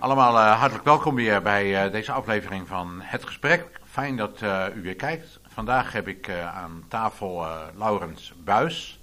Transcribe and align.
Allemaal 0.00 0.34
uh, 0.34 0.58
hartelijk 0.58 0.84
welkom 0.84 1.14
weer 1.14 1.42
bij 1.42 1.86
uh, 1.86 1.92
deze 1.92 2.12
aflevering 2.12 2.68
van 2.68 3.00
Het 3.00 3.24
Gesprek. 3.24 3.80
Fijn 3.84 4.16
dat 4.16 4.40
uh, 4.42 4.64
u 4.74 4.82
weer 4.82 4.96
kijkt. 4.96 5.40
Vandaag 5.48 5.92
heb 5.92 6.08
ik 6.08 6.30
aan 6.54 6.84
tafel 6.88 7.46
Laurens 7.74 8.34
Buis. 8.44 9.00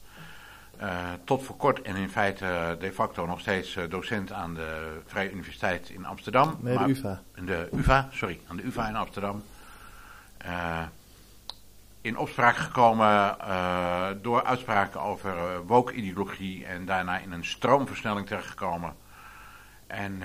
tot 1.24 1.44
voor 1.44 1.56
kort 1.56 1.82
en 1.82 1.96
in 1.96 2.10
feite 2.10 2.78
de 2.80 2.92
facto 2.94 3.26
nog 3.26 3.40
steeds 3.40 3.78
docent 3.90 4.32
aan 4.32 4.54
de 4.54 5.02
Vrije 5.06 5.32
Universiteit 5.32 5.90
in 5.90 6.06
Amsterdam. 6.06 6.58
Nee, 6.60 6.78
de 6.78 6.84
UvA. 6.88 7.22
De 7.36 7.70
UvA, 7.74 8.08
sorry, 8.12 8.40
aan 8.48 8.56
de 8.56 8.66
UvA 8.66 8.88
in 8.88 8.96
Amsterdam. 8.96 9.44
in 12.02 12.18
opspraak 12.18 12.56
gekomen 12.56 13.38
door 14.22 14.44
uitspraken 14.44 15.02
over 15.02 15.66
woke-ideologie 15.66 16.66
en 16.66 16.86
daarna 16.86 17.18
in 17.18 17.32
een 17.32 17.46
stroomversnelling 17.46 18.28
terechtgekomen. 18.28 18.96
En 19.88 20.22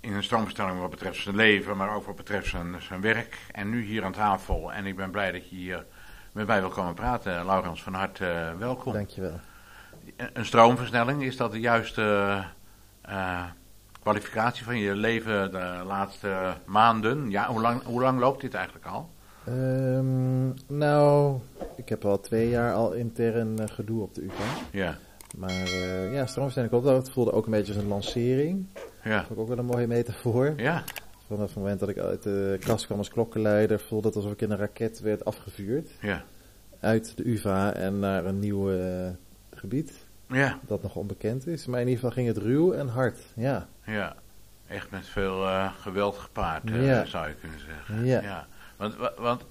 in 0.00 0.12
een 0.12 0.22
stroomverstelling 0.22 0.80
wat 0.80 0.90
betreft 0.90 1.22
zijn 1.22 1.36
leven, 1.36 1.76
maar 1.76 1.94
ook 1.94 2.06
wat 2.06 2.16
betreft 2.16 2.48
zijn, 2.48 2.74
zijn 2.78 3.00
werk. 3.00 3.38
En 3.52 3.70
nu 3.70 3.82
hier 3.82 4.04
aan 4.04 4.12
tafel. 4.12 4.72
En 4.72 4.86
ik 4.86 4.96
ben 4.96 5.10
blij 5.10 5.32
dat 5.32 5.48
je 5.48 5.56
hier 5.56 5.86
met 6.32 6.46
mij 6.46 6.60
wil 6.60 6.68
komen 6.68 6.94
praten. 6.94 7.46
Laurens, 7.46 7.82
van 7.82 7.94
harte 7.94 8.24
uh, 8.24 8.58
welkom. 8.58 8.92
Dankjewel. 8.92 9.40
Een 10.32 10.46
stroomversnelling, 10.46 11.22
is 11.22 11.36
dat 11.36 11.52
de 11.52 11.60
juiste 11.60 12.44
uh, 13.08 13.44
kwalificatie 14.02 14.64
van 14.64 14.78
je 14.78 14.94
leven 14.94 15.50
de 15.50 15.82
laatste 15.86 16.54
maanden? 16.64 17.30
Ja, 17.30 17.46
hoe 17.46 17.60
lang, 17.60 17.82
hoe 17.82 18.00
lang 18.00 18.20
loopt 18.20 18.40
dit 18.40 18.54
eigenlijk 18.54 18.86
al? 18.86 19.10
Um, 19.48 20.54
nou, 20.66 21.38
ik 21.76 21.88
heb 21.88 22.04
al 22.04 22.20
twee 22.20 22.48
jaar 22.48 22.74
al 22.74 22.92
intern 22.92 23.56
uh, 23.60 23.66
gedoe 23.68 24.02
op 24.02 24.14
de 24.14 24.22
UK. 24.22 24.32
Ja. 24.70 24.98
Maar 25.36 25.50
uh, 25.50 26.12
ja, 26.14 26.26
stroomversnelling 26.26 26.82
klopt. 26.82 26.86
Het 27.06 27.10
voelde 27.10 27.32
ook 27.32 27.44
een 27.44 27.50
beetje 27.50 27.74
als 27.74 27.82
een 27.82 27.88
lancering. 27.88 28.66
Ja. 29.04 29.16
Dat 29.16 29.26
vond 29.26 29.30
ik 29.30 29.38
ook 29.38 29.48
wel 29.48 29.58
een 29.58 29.64
mooie 29.64 29.86
metafoor. 29.86 30.52
Ja. 30.56 30.84
Vanaf 31.26 31.46
het 31.46 31.56
moment 31.56 31.80
dat 31.80 31.88
ik 31.88 31.98
uit 31.98 32.22
de 32.22 32.56
kast 32.60 32.86
kwam 32.86 32.98
als 32.98 33.08
klokkenleider, 33.08 33.80
voelde 33.80 34.06
het 34.06 34.16
alsof 34.16 34.32
ik 34.32 34.40
in 34.40 34.50
een 34.50 34.58
raket 34.58 35.00
werd 35.00 35.24
afgevuurd. 35.24 35.88
Ja. 36.00 36.24
Uit 36.80 37.16
de 37.16 37.28
UvA 37.28 37.72
en 37.72 37.98
naar 37.98 38.24
een 38.24 38.38
nieuw 38.38 38.72
uh, 38.72 39.08
gebied. 39.54 40.06
Ja. 40.28 40.58
Dat 40.66 40.82
nog 40.82 40.94
onbekend 40.94 41.46
is. 41.46 41.66
Maar 41.66 41.80
in 41.80 41.88
ieder 41.88 42.00
geval 42.00 42.16
ging 42.16 42.34
het 42.34 42.44
ruw 42.44 42.72
en 42.72 42.88
hard. 42.88 43.18
Ja. 43.34 43.68
Ja. 43.84 44.16
Echt 44.66 44.90
met 44.90 45.06
veel 45.06 45.42
uh, 45.42 45.72
geweld 45.80 46.16
gepaard, 46.16 46.62
ja. 46.68 47.04
zou 47.04 47.28
je 47.28 47.34
kunnen 47.34 47.60
zeggen. 47.60 48.04
Ja. 48.04 48.22
ja. 48.22 48.46
Want, 48.76 48.96
want 49.18 49.44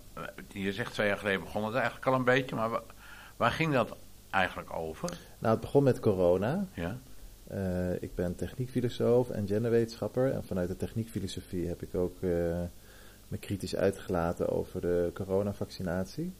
je 0.47 0.73
zegt 0.73 0.93
twee 0.93 1.07
jaar 1.07 1.17
geleden 1.17 1.39
begon 1.39 1.65
het 1.65 1.73
eigenlijk 1.73 2.05
al 2.05 2.13
een 2.13 2.23
beetje, 2.23 2.55
maar 2.55 2.69
waar 3.37 3.51
ging 3.51 3.73
dat 3.73 3.95
eigenlijk 4.29 4.73
over? 4.73 5.17
Nou, 5.39 5.53
het 5.53 5.61
begon 5.61 5.83
met 5.83 5.99
corona. 5.99 6.65
Ja. 6.73 6.99
Uh, 7.53 8.01
ik 8.01 8.15
ben 8.15 8.35
techniekfilosoof 8.35 9.29
en 9.29 9.47
genderwetenschapper. 9.47 10.31
En 10.31 10.43
vanuit 10.43 10.67
de 10.67 10.77
techniekfilosofie 10.77 11.67
heb 11.67 11.81
ik 11.81 11.95
ook 11.95 12.15
uh, 12.21 12.31
me 13.27 13.37
kritisch 13.37 13.75
uitgelaten 13.75 14.49
over 14.49 14.81
de 14.81 15.11
coronavaccinatie. 15.13 16.33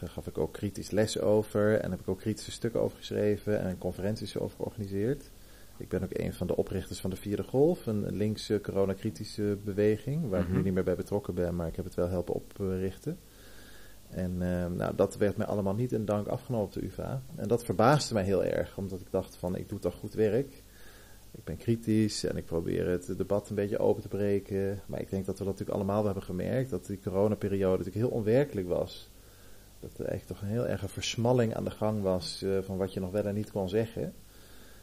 Daar 0.00 0.08
gaf 0.08 0.26
ik 0.26 0.38
ook 0.38 0.52
kritisch 0.52 0.90
les 0.90 1.18
over 1.20 1.80
en 1.80 1.90
heb 1.90 2.00
ik 2.00 2.08
ook 2.08 2.18
kritische 2.18 2.50
stukken 2.50 2.80
over 2.80 2.98
geschreven 2.98 3.60
en 3.60 3.78
conferenties 3.78 4.38
over 4.38 4.56
georganiseerd. 4.56 5.30
Ik 5.76 5.88
ben 5.88 6.02
ook 6.02 6.18
een 6.18 6.34
van 6.34 6.46
de 6.46 6.56
oprichters 6.56 7.00
van 7.00 7.10
de 7.10 7.16
Vierde 7.16 7.42
Golf, 7.42 7.86
een 7.86 8.16
linkse 8.16 8.60
coronakritische 8.60 9.58
beweging, 9.64 10.28
waar 10.28 10.40
mm 10.40 10.46
-hmm. 10.46 10.54
ik 10.54 10.58
nu 10.58 10.64
niet 10.64 10.74
meer 10.74 10.84
bij 10.84 10.96
betrokken 10.96 11.34
ben, 11.34 11.56
maar 11.56 11.66
ik 11.66 11.76
heb 11.76 11.84
het 11.84 11.94
wel 11.94 12.08
helpen 12.08 12.34
oprichten. 12.34 13.18
En 14.10 14.32
uh, 14.32 14.66
nou, 14.66 14.94
dat 14.96 15.16
werd 15.16 15.36
mij 15.36 15.46
allemaal 15.46 15.74
niet 15.74 15.92
in 15.92 16.04
dank 16.04 16.26
afgenomen 16.26 16.66
op 16.66 16.72
de 16.72 16.84
UvA. 16.84 17.22
En 17.36 17.48
dat 17.48 17.64
verbaasde 17.64 18.14
mij 18.14 18.24
heel 18.24 18.44
erg, 18.44 18.78
omdat 18.78 19.00
ik 19.00 19.10
dacht 19.10 19.36
van, 19.36 19.56
ik 19.56 19.68
doe 19.68 19.78
toch 19.78 19.94
goed 19.94 20.14
werk. 20.14 20.62
Ik 21.30 21.44
ben 21.44 21.56
kritisch 21.56 22.24
en 22.24 22.36
ik 22.36 22.44
probeer 22.44 22.88
het 22.88 23.16
debat 23.16 23.48
een 23.48 23.54
beetje 23.54 23.78
open 23.78 24.02
te 24.02 24.08
breken. 24.08 24.80
Maar 24.86 25.00
ik 25.00 25.10
denk 25.10 25.26
dat 25.26 25.38
we 25.38 25.44
dat 25.44 25.52
natuurlijk 25.52 25.78
allemaal 25.78 26.04
hebben 26.04 26.22
gemerkt, 26.22 26.70
dat 26.70 26.86
die 26.86 27.00
coronaperiode 27.00 27.78
natuurlijk 27.78 28.06
heel 28.06 28.16
onwerkelijk 28.16 28.68
was. 28.68 29.10
Dat 29.80 29.98
er 29.98 30.06
eigenlijk 30.06 30.26
toch 30.26 30.48
een 30.48 30.54
heel 30.54 30.66
erg 30.66 30.90
versmalling 30.90 31.54
aan 31.54 31.64
de 31.64 31.70
gang 31.70 32.02
was 32.02 32.42
uh, 32.44 32.58
van 32.62 32.76
wat 32.76 32.92
je 32.92 33.00
nog 33.00 33.10
wel 33.10 33.24
en 33.24 33.34
niet 33.34 33.50
kon 33.50 33.68
zeggen. 33.68 34.14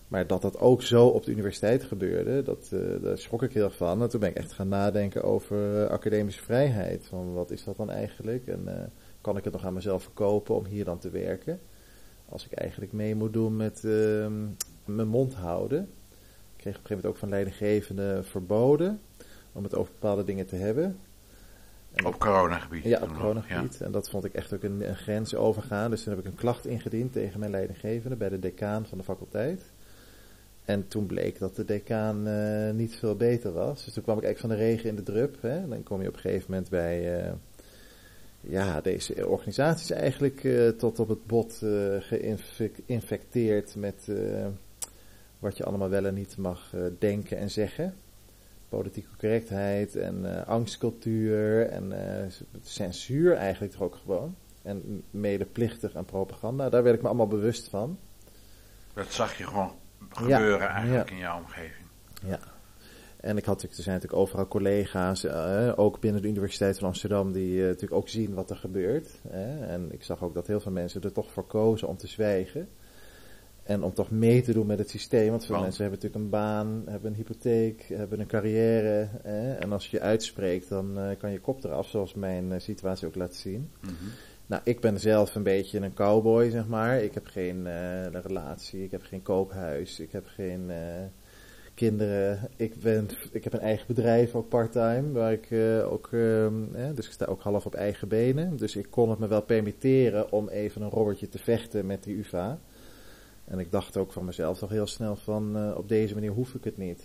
Maar 0.07 0.27
dat 0.27 0.41
dat 0.41 0.59
ook 0.59 0.81
zo 0.81 1.07
op 1.07 1.23
de 1.25 1.31
universiteit 1.31 1.83
gebeurde, 1.83 2.41
dat, 2.41 2.69
uh, 2.73 3.01
daar 3.01 3.17
schrok 3.17 3.43
ik 3.43 3.53
heel 3.53 3.69
van. 3.69 4.01
En 4.01 4.09
toen 4.09 4.19
ben 4.19 4.29
ik 4.29 4.35
echt 4.35 4.51
gaan 4.51 4.67
nadenken 4.67 5.23
over 5.23 5.83
uh, 5.83 5.89
academische 5.89 6.43
vrijheid. 6.43 7.05
Van 7.07 7.33
wat 7.33 7.51
is 7.51 7.63
dat 7.63 7.77
dan 7.77 7.89
eigenlijk? 7.89 8.47
En 8.47 8.91
kan 9.25 9.37
ik 9.37 9.43
het 9.43 9.53
nog 9.53 9.65
aan 9.65 9.73
mezelf 9.73 10.03
verkopen 10.03 10.55
om 10.55 10.65
hier 10.65 10.85
dan 10.85 10.99
te 10.99 11.09
werken? 11.09 11.59
Als 12.29 12.45
ik 12.45 12.51
eigenlijk 12.51 12.91
mee 12.91 13.15
moet 13.15 13.33
doen 13.33 13.55
met 13.55 13.81
uh, 13.83 14.27
mijn 14.85 15.07
mond 15.07 15.33
houden. 15.33 15.81
Ik 15.81 15.87
kreeg 16.57 16.75
op 16.75 16.81
een 16.81 16.87
gegeven 16.87 16.95
moment 16.95 17.05
ook 17.05 17.17
van 17.17 17.29
leidinggevende 17.29 18.23
verboden 18.23 19.01
om 19.51 19.63
het 19.63 19.75
over 19.75 19.93
bepaalde 19.93 20.23
dingen 20.23 20.45
te 20.45 20.55
hebben. 20.55 20.99
En 21.93 22.05
op 22.05 22.19
coronagebied? 22.19 22.83
Ja, 22.83 23.01
op 23.01 23.13
coronagebied. 23.13 23.77
Ja. 23.79 23.85
En 23.85 23.91
dat 23.91 24.09
vond 24.09 24.25
ik 24.25 24.33
echt 24.33 24.53
ook 24.53 24.63
een, 24.63 24.87
een, 24.89 24.95
grens 24.95 25.35
overgaan. 25.35 25.89
Dus 25.89 26.03
toen 26.03 26.13
heb 26.15 26.25
ik 26.25 26.31
een 26.31 26.37
klacht 26.37 26.65
ingediend 26.65 27.13
tegen 27.13 27.39
mijn 27.39 27.51
leidinggevende 27.51 28.15
bij 28.15 28.29
de 28.29 28.39
decaan 28.39 28.85
van 28.85 28.97
de 28.97 29.03
faculteit. 29.03 29.61
En 30.65 30.87
toen 30.87 31.05
bleek 31.05 31.39
dat 31.39 31.55
de 31.55 31.65
decaan 31.65 32.27
uh, 32.27 32.71
niet 32.71 32.95
veel 32.95 33.15
beter 33.15 33.51
was. 33.51 33.85
Dus 33.85 33.93
toen 33.93 34.03
kwam 34.03 34.17
ik 34.17 34.23
eigenlijk 34.23 34.53
van 34.53 34.65
de 34.65 34.71
regen 34.71 34.89
in 34.89 34.95
de 34.95 35.03
drup. 35.03 35.41
Hè. 35.41 35.57
En 35.61 35.69
dan 35.69 35.83
kom 35.83 36.01
je 36.01 36.07
op 36.07 36.13
een 36.13 36.19
gegeven 36.19 36.45
moment 36.49 36.69
bij... 36.69 37.25
Uh, 37.27 37.31
ja, 38.47 38.81
deze 38.81 39.27
organisatie 39.27 39.95
is 39.95 40.01
eigenlijk 40.01 40.43
uh, 40.43 40.69
tot 40.69 40.99
op 40.99 41.09
het 41.09 41.25
bot 41.25 41.59
uh, 41.63 41.95
geïnfecteerd 41.99 43.75
met 43.75 44.05
uh, 44.09 44.45
wat 45.39 45.57
je 45.57 45.63
allemaal 45.63 45.89
wel 45.89 46.05
en 46.05 46.13
niet 46.13 46.37
mag 46.37 46.73
denken 46.99 47.37
en 47.37 47.51
zeggen. 47.51 47.95
Politieke 48.69 49.09
correctheid 49.17 49.95
en 49.95 50.45
angstcultuur 50.45 51.69
en 51.69 51.93
censuur 52.63 53.35
eigenlijk 53.35 53.73
toch 53.73 53.81
ook 53.81 53.95
gewoon. 53.95 54.35
En 54.61 55.03
medeplichtig 55.11 55.95
aan 55.95 56.05
propaganda, 56.05 56.69
daar 56.69 56.83
werd 56.83 56.95
ik 56.95 57.01
me 57.01 57.07
allemaal 57.07 57.27
bewust 57.27 57.67
van. 57.67 57.99
Dat 58.93 59.13
zag 59.13 59.37
je 59.37 59.43
gewoon 59.43 59.71
gebeuren 60.09 60.67
ja, 60.67 60.73
eigenlijk 60.73 61.09
ja. 61.09 61.15
in 61.15 61.21
jouw 61.21 61.37
omgeving. 61.37 61.87
Ja. 62.25 62.39
En 63.25 63.37
ik 63.37 63.45
had, 63.45 63.61
er 63.61 63.69
zijn 63.71 63.95
natuurlijk 63.95 64.21
overal 64.21 64.47
collega's, 64.47 65.23
uh, 65.23 65.71
ook 65.75 65.99
binnen 65.99 66.21
de 66.21 66.27
Universiteit 66.27 66.77
van 66.77 66.87
Amsterdam, 66.87 67.31
die 67.31 67.55
uh, 67.55 67.65
natuurlijk 67.65 67.93
ook 67.93 68.09
zien 68.09 68.33
wat 68.33 68.49
er 68.49 68.55
gebeurt. 68.55 69.09
Hè? 69.27 69.65
En 69.65 69.91
ik 69.91 70.03
zag 70.03 70.23
ook 70.23 70.33
dat 70.33 70.47
heel 70.47 70.59
veel 70.59 70.71
mensen 70.71 71.01
er 71.01 71.11
toch 71.11 71.31
voor 71.31 71.45
kozen 71.45 71.87
om 71.87 71.97
te 71.97 72.07
zwijgen. 72.07 72.67
En 73.63 73.83
om 73.83 73.93
toch 73.93 74.11
mee 74.11 74.41
te 74.41 74.53
doen 74.53 74.65
met 74.65 74.79
het 74.79 74.89
systeem. 74.89 75.29
Want 75.29 75.45
veel 75.45 75.59
mensen 75.59 75.81
hebben 75.81 75.99
natuurlijk 76.01 76.23
een 76.23 76.39
baan, 76.39 76.83
hebben 76.85 77.11
een 77.11 77.17
hypotheek, 77.17 77.85
hebben 77.93 78.19
een 78.19 78.27
carrière. 78.27 79.09
Hè? 79.23 79.53
En 79.53 79.71
als 79.71 79.87
je 79.87 79.97
je 79.97 80.03
uitspreekt, 80.03 80.69
dan 80.69 80.99
uh, 80.99 81.09
kan 81.17 81.31
je 81.31 81.39
kop 81.39 81.63
eraf, 81.63 81.87
zoals 81.87 82.13
mijn 82.13 82.61
situatie 82.61 83.07
ook 83.07 83.15
laat 83.15 83.35
zien. 83.35 83.71
Mm 83.81 83.89
-hmm. 83.89 84.09
Nou, 84.45 84.61
ik 84.65 84.79
ben 84.79 84.99
zelf 84.99 85.35
een 85.35 85.43
beetje 85.43 85.79
een 85.79 85.93
cowboy, 85.93 86.49
zeg 86.49 86.67
maar. 86.67 87.03
Ik 87.03 87.13
heb 87.13 87.27
geen 87.27 87.67
relatie, 88.11 88.83
ik 88.83 88.91
heb 88.91 89.03
geen 89.03 89.21
koophuis, 89.21 89.99
ik 89.99 90.11
heb 90.11 90.25
geen 90.27 90.71
kinderen. 91.75 92.49
Ik, 92.55 92.79
ben, 92.79 93.07
ik 93.31 93.43
heb 93.43 93.53
een 93.53 93.59
eigen 93.59 93.87
bedrijf, 93.87 94.35
ook 94.35 94.49
parttime, 94.49 95.11
waar 95.11 95.31
ik 95.31 95.49
uh, 95.49 95.91
ook, 95.91 96.09
uh, 96.11 96.45
eh, 96.45 96.95
dus 96.95 97.05
ik 97.05 97.11
sta 97.11 97.25
ook 97.25 97.41
half 97.41 97.65
op 97.65 97.75
eigen 97.75 98.07
benen. 98.07 98.57
Dus 98.57 98.75
ik 98.75 98.87
kon 98.89 99.09
het 99.09 99.19
me 99.19 99.27
wel 99.27 99.41
permitteren 99.41 100.31
om 100.31 100.49
even 100.49 100.81
een 100.81 100.89
robbertje 100.89 101.29
te 101.29 101.37
vechten 101.37 101.85
met 101.85 102.03
die 102.03 102.17
UvA. 102.17 102.59
En 103.45 103.59
ik 103.59 103.71
dacht 103.71 103.97
ook 103.97 104.11
van 104.11 104.25
mezelf 104.25 104.57
toch 104.57 104.69
heel 104.69 104.87
snel 104.87 105.15
van, 105.15 105.57
uh, 105.57 105.77
op 105.77 105.89
deze 105.89 106.13
manier 106.13 106.31
hoef 106.31 106.53
ik 106.53 106.63
het 106.63 106.77
niet. 106.77 107.03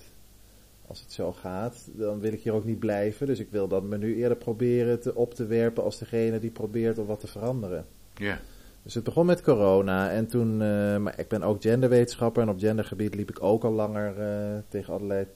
Als 0.86 1.00
het 1.00 1.12
zo 1.12 1.32
gaat, 1.32 1.88
dan 1.92 2.20
wil 2.20 2.32
ik 2.32 2.40
hier 2.40 2.52
ook 2.52 2.64
niet 2.64 2.78
blijven. 2.78 3.26
Dus 3.26 3.38
ik 3.38 3.50
wil 3.50 3.68
dat 3.68 3.82
me 3.82 3.98
nu 3.98 4.16
eerder 4.16 4.36
proberen 4.36 5.00
te, 5.00 5.14
op 5.14 5.34
te 5.34 5.46
werpen 5.46 5.82
als 5.82 5.98
degene 5.98 6.38
die 6.38 6.50
probeert 6.50 6.98
om 6.98 7.06
wat 7.06 7.20
te 7.20 7.26
veranderen. 7.26 7.86
Ja. 8.14 8.40
Dus 8.82 8.94
het 8.94 9.04
begon 9.04 9.26
met 9.26 9.42
corona 9.42 10.10
en 10.10 10.26
toen, 10.26 10.52
uh, 10.52 10.96
maar 10.96 11.18
ik 11.18 11.28
ben 11.28 11.42
ook 11.42 11.62
genderwetenschapper 11.62 12.42
en 12.42 12.48
op 12.48 12.58
gendergebied 12.58 13.14
liep 13.14 13.30
ik 13.30 13.42
ook 13.42 13.64
al 13.64 13.72
langer 13.72 14.18
uh, 14.18 14.58
tegen 14.68 14.94
allerlei 14.94 15.26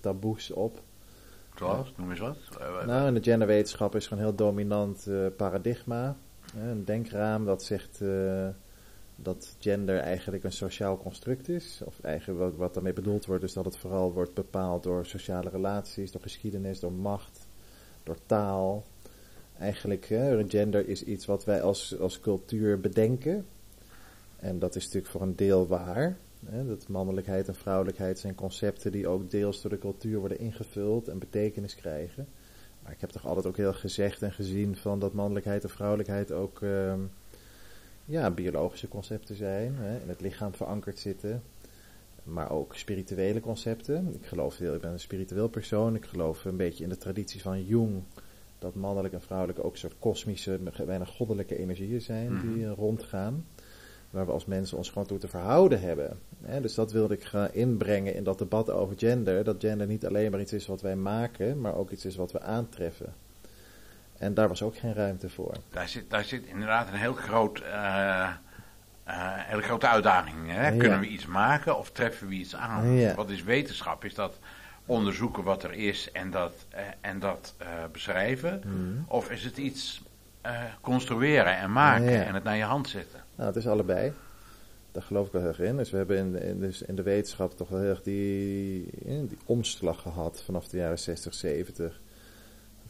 taboes 0.00 0.50
op. 0.50 0.80
Zoals, 1.56 1.92
noem 1.96 2.10
eens 2.10 2.20
wat. 2.20 2.36
Nou, 2.86 3.06
in 3.06 3.14
de 3.14 3.22
genderwetenschap 3.22 3.94
is 3.94 4.10
een 4.10 4.18
heel 4.18 4.34
dominant 4.34 5.06
uh, 5.08 5.26
paradigma. 5.36 6.16
een 6.56 6.84
denkraam 6.84 7.44
dat 7.44 7.62
zegt 7.62 8.00
dat 9.16 9.56
gender 9.58 9.98
eigenlijk 9.98 10.44
een 10.44 10.52
sociaal 10.52 10.98
construct 10.98 11.48
is. 11.48 11.82
Of 11.84 12.00
eigenlijk 12.00 12.40
wat, 12.40 12.54
wat 12.56 12.74
daarmee 12.74 12.92
bedoeld 12.92 13.26
wordt 13.26 13.44
is 13.44 13.52
dat 13.52 13.64
het 13.64 13.76
vooral 13.76 14.12
wordt 14.12 14.34
bepaald 14.34 14.82
door 14.82 15.06
sociale 15.06 15.50
relaties, 15.50 16.12
door 16.12 16.22
geschiedenis, 16.22 16.80
door 16.80 16.92
macht, 16.92 17.48
door 18.02 18.18
taal. 18.26 18.84
Eigenlijk, 19.58 20.06
hè, 20.06 20.48
gender 20.48 20.88
is 20.88 21.02
iets 21.02 21.26
wat 21.26 21.44
wij 21.44 21.62
als, 21.62 21.98
als 21.98 22.20
cultuur 22.20 22.80
bedenken. 22.80 23.46
En 24.36 24.58
dat 24.58 24.76
is 24.76 24.84
natuurlijk 24.84 25.12
voor 25.12 25.22
een 25.22 25.36
deel 25.36 25.66
waar. 25.66 26.16
Hè, 26.46 26.66
dat 26.66 26.88
mannelijkheid 26.88 27.48
en 27.48 27.54
vrouwelijkheid 27.54 28.18
zijn 28.18 28.34
concepten 28.34 28.92
die 28.92 29.08
ook 29.08 29.30
deels 29.30 29.62
door 29.62 29.70
de 29.70 29.78
cultuur 29.78 30.18
worden 30.18 30.38
ingevuld 30.38 31.08
en 31.08 31.18
betekenis 31.18 31.74
krijgen. 31.74 32.26
Maar 32.82 32.92
ik 32.92 33.00
heb 33.00 33.10
toch 33.10 33.26
altijd 33.26 33.46
ook 33.46 33.56
heel 33.56 33.72
gezegd 33.72 34.22
en 34.22 34.32
gezien 34.32 34.76
van 34.76 34.98
dat 34.98 35.12
mannelijkheid 35.12 35.62
en 35.62 35.70
vrouwelijkheid 35.70 36.32
ook 36.32 36.60
uh, 36.60 36.94
ja, 38.04 38.30
biologische 38.30 38.88
concepten 38.88 39.36
zijn. 39.36 39.74
Hè, 39.76 40.00
in 40.00 40.08
het 40.08 40.20
lichaam 40.20 40.54
verankerd 40.54 40.98
zitten. 40.98 41.42
maar 42.22 42.50
ook 42.50 42.76
spirituele 42.76 43.40
concepten. 43.40 44.14
Ik 44.14 44.26
geloof 44.26 44.58
heel, 44.58 44.74
ik 44.74 44.80
ben 44.80 44.92
een 44.92 45.00
spiritueel 45.00 45.48
persoon. 45.48 45.94
Ik 45.94 46.04
geloof 46.04 46.44
een 46.44 46.56
beetje 46.56 46.84
in 46.84 46.90
de 46.90 46.96
traditie 46.96 47.40
van 47.40 47.64
Jung, 47.64 48.02
dat 48.64 48.74
mannelijk 48.74 49.14
en 49.14 49.22
vrouwelijk 49.22 49.64
ook 49.64 49.72
een 49.72 49.78
soort 49.78 49.98
kosmische, 49.98 50.60
bijna 50.86 51.04
goddelijke 51.04 51.58
energieën 51.58 52.00
zijn 52.00 52.32
Mhm. 52.32 52.52
die 52.52 52.64
eh, 52.64 52.72
rondgaan. 52.76 53.46
Waar 54.10 54.26
we 54.26 54.32
als 54.32 54.44
mensen 54.44 54.76
ons 54.76 54.88
gewoon 54.88 55.06
toe 55.06 55.18
te 55.18 55.28
verhouden 55.28 55.80
hebben. 55.80 56.18
Dus 56.62 56.74
dat 56.74 56.92
wilde 56.92 57.14
ik 57.14 57.24
gaan 57.24 57.52
inbrengen 57.52 58.14
in 58.14 58.24
dat 58.24 58.38
debat 58.38 58.70
over 58.70 58.98
gender. 58.98 59.44
Dat 59.44 59.56
gender 59.58 59.86
niet 59.86 60.06
alleen 60.06 60.30
maar 60.30 60.40
iets 60.40 60.52
is 60.52 60.66
wat 60.66 60.80
wij 60.80 60.96
maken, 60.96 61.60
maar 61.60 61.74
ook 61.74 61.90
iets 61.90 62.04
is 62.04 62.16
wat 62.16 62.32
we 62.32 62.40
aantreffen. 62.40 63.14
En 64.18 64.34
daar 64.34 64.48
was 64.48 64.62
ook 64.62 64.76
geen 64.76 64.94
ruimte 64.94 65.28
voor. 65.30 65.54
Daar 65.70 65.88
zit, 65.88 66.10
daar 66.10 66.24
zit 66.24 66.44
inderdaad 66.46 66.88
een 66.88 66.94
heel 66.94 67.12
groot, 67.12 67.58
eh, 67.60 68.28
eh, 69.04 69.32
hele 69.36 69.62
grote 69.62 69.88
uitdaging. 69.88 70.36
Hè? 70.50 70.68
Ja. 70.68 70.78
Kunnen 70.78 71.00
we 71.00 71.06
iets 71.06 71.26
maken 71.26 71.78
of 71.78 71.90
treffen 71.90 72.28
we 72.28 72.34
iets 72.34 72.54
aan? 72.56 72.92
Ja. 72.92 73.14
Wat 73.14 73.30
is 73.30 73.42
wetenschap? 73.42 74.04
Is 74.04 74.14
dat 74.14 74.38
onderzoeken 74.86 75.42
wat 75.42 75.62
er 75.62 75.72
is 75.72 76.10
en 76.12 76.30
dat, 76.30 76.52
eh, 76.68 76.82
en 77.00 77.18
dat 77.18 77.54
eh, 77.58 77.68
beschrijven? 77.92 78.60
Hmm. 78.62 79.04
Of 79.08 79.30
is 79.30 79.44
het 79.44 79.56
iets 79.56 80.02
eh, 80.40 80.62
construeren 80.80 81.56
en 81.56 81.72
maken 81.72 82.10
Ja. 82.10 82.22
en 82.24 82.34
het 82.34 82.44
naar 82.44 82.56
je 82.56 82.62
hand 82.62 82.88
zetten? 82.88 83.20
Nou, 83.34 83.48
het 83.48 83.56
is 83.56 83.66
allebei. 83.66 84.12
Daar 84.92 85.02
geloof 85.02 85.26
ik 85.26 85.32
wel 85.32 85.40
heel 85.40 85.50
erg 85.50 85.60
in. 85.60 85.76
Dus 85.76 85.90
we 85.90 85.96
hebben 85.96 86.16
in, 86.18 86.42
in, 86.42 86.60
dus 86.60 86.82
in 86.82 86.94
de 86.94 87.02
wetenschap 87.02 87.56
toch 87.56 87.68
wel 87.68 87.80
heel 87.80 87.88
erg 87.88 88.02
die, 88.02 88.88
die 89.04 89.38
omslag 89.44 90.02
gehad 90.02 90.42
vanaf 90.44 90.68
de 90.68 90.76
jaren 90.76 90.98
60, 90.98 91.34
70. 91.34 92.00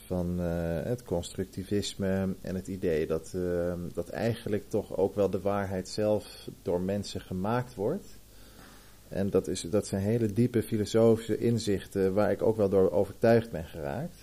Van 0.06 0.38
het 0.38 1.02
constructivisme 1.02 2.34
en 2.40 2.54
het 2.54 2.68
idee 2.68 3.06
dat, 3.06 3.36
dat 3.94 4.08
eigenlijk 4.08 4.70
toch 4.70 4.96
ook 4.96 5.14
wel 5.14 5.30
de 5.30 5.40
waarheid 5.40 5.88
zelf 5.88 6.48
door 6.62 6.80
mensen 6.80 7.20
gemaakt 7.20 7.74
wordt. 7.74 8.18
En 9.14 9.30
dat, 9.30 9.48
is, 9.48 9.60
dat 9.60 9.86
zijn 9.86 10.02
hele 10.02 10.32
diepe 10.32 10.62
filosofische 10.62 11.38
inzichten 11.38 12.14
waar 12.14 12.30
ik 12.30 12.42
ook 12.42 12.56
wel 12.56 12.68
door 12.68 12.90
overtuigd 12.90 13.50
ben 13.50 13.64
geraakt. 13.64 14.16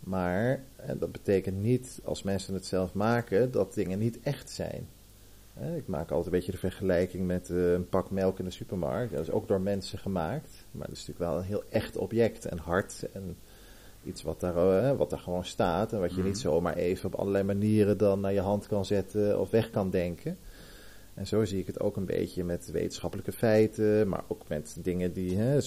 Maar 0.00 0.62
en 0.76 0.98
dat 0.98 1.12
betekent 1.12 1.62
niet, 1.62 2.00
als 2.04 2.22
mensen 2.22 2.54
het 2.54 2.66
zelf 2.66 2.94
maken, 2.94 3.50
dat 3.50 3.74
dingen 3.74 3.98
niet 3.98 4.18
echt 4.22 4.50
zijn. 4.50 4.88
Ik 5.76 5.86
maak 5.86 6.10
altijd 6.10 6.26
een 6.26 6.32
beetje 6.38 6.52
de 6.52 6.58
vergelijking 6.58 7.26
met 7.26 7.50
eh, 7.50 7.72
een 7.72 7.88
pak 7.88 8.10
melk 8.10 8.38
in 8.38 8.44
de 8.44 8.50
supermarkt. 8.50 9.12
Dat 9.12 9.20
is 9.20 9.30
ook 9.30 9.48
door 9.48 9.60
mensen 9.60 9.98
gemaakt. 9.98 10.66
Maar 10.70 10.86
dat 10.86 10.96
is 10.96 11.06
natuurlijk 11.06 11.30
wel 11.30 11.38
een 11.38 11.48
heel 11.48 11.62
echt 11.68 11.96
object 11.96 12.44
en 12.44 12.58
hard. 12.58 13.06
En 13.12 13.36
iets 14.04 14.22
wat 14.22 14.40
daar, 14.40 14.56
eh, 14.84 14.96
wat 14.96 15.10
daar 15.10 15.18
gewoon 15.18 15.44
staat. 15.44 15.92
En 15.92 16.00
wat 16.00 16.10
je 16.10 16.16
Mhm. 16.18 16.26
niet 16.26 16.38
zomaar 16.38 16.74
even 16.76 17.06
op 17.12 17.20
allerlei 17.20 17.44
manieren 17.44 17.98
dan 17.98 18.20
naar 18.20 18.32
je 18.32 18.40
hand 18.40 18.66
kan 18.66 18.84
zetten 18.84 19.40
of 19.40 19.50
weg 19.50 19.70
kan 19.70 19.90
denken. 19.90 20.38
En 21.18 21.26
zo 21.26 21.44
zie 21.44 21.58
ik 21.58 21.66
het 21.66 21.80
ook 21.80 21.96
een 21.96 22.06
beetje 22.06 22.44
met 22.44 22.70
wetenschappelijke 22.70 23.32
feiten, 23.32 24.08
maar 24.08 24.24
ook 24.28 24.48
met 24.48 24.76
dingen 24.82 25.12
die, 25.12 25.36
hè, 25.36 25.58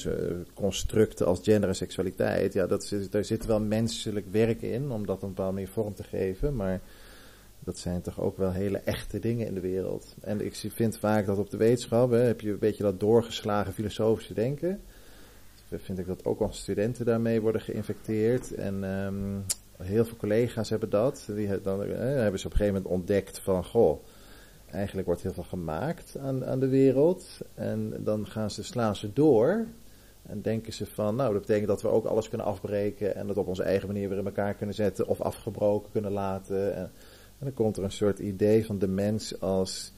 constructen 0.53 1.25
als 1.25 1.39
gender 1.43 1.69
en 1.69 1.75
seksualiteit. 1.75 2.53
Ja, 2.53 2.67
dat 2.67 2.93
daar 3.09 3.25
zit 3.25 3.45
wel 3.45 3.59
menselijk 3.59 4.25
werk 4.31 4.61
in 4.61 4.91
om 4.91 5.05
dat 5.05 5.21
een 5.21 5.27
bepaalde 5.27 5.53
manier 5.53 5.67
vorm 5.67 5.93
te 5.93 6.03
geven, 6.03 6.55
maar 6.55 6.81
dat 7.59 7.77
zijn 7.77 8.01
toch 8.01 8.19
ook 8.19 8.37
wel 8.37 8.51
hele 8.51 8.77
echte 8.77 9.19
dingen 9.19 9.47
in 9.47 9.53
de 9.53 9.59
wereld. 9.59 10.15
En 10.21 10.45
ik 10.45 10.55
vind 10.55 10.97
vaak 10.97 11.25
dat 11.25 11.37
op 11.37 11.49
de 11.49 11.57
wetenschap 11.57 12.11
hè, 12.11 12.17
heb 12.17 12.41
je 12.41 12.51
een 12.51 12.59
beetje 12.59 12.83
dat 12.83 12.99
doorgeslagen 12.99 13.73
filosofische 13.73 14.33
denken. 14.33 14.81
Vind 15.75 15.99
ik 15.99 16.07
dat 16.07 16.25
ook 16.25 16.39
onze 16.39 16.61
studenten 16.61 17.05
daarmee 17.05 17.41
worden 17.41 17.61
geïnfecteerd. 17.61 18.53
En 18.53 18.83
ehm, 18.83 19.39
heel 19.87 20.05
veel 20.05 20.17
collega's 20.17 20.69
hebben 20.69 20.89
dat. 20.89 21.29
Die 21.35 21.61
dan, 21.61 21.79
hebben 21.89 22.39
ze 22.39 22.45
op 22.45 22.51
een 22.51 22.57
gegeven 22.57 22.81
moment 22.81 22.85
ontdekt 22.85 23.39
van, 23.39 23.65
goh, 23.65 24.03
eigenlijk 24.71 25.07
wordt 25.07 25.21
heel 25.21 25.33
veel 25.33 25.43
gemaakt 25.43 26.17
aan, 26.19 26.45
aan 26.45 26.59
de 26.59 26.67
wereld. 26.67 27.41
En 27.53 27.93
dan 28.03 28.27
gaan 28.27 28.51
ze, 28.51 28.63
slaan 28.63 28.95
ze 28.95 29.13
door. 29.13 29.65
En 30.21 30.41
denken 30.41 30.73
ze 30.73 30.85
van, 30.85 31.15
nou, 31.15 31.31
dat 31.33 31.41
betekent 31.41 31.67
dat 31.67 31.81
we 31.81 31.87
ook 31.87 32.05
alles 32.05 32.29
kunnen 32.29 32.47
afbreken. 32.47 33.15
En 33.15 33.27
het 33.27 33.37
op 33.37 33.47
onze 33.47 33.63
eigen 33.63 33.87
manier 33.87 34.09
weer 34.09 34.17
in 34.17 34.25
elkaar 34.25 34.53
kunnen 34.53 34.75
zetten. 34.75 35.07
Of 35.07 35.21
afgebroken 35.21 35.91
kunnen 35.91 36.11
laten. 36.11 36.75
En, 36.75 36.83
en 37.39 37.45
dan 37.45 37.53
komt 37.53 37.77
er 37.77 37.83
een 37.83 37.91
soort 37.91 38.19
idee 38.19 38.65
van 38.65 38.79
de 38.79 38.87
mens 38.87 39.39
als 39.39 39.93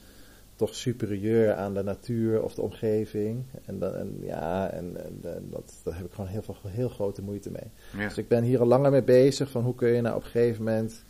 toch 0.56 0.74
superieur 0.74 1.54
aan 1.54 1.74
de 1.74 1.82
natuur 1.82 2.42
of 2.42 2.54
de 2.54 2.62
omgeving. 2.62 3.44
En, 3.64 3.78
dan, 3.78 3.94
en 3.94 4.16
ja, 4.20 4.70
en, 4.70 5.04
en, 5.04 5.34
en 5.34 5.48
dat, 5.50 5.80
daar 5.84 5.96
heb 5.96 6.06
ik 6.06 6.12
gewoon 6.12 6.30
heel, 6.30 6.42
veel, 6.42 6.56
heel 6.66 6.88
grote 6.88 7.22
moeite 7.22 7.50
mee. 7.50 7.70
Ja. 7.96 8.08
Dus 8.08 8.18
ik 8.18 8.28
ben 8.28 8.42
hier 8.42 8.60
al 8.60 8.66
langer 8.66 8.90
mee 8.90 9.02
bezig 9.02 9.50
van 9.50 9.62
hoe 9.62 9.74
kun 9.74 9.88
je 9.88 10.00
nou 10.00 10.16
op 10.16 10.22
een 10.22 10.30
gegeven 10.30 10.64
moment. 10.64 11.04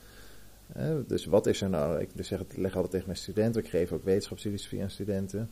Dus 1.06 1.25
wat 1.25 1.46
is 1.46 1.61
er 1.61 1.69
nou? 1.69 2.00
Ik 2.00 2.08
dus 2.14 2.28
zeg, 2.28 2.38
het- 2.38 2.56
leg 2.56 2.72
altijd 2.75 2.90
tegen 2.90 3.06
mijn 3.06 3.19
studenten, 3.19 3.62
ik 3.62 3.69
geef 3.69 3.93
ook 3.93 4.05
wetenschapsfilosofie 4.05 4.82
aan 4.82 4.90
studenten. 4.90 5.50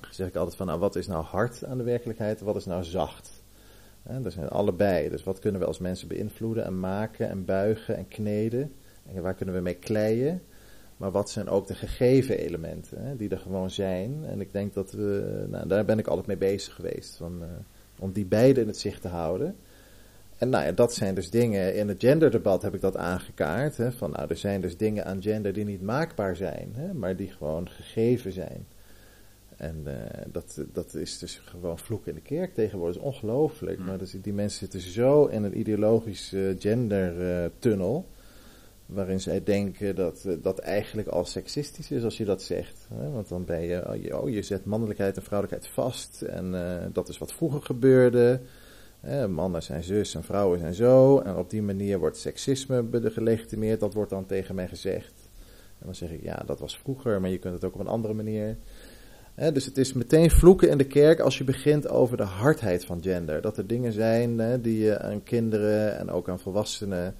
Dan 0.00 0.12
zeg 0.12 0.28
ik 0.28 0.36
altijd 0.36 0.56
van, 0.56 0.66
nou 0.66 0.78
wat 0.78 0.96
is 0.96 1.06
nou 1.06 1.24
hard 1.24 1.64
aan 1.64 1.78
de 1.78 1.84
werkelijkheid 1.84 2.40
en 2.40 2.44
wat 2.46 2.56
is 2.56 2.64
nou 2.64 2.84
zacht? 2.84 3.42
Hè, 4.02 4.20
dat 4.20 4.32
zijn 4.32 4.48
allebei. 4.48 5.08
Dus 5.08 5.24
wat 5.24 5.38
kunnen 5.38 5.60
we 5.60 5.66
als 5.66 5.78
mensen 5.78 6.08
beïnvloeden 6.08 6.64
en 6.64 6.80
maken 6.80 7.28
en 7.28 7.44
buigen 7.44 7.96
en 7.96 8.08
kneden? 8.08 8.72
En 9.14 9.22
waar 9.22 9.34
kunnen 9.34 9.54
we 9.54 9.60
mee 9.60 9.74
kleien? 9.74 10.42
Maar 10.96 11.10
wat 11.10 11.30
zijn 11.30 11.48
ook 11.48 11.66
de 11.66 11.74
gegeven 11.74 12.38
elementen 12.38 13.04
hè, 13.04 13.16
die 13.16 13.28
er 13.28 13.38
gewoon 13.38 13.70
zijn? 13.70 14.24
En 14.24 14.40
ik 14.40 14.52
denk 14.52 14.74
dat 14.74 14.92
we, 14.92 15.44
nou, 15.48 15.68
daar 15.68 15.84
ben 15.84 15.98
ik 15.98 16.06
altijd 16.06 16.26
mee 16.26 16.36
bezig 16.36 16.74
geweest. 16.74 17.16
Van, 17.16 17.42
eh, 17.42 17.48
om 17.98 18.12
die 18.12 18.24
beide 18.26 18.60
in 18.60 18.66
het 18.66 18.78
zicht 18.78 19.02
te 19.02 19.08
houden. 19.08 19.56
En 20.40 20.48
nou 20.48 20.64
ja, 20.64 20.72
dat 20.72 20.94
zijn 20.94 21.14
dus 21.14 21.30
dingen, 21.30 21.74
in 21.74 21.88
het 21.88 22.00
genderdebat 22.00 22.62
heb 22.62 22.74
ik 22.74 22.80
dat 22.80 22.96
aangekaart. 22.96 23.76
Hè, 23.76 23.92
van 23.92 24.10
nou, 24.10 24.28
er 24.28 24.36
zijn 24.36 24.60
dus 24.60 24.76
dingen 24.76 25.04
aan 25.04 25.22
gender 25.22 25.52
die 25.52 25.64
niet 25.64 25.82
maakbaar 25.82 26.36
zijn, 26.36 26.72
hè, 26.76 26.94
maar 26.94 27.16
die 27.16 27.30
gewoon 27.30 27.68
gegeven 27.68 28.32
zijn. 28.32 28.66
En 29.56 29.82
eh, 29.84 30.22
dat, 30.32 30.64
dat 30.72 30.94
is 30.94 31.18
dus 31.18 31.40
gewoon 31.44 31.78
vloek 31.78 32.06
in 32.06 32.14
de 32.14 32.20
kerk 32.20 32.54
tegenwoordig. 32.54 32.96
Dat 32.96 33.04
is 33.04 33.12
ongelooflijk. 33.12 33.78
Mm. 33.78 33.84
Maar 33.84 33.98
dus 33.98 34.14
die 34.22 34.32
mensen 34.32 34.58
zitten 34.58 34.80
zo 34.80 35.26
in 35.26 35.44
een 35.44 35.58
ideologische 35.58 36.56
gendertunnel. 36.58 38.08
waarin 38.86 39.20
zij 39.20 39.42
denken 39.42 39.94
dat 39.94 40.24
eh, 40.24 40.34
dat 40.42 40.58
eigenlijk 40.58 41.08
al 41.08 41.24
seksistisch 41.24 41.90
is 41.90 42.04
als 42.04 42.16
je 42.16 42.24
dat 42.24 42.42
zegt. 42.42 42.86
Hè? 42.94 43.10
Want 43.10 43.28
dan 43.28 43.44
ben 43.44 43.60
je, 43.60 43.88
oh 43.88 44.02
je, 44.02 44.18
oh, 44.18 44.30
je 44.30 44.42
zet 44.42 44.64
mannelijkheid 44.64 45.16
en 45.16 45.22
vrouwelijkheid 45.22 45.72
vast. 45.74 46.22
En 46.22 46.54
eh, 46.54 46.86
dat 46.92 47.08
is 47.08 47.18
wat 47.18 47.32
vroeger 47.32 47.62
gebeurde. 47.62 48.40
Mannen 49.28 49.62
zijn 49.62 49.82
zus 49.82 50.14
en 50.14 50.24
vrouwen 50.24 50.58
zijn 50.58 50.74
zo. 50.74 51.18
En 51.18 51.36
op 51.36 51.50
die 51.50 51.62
manier 51.62 51.98
wordt 51.98 52.16
seksisme 52.16 52.84
gelegitimeerd. 52.92 53.80
Dat 53.80 53.94
wordt 53.94 54.10
dan 54.10 54.26
tegen 54.26 54.54
mij 54.54 54.68
gezegd. 54.68 55.12
En 55.78 55.86
dan 55.86 55.94
zeg 55.94 56.10
ik, 56.10 56.22
ja, 56.22 56.42
dat 56.46 56.60
was 56.60 56.78
vroeger, 56.78 57.20
maar 57.20 57.30
je 57.30 57.38
kunt 57.38 57.54
het 57.54 57.64
ook 57.64 57.74
op 57.74 57.80
een 57.80 57.86
andere 57.86 58.14
manier. 58.14 58.56
Dus 59.52 59.64
het 59.64 59.78
is 59.78 59.92
meteen 59.92 60.30
vloeken 60.30 60.70
in 60.70 60.78
de 60.78 60.86
kerk 60.86 61.20
als 61.20 61.38
je 61.38 61.44
begint 61.44 61.88
over 61.88 62.16
de 62.16 62.22
hardheid 62.22 62.84
van 62.84 63.02
gender. 63.02 63.40
Dat 63.40 63.56
er 63.56 63.66
dingen 63.66 63.92
zijn 63.92 64.60
die 64.62 64.78
je 64.78 64.98
aan 64.98 65.22
kinderen 65.22 65.98
en 65.98 66.10
ook 66.10 66.28
aan 66.28 66.40
volwassenen 66.40 67.14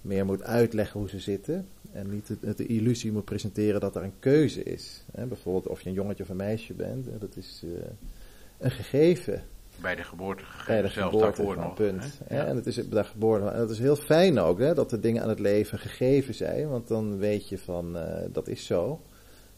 meer 0.00 0.24
moet 0.24 0.42
uitleggen 0.42 1.00
hoe 1.00 1.08
ze 1.08 1.20
zitten. 1.20 1.66
En 1.92 2.10
niet 2.10 2.26
de, 2.40 2.54
de 2.54 2.66
illusie 2.66 3.12
moet 3.12 3.24
presenteren 3.24 3.80
dat 3.80 3.96
er 3.96 4.02
een 4.02 4.18
keuze 4.18 4.62
is. 4.62 5.04
Bijvoorbeeld 5.28 5.66
of 5.66 5.80
je 5.80 5.88
een 5.88 5.94
jongetje 5.94 6.22
of 6.22 6.28
een 6.28 6.36
meisje 6.36 6.74
bent. 6.74 7.06
dat 7.18 7.36
is 7.36 7.62
eh, 7.64 7.70
een 8.58 8.70
gegeven 8.70 9.42
Bij 9.82 9.94
de 9.94 10.02
geboorte 10.04 10.42
bij 10.42 10.52
gegeven, 10.52 10.82
de 10.82 10.88
zelfs 10.88 11.14
geboorte 11.14 11.42
van 11.42 11.56
nog. 11.56 11.74
punt. 11.74 12.20
hè? 12.24 12.44
En 12.44 12.56
het 12.56 12.66
is 12.66 12.88
bij 12.88 13.02
de 13.02 13.08
geboorte. 13.08 13.46
En 13.46 13.58
dat 13.58 13.70
is 13.70 13.78
heel 13.78 13.96
fijn 13.96 14.38
ook, 14.38 14.58
hè, 14.58 14.74
dat 14.74 14.90
de 14.90 15.00
dingen 15.00 15.22
aan 15.22 15.28
het 15.28 15.38
leven 15.38 15.78
gegeven 15.78 16.34
zijn. 16.34 16.68
Want 16.68 16.88
dan 16.88 17.18
weet 17.18 17.48
je 17.48 17.58
van, 17.58 17.96
eh, 17.96 18.24
dat 18.32 18.48
is 18.48 18.66
zo. 18.66 19.00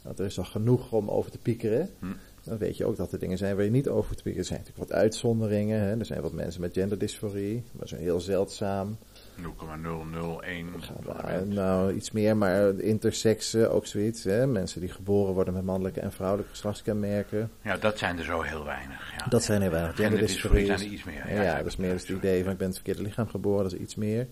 Want 0.03 0.19
er 0.19 0.25
is 0.25 0.39
al 0.39 0.45
genoeg 0.45 0.93
om 0.93 1.09
over 1.09 1.31
te 1.31 1.39
piekeren. 1.39 1.91
Hm. 1.99 2.07
Dan 2.45 2.59
weet 2.59 2.77
je 2.77 2.85
ook 2.85 2.97
dat 2.97 3.13
er 3.13 3.19
dingen 3.19 3.39
zijn 3.39 3.57
waar 3.57 3.65
je 3.65 3.71
niet 3.71 3.89
over 3.89 4.17
te 4.17 4.23
piekeren. 4.23 4.39
Er 4.39 4.45
zijn 4.45 4.59
natuurlijk 4.59 4.91
wat 4.91 4.99
uitzonderingen. 4.99 5.81
Hè. 5.81 5.99
Er 5.99 6.05
zijn 6.05 6.23
wat 6.23 6.33
mensen 6.33 6.61
met 6.61 6.73
genderdysforie. 6.73 7.55
Maar 7.55 7.89
dat 7.89 7.99
is 7.99 8.05
heel 8.05 8.21
zeldzaam. 8.21 8.97
0,001. 9.37 10.67
Nou, 11.05 11.47
nou, 11.49 11.93
iets 11.95 12.11
meer, 12.11 12.37
maar 12.37 12.79
intersex 12.79 13.57
ook 13.57 13.87
zoiets. 13.87 14.25
Hè. 14.25 14.47
Mensen 14.47 14.81
die 14.81 14.91
geboren 14.91 15.35
worden 15.35 15.55
met 15.55 15.65
mannelijke 15.65 16.01
en 16.01 16.13
vrouwelijke 16.13 16.51
geslachtskenmerken. 16.51 17.51
Ja, 17.63 17.77
dat 17.77 17.99
zijn 17.99 18.19
er 18.19 18.25
zo 18.25 18.41
heel 18.43 18.65
weinig. 18.65 19.13
Ja. 19.19 19.27
Dat 19.29 19.43
zijn 19.43 19.63
er 19.63 19.71
weinig. 19.71 19.97
Genderdysforie 19.97 20.67
zijn 20.67 20.79
is- 20.79 20.85
er 20.85 20.91
iets 20.93 21.05
meer. 21.05 21.43
Ja, 21.43 21.57
dat 21.57 21.67
is 21.67 21.77
meer 21.77 21.93
dus 21.93 22.07
het 22.09 22.17
idee 22.17 22.43
van 22.43 22.53
ik 22.53 22.59
ben 22.59 22.67
het 22.67 22.77
verkeerde 22.77 23.03
lichaam 23.03 23.29
geboren, 23.29 23.63
dat 23.63 23.73
is 23.73 23.79
iets 23.79 23.95
meer. 23.95 24.27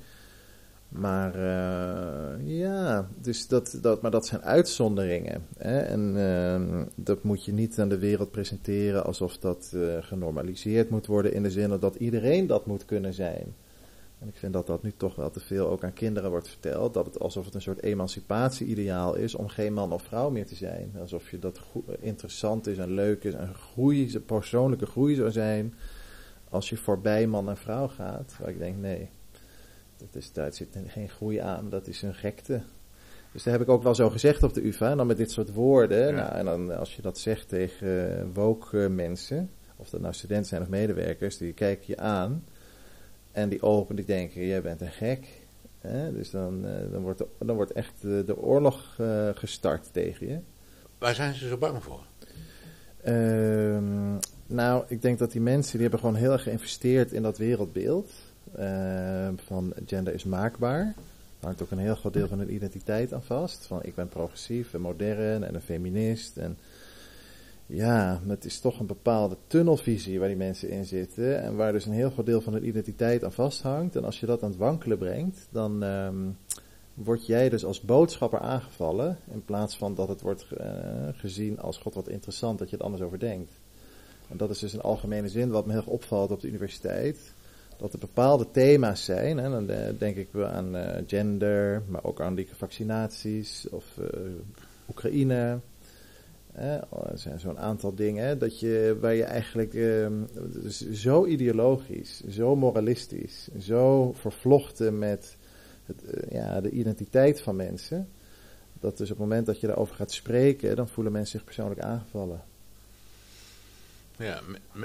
Maar 0.88 1.34
eh, 1.34 2.46
ja, 2.58 3.08
dus 3.20 3.48
dat, 3.48 3.78
dat, 3.82 4.02
maar 4.02 4.10
dat 4.10 4.26
zijn 4.26 4.42
uitzonderingen. 4.42 5.42
Hè? 5.58 5.78
En 5.80 6.16
ehm, 6.16 6.84
dat 6.94 7.22
moet 7.22 7.44
je 7.44 7.52
niet 7.52 7.78
aan 7.78 7.88
de 7.88 7.98
wereld 7.98 8.30
presenteren 8.30 9.04
alsof 9.04 9.38
dat 9.38 9.72
eh, 9.74 9.80
genormaliseerd 10.00 10.90
moet 10.90 11.06
worden 11.06 11.32
in 11.34 11.42
de 11.42 11.50
zin 11.50 11.78
dat 11.80 11.94
iedereen 11.94 12.46
dat 12.46 12.66
moet 12.66 12.84
kunnen 12.84 13.14
zijn. 13.14 13.54
En 14.20 14.28
ik 14.28 14.36
vind 14.36 14.52
dat 14.52 14.66
dat 14.66 14.82
nu 14.82 14.92
toch 14.96 15.14
wel 15.14 15.30
te 15.30 15.40
veel 15.40 15.68
ook 15.68 15.84
aan 15.84 15.92
kinderen 15.92 16.30
wordt 16.30 16.48
verteld. 16.48 16.94
Dat 16.94 17.06
het 17.06 17.18
alsof 17.18 17.44
het 17.44 17.54
een 17.54 17.62
soort 17.62 17.82
emancipatie-ideaal 17.82 19.14
is 19.14 19.34
om 19.34 19.48
geen 19.48 19.72
man 19.72 19.92
of 19.92 20.02
vrouw 20.02 20.30
meer 20.30 20.46
te 20.46 20.54
zijn. 20.54 20.92
Alsof 21.00 21.30
je 21.30 21.38
dat 21.38 21.60
interessant 22.00 22.66
is 22.66 22.78
en 22.78 22.90
leuk 22.90 23.24
is 23.24 23.34
en 23.34 23.54
groei, 23.54 24.18
persoonlijke 24.18 24.86
groei 24.86 25.14
zou 25.14 25.30
zijn 25.30 25.74
als 26.48 26.68
je 26.68 26.76
voorbij 26.76 27.26
man 27.26 27.48
en 27.48 27.56
vrouw 27.56 27.88
gaat. 27.88 28.36
Waar 28.40 28.48
ik 28.48 28.58
denk, 28.58 28.76
nee, 28.76 29.08
dat 29.96 30.14
is, 30.14 30.32
daar 30.32 30.52
zit 30.52 30.78
geen 30.86 31.08
groei 31.08 31.38
aan, 31.38 31.70
dat 31.70 31.86
is 31.86 32.02
een 32.02 32.14
gekte. 32.14 32.62
Dus 33.32 33.42
dat 33.42 33.52
heb 33.52 33.62
ik 33.62 33.68
ook 33.68 33.82
wel 33.82 33.94
zo 33.94 34.10
gezegd 34.10 34.42
op 34.42 34.54
de 34.54 34.66
UvA, 34.66 34.90
en 34.90 34.96
dan 34.96 35.06
met 35.06 35.16
dit 35.16 35.30
soort 35.30 35.52
woorden. 35.52 36.06
Ja. 36.06 36.10
Nou, 36.10 36.32
en 36.32 36.44
dan 36.44 36.78
als 36.78 36.96
je 36.96 37.02
dat 37.02 37.18
zegt 37.18 37.48
tegen 37.48 38.18
uh, 38.18 38.24
woke 38.34 38.82
eh, 38.82 38.90
mensen, 38.90 39.50
of 39.76 39.90
dat 39.90 40.00
nou 40.00 40.14
studenten 40.14 40.48
zijn 40.48 40.62
of 40.62 40.68
medewerkers, 40.68 41.36
die 41.36 41.52
kijken 41.52 41.84
je 41.86 41.98
aan 41.98 42.44
en 43.32 43.48
die 43.48 43.62
open, 43.62 43.96
die 43.96 44.04
denken, 44.04 44.46
jij 44.46 44.62
bent 44.62 44.80
een 44.80 44.90
gek. 44.90 45.26
Hè? 45.80 46.12
Dus 46.12 46.30
dan, 46.30 46.64
uh, 46.64 46.92
dan, 46.92 47.02
wordt, 47.02 47.22
dan 47.38 47.56
wordt 47.56 47.72
echt 47.72 47.92
de, 48.00 48.22
de 48.26 48.38
oorlog 48.38 48.96
uh, 49.00 49.28
gestart 49.34 49.92
tegen 49.92 50.28
je. 50.28 50.38
Waar 50.98 51.14
zijn 51.14 51.34
ze 51.34 51.48
zo 51.48 51.56
bang 51.56 51.82
voor? 51.82 52.04
Ehm, 53.02 54.16
nou, 54.46 54.84
ik 54.88 55.02
denk 55.02 55.18
dat 55.18 55.32
die 55.32 55.40
mensen 55.40 55.72
die 55.72 55.80
hebben 55.80 56.00
gewoon 56.00 56.14
heel 56.14 56.32
erg 56.32 56.42
geïnvesteerd 56.42 57.12
in 57.12 57.22
dat 57.22 57.38
wereldbeeld. 57.38 58.10
Uh, 58.58 59.28
van 59.36 59.72
gender 59.86 60.14
is 60.14 60.24
maakbaar. 60.24 60.84
Daar 60.84 60.94
hangt 61.40 61.62
ook 61.62 61.70
een 61.70 61.78
heel 61.78 61.94
groot 61.94 62.12
deel 62.12 62.28
van 62.28 62.38
hun 62.38 62.54
identiteit 62.54 63.12
aan 63.12 63.22
vast. 63.22 63.66
Van 63.66 63.82
ik 63.82 63.94
ben 63.94 64.08
progressief 64.08 64.74
en 64.74 64.80
modern 64.80 65.44
en 65.44 65.54
een 65.54 65.60
feminist. 65.60 66.36
En 66.36 66.58
ja, 67.70 68.20
het 68.26 68.44
is 68.44 68.60
toch 68.60 68.80
een 68.80 68.86
bepaalde 68.86 69.36
tunnelvisie 69.46 70.18
waar 70.18 70.28
die 70.28 70.36
mensen 70.36 70.68
in 70.68 70.84
zitten. 70.84 71.42
En 71.42 71.56
waar 71.56 71.72
dus 71.72 71.86
een 71.86 71.92
heel 71.92 72.10
groot 72.10 72.26
deel 72.26 72.40
van 72.40 72.52
hun 72.52 72.66
identiteit 72.66 73.24
aan 73.24 73.32
vasthangt. 73.32 73.96
En 73.96 74.04
als 74.04 74.20
je 74.20 74.26
dat 74.26 74.42
aan 74.42 74.50
het 74.50 74.58
wankelen 74.58 74.98
brengt, 74.98 75.48
dan 75.50 75.82
um, 75.82 76.36
word 76.94 77.26
jij 77.26 77.48
dus 77.48 77.64
als 77.64 77.80
boodschapper 77.80 78.40
aangevallen. 78.40 79.18
In 79.32 79.44
plaats 79.44 79.76
van 79.76 79.94
dat 79.94 80.08
het 80.08 80.20
wordt 80.20 80.46
uh, 80.60 80.66
gezien 81.12 81.60
als 81.60 81.78
god 81.78 81.94
wat 81.94 82.08
interessant 82.08 82.58
dat 82.58 82.70
je 82.70 82.76
het 82.76 82.84
anders 82.84 83.02
over 83.02 83.18
denkt. 83.18 83.52
En 84.28 84.36
dat 84.36 84.50
is 84.50 84.58
dus 84.58 84.74
in 84.74 84.80
algemene 84.80 85.28
zin 85.28 85.50
wat 85.50 85.66
me 85.66 85.72
heel 85.72 85.82
opvalt 85.86 86.30
op 86.30 86.40
de 86.40 86.48
universiteit. 86.48 87.32
Dat 87.76 87.92
er 87.92 87.98
bepaalde 87.98 88.50
thema's 88.50 89.04
zijn. 89.04 89.38
En 89.38 89.50
dan 89.50 89.70
denk 89.98 90.16
ik 90.16 90.28
aan 90.34 90.76
uh, 90.76 90.88
gender, 91.06 91.82
maar 91.86 92.04
ook 92.04 92.20
aan 92.20 92.34
die 92.34 92.48
vaccinaties 92.52 93.66
of 93.70 93.84
Oekraïne. 94.88 95.58
Er 96.60 97.18
zijn 97.18 97.40
zo'n 97.40 97.58
aantal 97.58 97.94
dingen 97.94 98.38
dat 98.38 98.60
je, 98.60 98.96
waar 99.00 99.14
je 99.14 99.24
eigenlijk 99.24 99.74
uh, 99.74 100.06
zo 100.92 101.26
ideologisch, 101.26 102.22
zo 102.28 102.56
moralistisch, 102.56 103.48
zo 103.58 104.12
vervlochten 104.12 104.98
met 104.98 105.36
het, 105.86 106.02
ja, 106.30 106.60
de 106.60 106.70
identiteit 106.70 107.40
van 107.40 107.56
mensen. 107.56 108.08
Dat 108.80 108.96
dus 108.96 109.10
op 109.10 109.18
het 109.18 109.26
moment 109.26 109.46
dat 109.46 109.60
je 109.60 109.66
daarover 109.66 109.94
gaat 109.94 110.12
spreken, 110.12 110.76
dan 110.76 110.88
voelen 110.88 111.12
mensen 111.12 111.38
zich 111.38 111.44
persoonlijk 111.44 111.80
aangevallen. 111.80 112.42
Ja, 114.16 114.40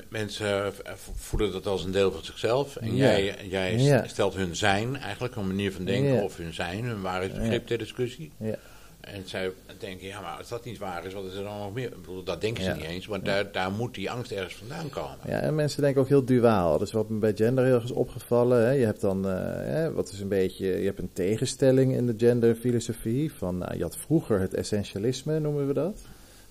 mensen 0.10 0.74
voelen 1.16 1.52
dat 1.52 1.68
als 1.68 1.84
een 1.84 1.92
deel 1.92 2.12
van 2.12 2.24
zichzelf. 2.24 2.76
En 2.76 2.96
jij, 2.96 3.48
jij 3.48 4.04
stelt 4.08 4.36
hun 4.36 4.56
zijn, 4.56 4.96
eigenlijk 4.96 5.36
een 5.36 5.48
manier 5.48 5.72
van 5.72 5.86
denken, 5.86 6.24
of 6.24 6.38
hun 6.38 6.54
zijn, 6.54 6.86
hun 6.86 7.02
waarheidsbegrip 7.02 7.68
ter 7.68 7.78
discussie. 7.78 8.32
Ja. 8.38 8.58
En 9.06 9.22
zij 9.26 9.52
denken, 9.80 10.08
ja, 10.08 10.22
maar 10.22 10.38
als 10.38 10.50
dat 10.50 10.66
niet 10.66 10.78
waar 10.78 11.06
is, 11.06 11.14
wat 11.14 11.26
is 11.26 11.34
er 11.34 11.44
dan 11.44 11.58
nog 11.58 11.74
meer? 11.74 11.86
Ik 11.86 12.02
bedoel, 12.02 12.24
dat 12.24 12.42
denken 12.42 12.64
ze 12.64 12.72
niet 12.72 12.84
eens, 12.84 13.08
maar 13.08 13.24
daar, 13.24 13.52
daar 13.52 13.72
moet 13.72 13.94
die 13.94 14.12
angst 14.12 14.32
ergens 14.32 14.56
vandaan 14.56 14.90
komen. 14.90 15.18
Ja, 15.26 15.40
en 15.40 15.56
mensen 15.56 15.82
denken 15.82 16.02
ook 16.02 16.08
heel 16.08 16.26
duaal. 16.26 16.78
Dus 16.78 16.92
wat 16.92 17.10
me 17.10 17.20
bij 17.20 17.36
gender 17.36 17.66
heel 17.66 17.74
erg 17.74 17.84
is 17.84 17.92
opgevallen, 17.92 18.66
hè, 18.66 18.72
je 18.72 18.86
hebt 18.86 19.02
dan, 19.02 19.28
uh, 19.28 19.88
wat 19.88 20.12
is 20.12 20.20
een 20.20 20.28
beetje, 20.28 20.66
je 20.66 20.86
hebt 20.86 21.00
een 21.00 21.14
tegenstelling 21.14 21.94
in 21.94 22.06
de 22.06 22.14
genderfilosofie. 22.18 23.34
Van, 23.34 23.58
nou, 23.58 23.78
je 23.78 23.84
had 23.84 23.98
vroeger 23.98 24.40
het 24.40 24.54
essentialisme, 24.54 25.40
noemen 25.40 25.68
we 25.68 25.74
dat. 25.74 26.02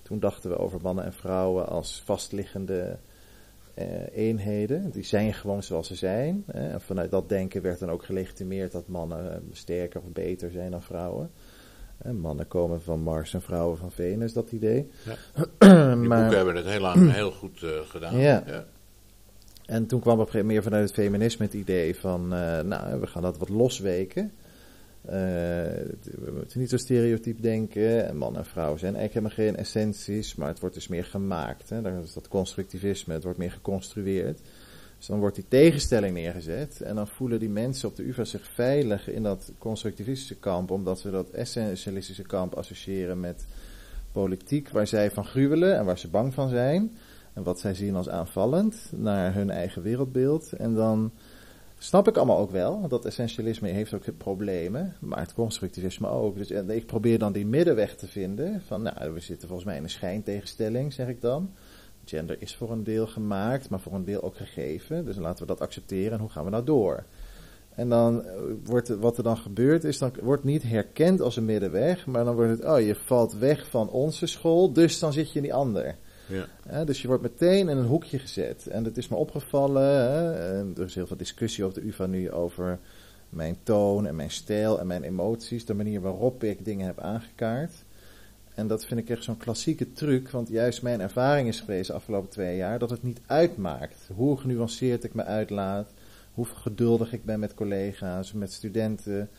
Toen 0.03 0.21
dachten 0.21 0.51
we 0.51 0.59
over 0.59 0.81
mannen 0.83 1.05
en 1.05 1.13
vrouwen 1.13 1.69
als 1.69 2.03
vastliggende 2.05 2.99
uh, 3.79 3.85
eenheden. 4.13 4.91
Die 4.91 5.05
zijn 5.05 5.35
gewoon 5.35 5.63
zoals 5.63 5.87
ze 5.87 5.95
zijn. 5.95 6.45
Hè. 6.47 6.69
En 6.69 6.81
vanuit 6.81 7.11
dat 7.11 7.29
denken 7.29 7.63
werd 7.63 7.79
dan 7.79 7.91
ook 7.91 8.05
gelegitimeerd 8.05 8.73
dat 8.73 8.89
mannen 8.89 9.49
sterker 9.53 10.01
of 10.01 10.13
beter 10.13 10.51
zijn 10.51 10.71
dan 10.71 10.83
vrouwen. 10.83 11.31
En 12.05 12.19
mannen 12.19 12.49
komen 12.49 12.83
van 12.83 13.01
Mars 13.01 13.35
en 13.35 13.43
vrouwen 13.43 13.79
van 13.79 13.93
Venus, 13.93 14.33
dat 14.33 14.53
idee. 14.53 14.91
Ja. 15.05 15.17
Die 15.95 16.09
maar, 16.09 16.21
boeken 16.21 16.37
hebben 16.37 16.57
het 16.57 16.67
heel 16.67 16.81
lang 16.81 17.13
heel 17.13 17.31
goed 17.31 17.63
uh, 17.63 17.71
gedaan. 17.85 18.19
Ja. 18.19 18.43
ja. 18.47 18.65
En 19.67 19.87
toen 19.87 20.01
kwam 20.01 20.15
op 20.15 20.27
een 20.27 20.27
gegeven 20.27 20.47
moment 20.47 20.65
meer 20.65 20.73
vanuit 20.73 20.91
het 20.91 20.99
feminisme 20.99 21.45
het 21.45 21.55
idee 21.55 21.97
van, 21.97 22.23
uh, 22.23 22.61
nou, 22.61 23.01
we 23.01 23.07
gaan 23.07 23.23
dat 23.23 23.39
wat 23.39 23.49
losweken. 23.49 24.33
Uh, 25.07 25.11
we 25.11 26.33
moeten 26.37 26.61
niet 26.61 26.71
zo 26.71 26.77
stereotyp 26.77 27.43
denken. 27.43 28.09
En 28.09 28.17
man 28.17 28.37
en 28.37 28.45
vrouw 28.45 28.77
zijn 28.77 28.97
eigenlijk 28.97 29.27
helemaal 29.27 29.55
geen 29.55 29.65
essenties, 29.65 30.35
maar 30.35 30.49
het 30.49 30.61
wordt 30.61 30.75
dus 30.75 30.89
meer 30.89 31.05
gemaakt. 31.05 31.69
Hè. 31.69 31.83
Dat 31.83 32.05
is 32.05 32.13
dat 32.13 32.29
constructivisme, 32.29 33.15
het 33.15 33.23
wordt 33.23 33.39
meer 33.39 33.53
geconstrueerd. 33.53 34.41
Dus 35.05 35.13
dan 35.13 35.23
wordt 35.23 35.37
die 35.37 35.49
tegenstelling 35.49 36.15
neergezet 36.15 36.81
en 36.81 36.95
dan 36.95 37.09
voelen 37.09 37.39
die 37.39 37.49
mensen 37.49 37.89
op 37.89 37.97
de 37.97 38.09
UvA 38.09 38.25
zich 38.25 38.47
veilig 38.47 39.11
in 39.11 39.23
dat 39.23 39.53
constructivistische 39.59 40.35
kamp, 40.35 40.71
omdat 40.71 40.99
ze 40.99 41.11
dat 41.11 41.31
essentialistische 41.31 42.23
kamp 42.23 42.55
associëren 42.55 43.21
met 43.21 43.47
politiek 44.13 44.69
waar 44.69 44.87
zij 44.87 45.11
van 45.11 45.25
gruwelen 45.25 45.77
en 45.77 45.85
waar 45.85 45.99
ze 45.99 46.09
bang 46.09 46.35
van 46.35 46.49
zijn. 46.49 46.97
En 47.33 47.43
wat 47.43 47.61
zij 47.61 47.75
zien 47.75 47.95
als 47.95 48.09
aanvallend 48.09 48.91
naar 48.97 49.35
hun 49.35 49.51
eigen 49.51 49.83
wereldbeeld. 49.83 50.53
En 50.53 50.75
dan 50.75 51.11
snap 51.79 52.09
ik 52.09 52.17
allemaal 52.17 52.39
ook 52.39 52.51
wel, 52.51 52.89
dat 52.89 53.05
essentialisme 53.05 53.69
heeft 53.69 53.95
ook 53.95 54.17
problemen, 54.19 54.95
maar 55.01 55.21
het 55.21 55.35
constructivisme 55.35 56.09
ook. 56.09 56.37
Dus 56.37 56.51
ik 56.51 56.87
probeer 56.87 57.19
dan 57.19 57.33
die 57.33 57.47
middenweg 57.47 57.97
te 57.97 58.07
vinden 58.07 58.63
van, 58.67 58.83
nou, 58.83 59.13
we 59.13 59.21
zitten 59.21 59.49
volgens 59.49 59.69
mij 59.69 59.77
in 59.77 59.83
een 59.83 59.91
schijntegenstelling, 59.91 60.93
zeg 60.93 61.09
ik 61.09 61.21
dan. 61.21 61.51
Gender 62.05 62.37
is 62.39 62.57
voor 62.57 62.71
een 62.71 62.85
deel 62.85 63.07
gemaakt, 63.07 63.69
maar 63.69 63.81
voor 63.81 63.93
een 63.93 64.05
deel 64.05 64.23
ook 64.23 64.37
gegeven. 64.37 65.05
Dus 65.05 65.17
laten 65.17 65.41
we 65.41 65.47
dat 65.47 65.61
accepteren 65.61 66.13
en 66.13 66.21
hoe 66.21 66.29
gaan 66.29 66.45
we 66.45 66.51
nou 66.51 66.65
door? 66.65 67.05
En 67.75 67.89
dan 67.89 68.25
eh, 68.25 68.41
wordt 68.65 68.89
wat 68.89 69.17
er 69.17 69.23
dan 69.23 69.37
gebeurt 69.37 69.85
is, 69.85 69.99
dan 69.99 70.13
wordt 70.23 70.45
niet 70.45 70.63
herkend 70.63 71.21
als 71.21 71.37
een 71.37 71.45
middenweg, 71.45 72.07
maar 72.07 72.25
dan 72.25 72.35
wordt 72.35 72.51
het, 72.51 72.65
oh 72.65 72.81
je 72.81 72.95
valt 72.95 73.33
weg 73.33 73.67
van 73.69 73.91
onze 73.91 74.27
school, 74.27 74.73
dus 74.73 74.99
dan 74.99 75.13
zit 75.13 75.29
je 75.29 75.37
in 75.37 75.43
die 75.43 75.55
ander. 75.55 75.97
Ja. 76.27 76.85
dus 76.85 77.03
je 77.03 77.09
wordt 77.09 77.23
meteen 77.23 77.69
in 77.69 77.77
een 77.77 77.87
hoekje 77.87 78.19
gezet. 78.19 78.67
En 78.67 78.85
het 78.85 78.97
is 78.97 79.09
me 79.09 79.17
opgevallen, 79.17 79.83
hè, 79.83 80.33
er 80.75 80.85
is 80.85 80.95
heel 80.95 81.07
veel 81.07 81.17
discussie 81.17 81.67
op 81.67 81.75
de 81.75 81.87
UvA 81.87 82.07
nu 82.07 82.31
over 82.31 82.79
mijn 83.29 83.57
toon 83.63 84.07
en 84.07 84.17
mijn 84.17 84.31
stijl 84.31 84.81
en 84.81 84.87
mijn 84.87 85.03
emoties, 85.03 85.65
de 85.65 85.75
manier 85.75 86.01
waarop 86.01 86.45
ik 86.45 86.65
dingen 86.65 86.87
heb 86.87 87.01
aangekaart. 87.01 87.73
En 88.55 88.67
dat 88.67 88.87
vind 88.87 89.01
ik 89.01 89.11
echt 89.11 89.25
zo'n 89.25 89.37
klassieke 89.37 89.93
truc, 89.93 90.31
want 90.31 90.49
juist 90.49 90.83
mijn 90.83 91.01
ervaring 91.01 91.49
is 91.49 91.61
geweest 91.61 91.87
de 91.87 91.93
afgelopen 91.93 92.31
twee 92.31 92.57
jaar 92.57 92.79
dat 92.79 92.91
het 92.91 93.03
niet 93.03 93.21
uitmaakt 93.27 94.11
hoe 94.15 94.37
genuanceerd 94.37 95.05
ik 95.05 95.15
me 95.15 95.25
uitlaat, 95.25 95.91
hoe 96.35 96.47
geduldig 96.47 97.13
ik 97.13 97.25
ben 97.25 97.41
met 97.41 97.55
collega's, 97.55 98.33
met 98.33 98.53
studenten. 98.53 99.31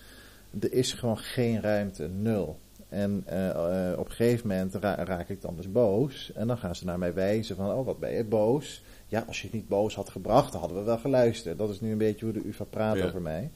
Er 0.59 0.73
is 0.73 0.93
gewoon 0.93 1.17
geen 1.17 1.61
ruimte, 1.61 2.07
nul. 2.07 2.59
En 2.89 3.23
uh, 3.29 3.47
uh, 3.47 3.99
op 3.99 4.05
een 4.05 4.11
gegeven 4.11 4.47
moment 4.47 4.75
raak 4.81 5.29
ik 5.29 5.41
dan 5.41 5.55
dus 5.55 5.71
boos. 5.71 6.31
En 6.33 6.47
dan 6.47 6.57
gaan 6.57 6.75
ze 6.75 6.85
naar 6.85 6.99
mij 6.99 7.13
wijzen 7.13 7.55
van, 7.55 7.71
oh 7.71 7.85
wat 7.85 7.99
ben 7.99 8.11
je 8.11 8.23
boos? 8.23 8.83
Ja, 9.07 9.23
als 9.27 9.41
je 9.41 9.47
het 9.47 9.55
niet 9.55 9.67
boos 9.67 9.95
had 9.95 10.09
gebracht, 10.09 10.51
dan 10.51 10.59
hadden 10.59 10.79
we 10.79 10.83
wel 10.83 10.97
geluisterd. 10.97 11.57
Dat 11.57 11.69
is 11.69 11.81
nu 11.81 11.91
een 11.91 11.97
beetje 11.97 12.25
hoe 12.25 12.33
de 12.33 12.47
UvA 12.47 12.63
praat 12.63 13.01
over 13.01 13.21
mij. 13.21 13.51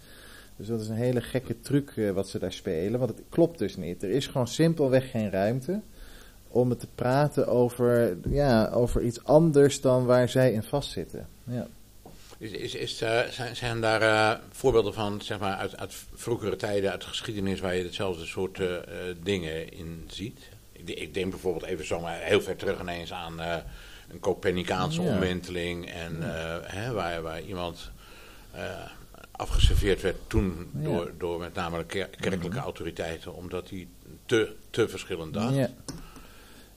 Dus 0.59 0.67
dat 0.67 0.81
is 0.81 0.89
een 0.89 0.95
hele 0.95 1.21
gekke 1.21 1.59
truc 1.59 1.95
uh, 1.95 2.11
wat 2.11 2.29
ze 2.29 2.39
daar 2.39 2.53
spelen. 2.53 2.99
Want 2.99 3.11
het 3.11 3.21
klopt 3.29 3.57
dus 3.57 3.75
niet. 3.75 4.03
Er 4.03 4.09
is 4.09 4.27
gewoon 4.27 4.47
simpelweg 4.47 5.11
geen 5.11 5.31
ruimte 5.31 5.81
om 6.47 6.69
het 6.69 6.79
te 6.79 6.87
praten 6.95 7.47
over, 7.47 8.17
ja, 8.29 8.69
over 8.69 9.01
iets 9.01 9.23
anders 9.23 9.81
dan 9.81 10.05
waar 10.05 10.29
zij 10.29 10.51
in 10.51 10.63
vastzitten. 10.63 11.27
Ja. 11.43 11.67
Is, 12.37 12.51
is, 12.51 12.75
is, 12.75 13.01
uh, 13.01 13.21
zijn, 13.23 13.55
zijn 13.55 13.81
daar 13.81 14.01
uh, 14.01 14.43
voorbeelden 14.51 14.93
van, 14.93 15.21
zeg 15.21 15.39
maar, 15.39 15.55
uit, 15.55 15.77
uit 15.77 15.93
vroegere 16.13 16.55
tijden, 16.55 16.91
uit 16.91 17.01
de 17.01 17.07
geschiedenis, 17.07 17.59
waar 17.59 17.75
je 17.75 17.83
hetzelfde 17.83 18.25
soort 18.25 18.61
dingen 19.23 19.71
in 19.71 20.03
ziet? 20.07 20.39
Ik, 20.71 20.89
ik, 20.89 21.13
denk 21.13 21.29
bijvoorbeeld 21.29 21.65
even 21.65 21.85
zomaar 21.85 22.19
heel 22.19 22.41
ver 22.41 22.55
terug 22.55 22.81
ineens 22.81 23.13
aan 23.13 23.39
een 24.09 24.19
Copernicaanse 24.19 25.01
ja. 25.01 25.13
omwenteling. 25.13 25.89
En 25.91 26.15
hè, 26.63 26.91
waar, 26.91 27.21
waar 27.21 27.41
iemand 27.41 27.91
afgeserveerd 29.39 30.01
werd 30.01 30.15
toen 30.27 30.69
door, 30.71 31.11
door 31.17 31.39
met 31.39 31.53
name 31.53 31.77
de 31.77 31.85
kerkelijke 31.85 32.47
mhm. 32.47 32.57
autoriteiten, 32.57 33.33
omdat 33.33 33.69
hij 33.69 33.87
te, 34.25 34.55
te 34.69 34.87
verschillend 34.87 35.33
dacht. 35.33 35.55
Ja. 35.55 35.69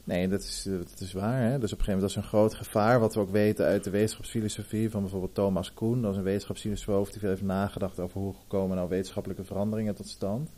Nee, 0.04 0.28
dat 0.28 0.40
is, 0.40 0.62
dat 0.62 1.00
is 1.00 1.12
waar. 1.12 1.40
Hè? 1.40 1.59
Dus 1.59 1.73
op 1.73 1.78
een 1.78 1.85
gegeven 1.85 1.92
moment 1.92 2.00
dat 2.00 2.11
is 2.11 2.16
een 2.16 2.31
groot 2.31 2.54
gevaar, 2.54 3.00
wat 3.00 3.14
we 3.14 3.21
ook 3.21 3.31
weten 3.31 3.66
uit 3.66 3.85
de 3.85 3.90
wetenschapsfilosofie 3.90 4.90
van 4.90 5.00
bijvoorbeeld 5.00 5.35
Thomas 5.35 5.75
Kuhn. 5.75 6.02
Dat 6.02 6.11
is 6.11 6.16
een 6.16 6.23
wetenschapsfilosoof 6.23 7.11
die 7.11 7.21
veel 7.21 7.28
heeft 7.28 7.42
nagedacht 7.42 8.00
over 8.00 8.21
hoe 8.21 8.35
komen 8.47 8.76
nou 8.76 8.88
wetenschappelijke 8.88 9.45
veranderingen 9.45 9.95
tot 9.95 10.09
stand. 10.09 10.50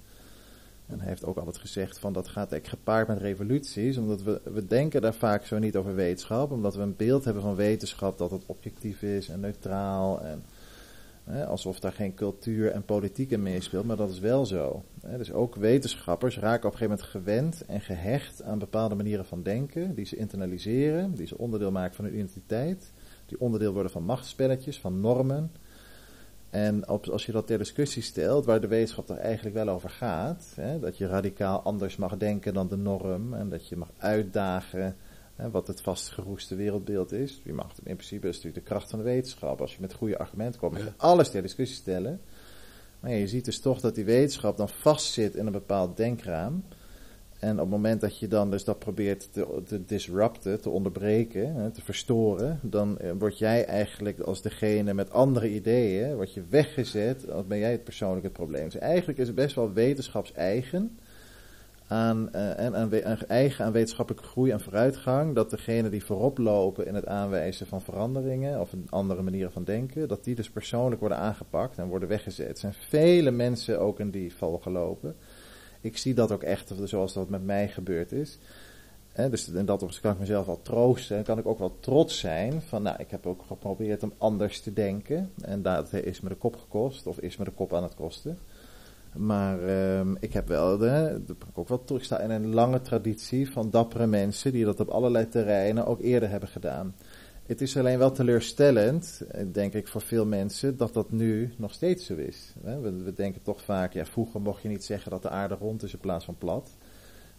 En 0.87 0.99
hij 0.99 1.09
heeft 1.09 1.25
ook 1.25 1.37
altijd 1.37 1.59
gezegd 1.59 1.99
van 1.99 2.13
dat 2.13 2.29
gaat 2.29 2.53
eigenlijk 2.53 2.69
gepaard 2.69 3.09
met 3.09 3.19
revoluties, 3.19 3.97
omdat 3.97 4.23
we, 4.23 4.41
we 4.45 4.67
denken 4.67 5.01
daar 5.01 5.15
vaak 5.15 5.45
zo 5.47 5.59
niet 5.59 5.77
over 5.77 5.95
wetenschap, 5.95 6.51
omdat 6.51 6.75
we 6.75 6.83
een 6.83 6.97
beeld 6.97 7.25
hebben 7.25 7.43
van 7.43 7.55
wetenschap 7.55 8.19
dat 8.19 8.31
het 8.31 8.43
objectief 8.47 9.03
is 9.03 9.29
en 9.29 9.41
neutraal 9.41 10.21
en 10.21 10.45
alsof 11.33 11.81
daar 11.81 11.93
geen 11.93 12.15
cultuur 12.15 12.71
en 12.71 12.85
politiek 12.85 13.31
in 13.31 13.43
meespeelt, 13.43 13.87
maar 13.87 13.97
dat 13.97 14.11
is 14.11 14.19
wel 14.19 14.47
zo. 14.47 14.83
dus 15.17 15.33
ook 15.33 15.55
wetenschappers 15.55 16.39
raken 16.39 16.69
op 16.69 16.73
een 16.73 16.79
gegeven 16.79 16.97
moment 16.97 17.09
gewend 17.09 17.65
en 17.67 17.81
gehecht 17.81 18.43
aan 18.43 18.59
bepaalde 18.59 18.95
manieren 18.95 19.25
van 19.25 19.43
denken, 19.43 19.95
die 19.95 20.07
ze 20.07 20.17
internaliseren, 20.17 21.15
die 21.15 21.27
ze 21.27 21.39
onderdeel 21.39 21.71
maken 21.71 21.95
van 21.95 22.05
hun 22.05 22.15
identiteit, 22.15 22.93
die 23.27 23.41
onderdeel 23.41 23.73
worden 23.73 23.93
van 23.93 24.05
machtsspelletjes, 24.05 24.81
van 24.81 25.01
normen. 25.01 25.51
En 26.51 26.87
als 26.87 27.27
je 27.27 27.33
dat 27.33 27.47
ter 27.47 27.59
discussie 27.59 28.03
stelt, 28.03 28.45
waar 28.45 28.61
de 28.61 28.69
wetenschap 28.69 29.09
er 29.09 29.17
eigenlijk 29.17 29.55
wel 29.55 29.69
over 29.69 29.91
gaat, 29.91 30.57
dat 30.81 30.99
je 30.99 31.07
radicaal 31.07 31.63
anders 31.63 31.97
mag 31.97 32.17
denken 32.17 32.55
dan 32.55 32.69
de 32.69 32.77
norm 32.77 33.35
en 33.35 33.49
dat 33.49 33.69
je 33.69 33.77
mag 33.77 33.91
uitdagen 33.99 34.97
hè, 35.37 35.51
wat 35.51 35.67
het 35.67 35.81
vastgeroeste 35.81 36.55
wereldbeeld 36.55 37.13
is. 37.13 37.41
Je 37.45 37.53
mag 37.53 37.73
in 37.85 37.97
principe, 37.97 38.27
dat 38.27 38.31
is 38.31 38.37
natuurlijk 38.37 38.67
de 38.67 38.73
kracht 38.73 38.91
van 38.91 38.99
de 38.99 39.05
wetenschap. 39.05 39.61
Als 39.61 39.75
je 39.75 39.81
met 39.81 39.95
goede 39.95 40.19
argumenten 40.19 40.61
komt, 40.61 40.73
mag 40.73 40.83
je 40.83 40.93
alles 40.97 41.31
ter 41.31 41.43
discussie 41.43 41.77
stellen. 41.77 42.21
Maar 43.01 43.11
ja, 43.11 43.17
je 43.17 43.29
ziet 43.29 43.45
dus 43.45 43.61
toch 43.61 43.81
dat 43.81 43.95
die 43.95 44.05
wetenschap 44.05 44.57
dan 44.57 44.69
vastzit 44.69 45.35
in 45.35 45.47
een 45.47 45.53
bepaald 45.53 45.97
denkraam. 45.97 46.65
En 47.39 47.53
op 47.53 47.59
het 47.59 47.69
moment 47.69 48.01
dat 48.01 48.19
je 48.19 48.29
dan 48.29 48.51
dus 48.51 48.65
dat 48.65 48.79
probeert 48.79 49.33
te, 49.33 49.63
te 49.67 49.85
disrupten, 49.85 50.61
te 50.61 50.71
onderbreken, 50.71 51.55
hè, 51.55 51.71
te 51.71 51.83
verstoren, 51.83 52.59
dan 52.63 52.99
eh, 52.99 53.11
word 53.19 53.39
jij 53.39 53.65
eigenlijk 53.65 54.21
als 54.21 54.43
degene 54.43 54.95
met 54.95 55.11
andere 55.11 55.51
ideeën, 55.51 56.15
word 56.15 56.35
je 56.35 56.43
weggezet, 56.49 57.27
dan 57.27 57.47
ben 57.47 57.59
jij 57.59 57.73
het 57.73 57.85
persoonlijk 57.85 58.23
het 58.23 58.33
probleem. 58.33 58.65
Dus 58.65 58.77
eigenlijk 58.77 59.19
is 59.19 59.27
het 59.27 59.37
best 59.37 59.55
wel 59.55 59.73
wetenschapseigen 59.73 60.99
aan, 61.87 62.29
uh, 62.35 62.59
en 62.59 63.29
eigen 63.29 63.65
aan 63.65 63.73
wetenschappelijke 63.73 64.29
groei 64.29 64.51
en 64.51 64.61
vooruitgang, 64.61 65.35
dat 65.35 65.51
degenen 65.51 65.91
die 65.91 66.05
voorop 66.05 66.39
lopen 66.39 66.87
in 66.87 66.95
het 66.95 67.07
aanwijzen 67.07 67.67
van 67.67 67.83
veranderingen 67.83 68.61
of 68.61 68.73
een 68.73 68.87
andere 68.91 69.23
manieren 69.23 69.53
van 69.53 69.65
denken, 69.65 70.09
dat 70.09 70.25
die 70.25 70.35
dus 70.35 70.51
persoonlijk 70.51 71.01
worden 71.01 71.19
aangepakt 71.19 71.79
en 71.79 71.89
worden 71.89 72.09
weggezet. 72.09 72.49
Er 72.49 72.57
zijn 72.57 72.75
vele 72.89 73.31
mensen 73.31 73.81
ook 73.81 74.01
in 74.01 74.11
die 74.11 74.35
val 74.35 74.59
gelopen 74.59 75.17
ik 75.85 75.97
zie 75.97 76.15
dat 76.15 76.33
ook 76.33 76.43
echt 76.43 76.73
zoals 76.85 77.13
dat 77.13 77.29
met 77.29 77.45
mij 77.45 77.69
gebeurd 77.69 78.13
is. 78.13 78.39
En 79.13 79.31
dus 79.31 79.45
dat 79.45 79.83
opzicht 79.83 80.03
kan 80.03 80.13
ik 80.13 80.19
mezelf 80.19 80.47
wel 80.47 80.63
troosten. 80.63 81.17
En 81.17 81.25
kan 81.25 81.39
ik 81.39 81.47
ook 81.47 81.59
wel 81.59 81.77
trots 81.81 82.19
zijn 82.19 82.63
van, 82.63 82.83
nou, 82.83 82.97
ik 82.99 83.11
heb 83.11 83.27
ook 83.27 83.43
geprobeerd 83.47 84.03
om 84.03 84.13
anders 84.19 84.61
te 84.61 84.73
denken. 84.73 85.33
En 85.43 85.63
dat 85.63 85.93
is 85.93 86.21
me 86.21 86.29
de 86.29 86.35
kop 86.35 86.57
gekost, 86.57 87.07
of 87.07 87.19
is 87.19 87.37
me 87.37 87.45
de 87.45 87.51
kop 87.51 87.75
aan 87.75 87.83
het 87.83 87.95
kosten. 87.95 88.39
Maar 89.17 89.63
um, 89.99 90.17
ik 90.21 90.33
heb 90.33 90.49
wel, 90.49 90.79
de, 90.79 91.23
ik 91.27 91.59
ook 91.59 91.69
wel 91.69 91.85
terugstaan 91.85 92.21
in 92.21 92.31
een 92.31 92.55
lange 92.55 92.81
traditie 92.81 93.51
van 93.51 93.71
dappere 93.71 94.07
mensen 94.07 94.53
die 94.53 94.65
dat 94.65 94.81
op 94.81 94.89
allerlei 94.89 95.29
terreinen 95.29 95.87
ook 95.87 96.01
eerder 96.01 96.29
hebben 96.31 96.49
gedaan. 96.49 96.95
Het 97.47 97.61
is 97.61 97.77
alleen 97.77 97.99
wel 97.99 98.13
teleurstellend, 98.13 99.23
denk 99.53 99.73
ik, 99.75 99.89
voor 99.89 100.01
veel 100.01 100.27
mensen, 100.27 100.77
dat 100.77 100.95
dat 100.95 101.11
nu 101.11 101.55
nog 101.57 101.73
steeds 101.73 102.07
zo 102.07 102.15
is. 102.15 102.55
We, 102.63 103.13
denken 103.15 103.43
toch 103.43 103.63
vaak, 103.63 103.93
ja, 103.93 104.05
vroeger 104.05 104.41
mocht 104.41 104.63
je 104.63 104.69
niet 104.69 104.85
zeggen 104.85 105.11
dat 105.11 105.23
de 105.23 105.29
aarde 105.29 105.55
rond 105.55 105.83
is 105.83 105.93
in 105.93 105.99
plaats 105.99 106.25
van 106.25 106.39
plat. 106.39 106.71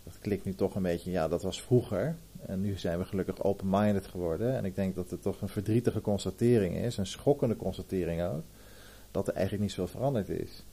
Dat 0.03 0.19
klikt 0.19 0.45
nu 0.45 0.53
toch 0.53 0.75
een 0.75 0.81
beetje, 0.81 1.11
ja, 1.11 1.27
dat 1.27 1.43
was 1.43 1.61
vroeger. 1.61 2.15
En 2.45 2.61
nu 2.61 2.77
zijn 2.77 2.97
we 2.97 3.05
gelukkig 3.05 3.43
open-minded 3.43 4.07
geworden. 4.07 4.55
En 4.55 4.65
ik 4.65 4.75
denk 4.75 4.95
dat 4.95 5.09
het 5.09 5.21
toch 5.21 5.41
een 5.41 5.49
verdrietige 5.49 6.01
constatering 6.01 6.77
is, 6.77 6.97
een 6.97 7.05
schokkende 7.05 7.55
constatering 7.55 8.23
ook, 8.23 8.43
dat 9.11 9.27
er 9.27 9.33
eigenlijk 9.33 9.63
niet 9.63 9.71
zoveel 9.71 9.99
veranderd 9.99 10.29
is. 10.29 10.63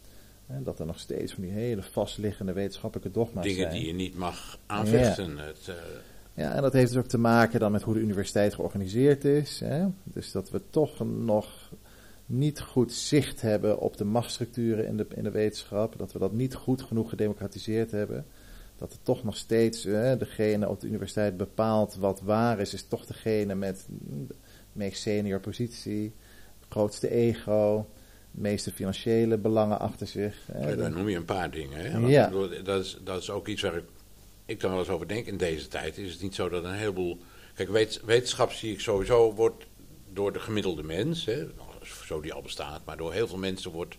Dat 0.61 0.81
er 0.81 0.87
nog 0.87 0.99
steeds 0.99 1.33
van 1.33 1.43
die 1.43 1.53
hele 1.53 1.83
vastliggende 1.83 2.53
wetenschappelijke 2.53 3.11
dogma's 3.11 3.45
Dingen 3.45 3.61
zijn. 3.61 3.73
Dingen 3.73 3.95
die 3.95 3.97
je 3.97 4.09
niet 4.09 4.19
mag 4.19 4.59
aanvechten. 4.67 5.37
Ja. 5.37 5.43
Het, 5.43 5.67
uh, 5.69 5.75
ja, 6.35 6.53
en 6.53 6.63
dat 6.63 6.73
heeft 6.73 6.93
dus 6.93 7.03
ook 7.03 7.09
te 7.09 7.19
maken 7.19 7.61
dan 7.61 7.73
met 7.73 7.83
hoe 7.83 7.95
de 7.95 8.01
universiteit 8.01 8.55
georganiseerd 8.55 9.25
is. 9.25 9.61
Hè? 9.61 9.87
Dus 10.05 10.33
dat 10.33 10.51
we 10.51 10.61
toch 10.71 11.07
nog 11.07 11.73
niet 12.27 12.61
goed 12.61 12.93
zicht 12.93 13.41
hebben 13.41 13.79
op 13.79 13.97
de 13.97 14.05
machtsstructuren 14.05 14.87
in 14.87 14.97
de, 14.97 15.07
in 15.15 15.23
de 15.23 15.31
wetenschap. 15.31 15.99
Dat 15.99 16.13
we 16.13 16.19
dat 16.19 16.33
niet 16.33 16.55
goed 16.55 16.83
genoeg 16.83 17.09
gedemocratiseerd 17.09 17.91
hebben. 17.91 18.27
Dat 18.77 18.93
er 18.93 18.99
toch 19.03 19.25
nog 19.25 19.37
steeds 19.37 19.85
hè, 19.85 20.17
degene 20.17 20.69
op 20.69 20.81
de 20.81 20.87
universiteit 20.87 21.37
bepaalt 21.37 21.95
wat 21.95 22.21
waar 22.21 22.61
is, 22.61 22.75
is 22.75 22.83
toch 22.89 23.07
degene 23.07 23.55
met 23.55 23.87
de 23.89 24.35
meest 24.73 25.03
senior 25.03 25.41
positie, 25.41 26.13
grootste 26.69 27.11
ego, 27.11 27.87
de 28.33 28.41
meeste 28.41 28.73
financiële 28.73 29.39
belangen 29.39 29.81
achter 29.81 30.07
zich. 30.07 30.37
Hè? 30.53 30.71
Ja, 30.71 30.77
daar 30.77 30.91
noem 30.91 31.09
je 31.09 31.17
een 31.17 31.25
paar 31.25 31.51
dingen. 31.51 31.79
Hè? 31.79 31.99
Ja. 31.99 32.31
Dat, 32.63 32.85
is, 32.85 32.99
dat 33.05 33.23
is 33.23 33.31
ook 33.31 33.49
iets 33.49 33.63
waar 33.63 33.77
ik 33.77 33.85
ik 34.53 34.61
dan 34.61 34.71
wel 34.71 34.79
eens 34.79 34.89
over 34.89 35.09
denk 35.09 35.27
in 35.27 35.37
deze 35.37 35.69
tijd, 35.69 35.99
is 35.99 36.13
het 36.13 36.23
niet 36.23 36.35
zo 36.35 36.49
dat 36.49 36.65
een 36.65 36.73
heleboel. 36.73 37.19
Kijk, 37.55 37.71
wetenschap 38.05 38.53
zie 38.53 38.73
ik 38.73 38.81
sowieso 38.81 39.35
wordt 39.35 39.65
door 40.13 40.33
de 40.33 40.41
gemiddelde 40.41 40.83
mens, 40.83 41.25
hè, 41.25 41.47
zo 42.05 42.21
die 42.21 42.33
al 42.33 42.43
bestaat, 42.43 42.85
maar 42.85 42.97
door 42.97 43.13
heel 43.13 43.29
veel 43.29 43.39
mensen 43.39 43.71
wordt 43.71 43.97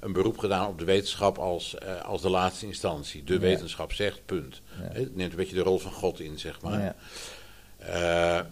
een 0.00 0.12
beroep 0.12 0.38
gedaan 0.38 0.68
op 0.68 0.78
de 0.78 0.84
wetenschap 0.84 1.38
als, 1.38 1.76
uh, 1.82 2.04
als 2.04 2.22
de 2.22 2.30
laatste 2.30 2.66
instantie. 2.66 3.24
De 3.24 3.32
ja. 3.32 3.38
wetenschap 3.38 3.92
zegt, 3.92 4.26
punt. 4.26 4.62
Ja. 4.80 4.88
Het 4.92 5.16
neemt 5.16 5.30
een 5.30 5.36
beetje 5.36 5.54
de 5.54 5.62
rol 5.62 5.78
van 5.78 5.92
God 5.92 6.20
in, 6.20 6.38
zeg 6.38 6.60
maar. 6.60 6.94
Ja. 7.80 8.40
Uh, 8.40 8.46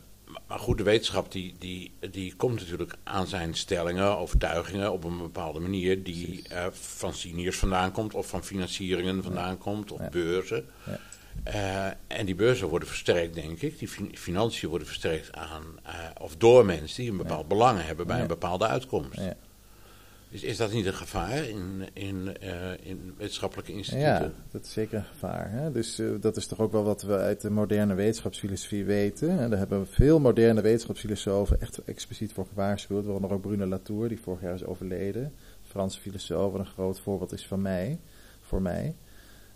maar 0.47 0.59
goed, 0.59 0.79
de 0.79 0.83
wetenschap 0.83 1.33
die, 1.33 1.57
die, 1.59 1.93
die 2.11 2.35
komt 2.37 2.61
natuurlijk 2.61 2.95
aan 3.03 3.27
zijn 3.27 3.55
stellingen, 3.55 4.19
overtuigingen 4.19 4.93
op 4.93 5.05
een 5.05 5.19
bepaalde 5.19 5.61
manier 5.61 6.03
die 6.03 6.45
uh, 6.53 6.67
van 6.71 7.15
seniors 7.15 7.57
vandaan 7.57 7.93
komt 7.93 8.15
of 8.15 8.27
van 8.27 8.45
financieringen 8.45 9.23
vandaan 9.23 9.59
komt 9.59 9.93
of 9.93 10.09
beurzen. 10.11 10.67
Uh, 11.49 11.87
en 12.07 12.27
die 12.27 12.35
beurzen 12.35 12.69
worden 12.69 12.89
versterkt, 12.89 13.35
denk 13.35 13.61
ik. 13.61 13.79
Die 13.79 13.89
fin 13.89 14.17
financiën 14.17 14.69
worden 14.69 14.87
versterkt 14.87 15.33
aan, 15.33 15.63
uh, 15.87 15.93
of 16.21 16.37
door 16.37 16.65
mensen 16.65 17.03
die 17.03 17.11
een 17.11 17.17
bepaald 17.17 17.49
belang 17.49 17.83
hebben 17.83 18.07
bij 18.07 18.21
een 18.21 18.27
bepaalde 18.27 18.67
uitkomst. 18.67 19.19
Ja. 19.19 19.37
Dus 20.35 20.43
is 20.43 20.57
dat 20.57 20.73
niet 20.73 20.87
een 20.87 20.95
gevaar 20.95 21.49
in, 21.49 21.89
in, 21.93 22.37
uh, 22.43 22.71
in 22.83 23.15
wetenschappelijke 23.19 23.73
instituten? 23.73 24.07
Ja, 24.07 24.33
dat 24.51 24.65
is 24.65 24.73
zeker 24.73 24.99
een 24.99 25.05
gevaar. 25.05 25.51
Hè? 25.51 25.71
Dus 25.71 26.03
dat 26.21 26.37
is 26.37 26.47
toch 26.47 26.61
ook 26.61 26.73
wel 26.73 26.85
wat 26.85 27.03
we 27.03 27.17
uit 27.17 27.41
de 27.41 27.51
moderne 27.51 27.95
wetenschapsfilosofie 27.95 28.85
weten. 28.85 29.39
En 29.39 29.51
daar 29.51 29.59
hebben 29.59 29.87
veel 29.87 30.21
moderne 30.21 30.61
wetenschapsfilosofen 30.61 31.61
echt 31.61 31.85
expliciet 31.85 32.33
voor 32.33 32.47
gewaarschuwd. 32.47 33.05
Waaronder 33.05 33.33
ook 33.33 33.41
Bruno 33.41 33.67
Latour, 33.67 34.09
die 34.09 34.21
vorig 34.21 34.41
jaar 34.41 34.55
is 34.55 34.65
overleden. 34.65 35.33
Franse 35.63 36.01
filosoof, 36.01 36.55
een 36.55 36.67
groot 36.67 37.01
voorbeeld 37.01 37.33
is 37.33 37.47
van 37.47 37.63
mij, 37.63 37.99
voor 38.41 38.63
mij. 38.63 38.95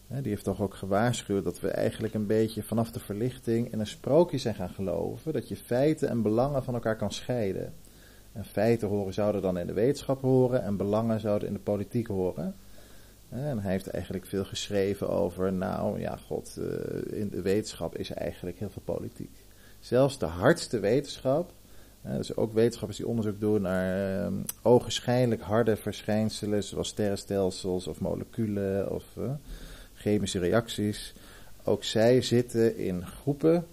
Die 0.06 0.28
heeft 0.30 0.44
toch 0.44 0.62
ook 0.62 0.74
gewaarschuwd 0.74 1.44
dat 1.44 1.60
we 1.60 1.68
eigenlijk 1.68 2.14
een 2.14 2.26
beetje 2.26 2.62
vanaf 2.62 2.90
de 2.90 3.00
verlichting 3.00 3.72
in 3.72 3.80
een 3.80 3.86
sprookje 3.86 4.38
zijn 4.38 4.54
gaan 4.54 4.70
geloven. 4.70 5.32
Dat 5.32 5.48
je 5.48 5.56
feiten 5.56 6.08
en 6.08 6.22
belangen 6.22 6.64
van 6.64 6.74
elkaar 6.74 6.96
kan 6.96 7.12
scheiden. 7.12 7.74
En 8.32 8.44
feiten 8.44 8.88
horen 8.88 9.14
zouden 9.14 9.42
dan 9.42 9.58
in 9.58 9.66
de 9.66 9.72
wetenschap 9.72 10.20
horen 10.20 10.62
en 10.62 10.76
belangen 10.76 11.20
zouden 11.20 11.48
in 11.48 11.54
de 11.54 11.60
politiek 11.60 12.06
horen. 12.06 12.54
En 13.28 13.58
hij 13.58 13.72
heeft 13.72 13.86
eigenlijk 13.86 14.26
veel 14.26 14.44
geschreven 14.44 15.08
over, 15.08 15.52
nou 15.52 16.00
ja, 16.00 16.16
god, 16.16 16.58
in 17.10 17.28
de 17.28 17.42
wetenschap 17.42 17.96
is 17.96 18.10
eigenlijk 18.10 18.58
heel 18.58 18.70
veel 18.70 18.82
politiek. 18.84 19.46
Zelfs 19.80 20.18
de 20.18 20.26
hardste 20.26 20.78
wetenschap, 20.78 21.52
dus 22.02 22.36
ook 22.36 22.52
wetenschappers 22.52 22.98
die 22.98 23.08
onderzoek 23.08 23.40
doen 23.40 23.62
naar 23.62 24.20
uh, 24.30 24.38
ogenschijnlijk 24.62 25.40
harde 25.40 25.76
verschijnselen, 25.76 26.62
zoals 26.62 26.88
sterrenstelsels 26.88 27.86
of 27.86 28.00
moleculen 28.00 28.92
of 28.92 29.04
uh, 29.18 29.30
chemische 29.94 30.38
reacties. 30.38 31.14
Ook 31.64 31.84
zij 31.84 32.22
zitten 32.22 32.76
in 32.76 33.06
groepen, 33.06 33.66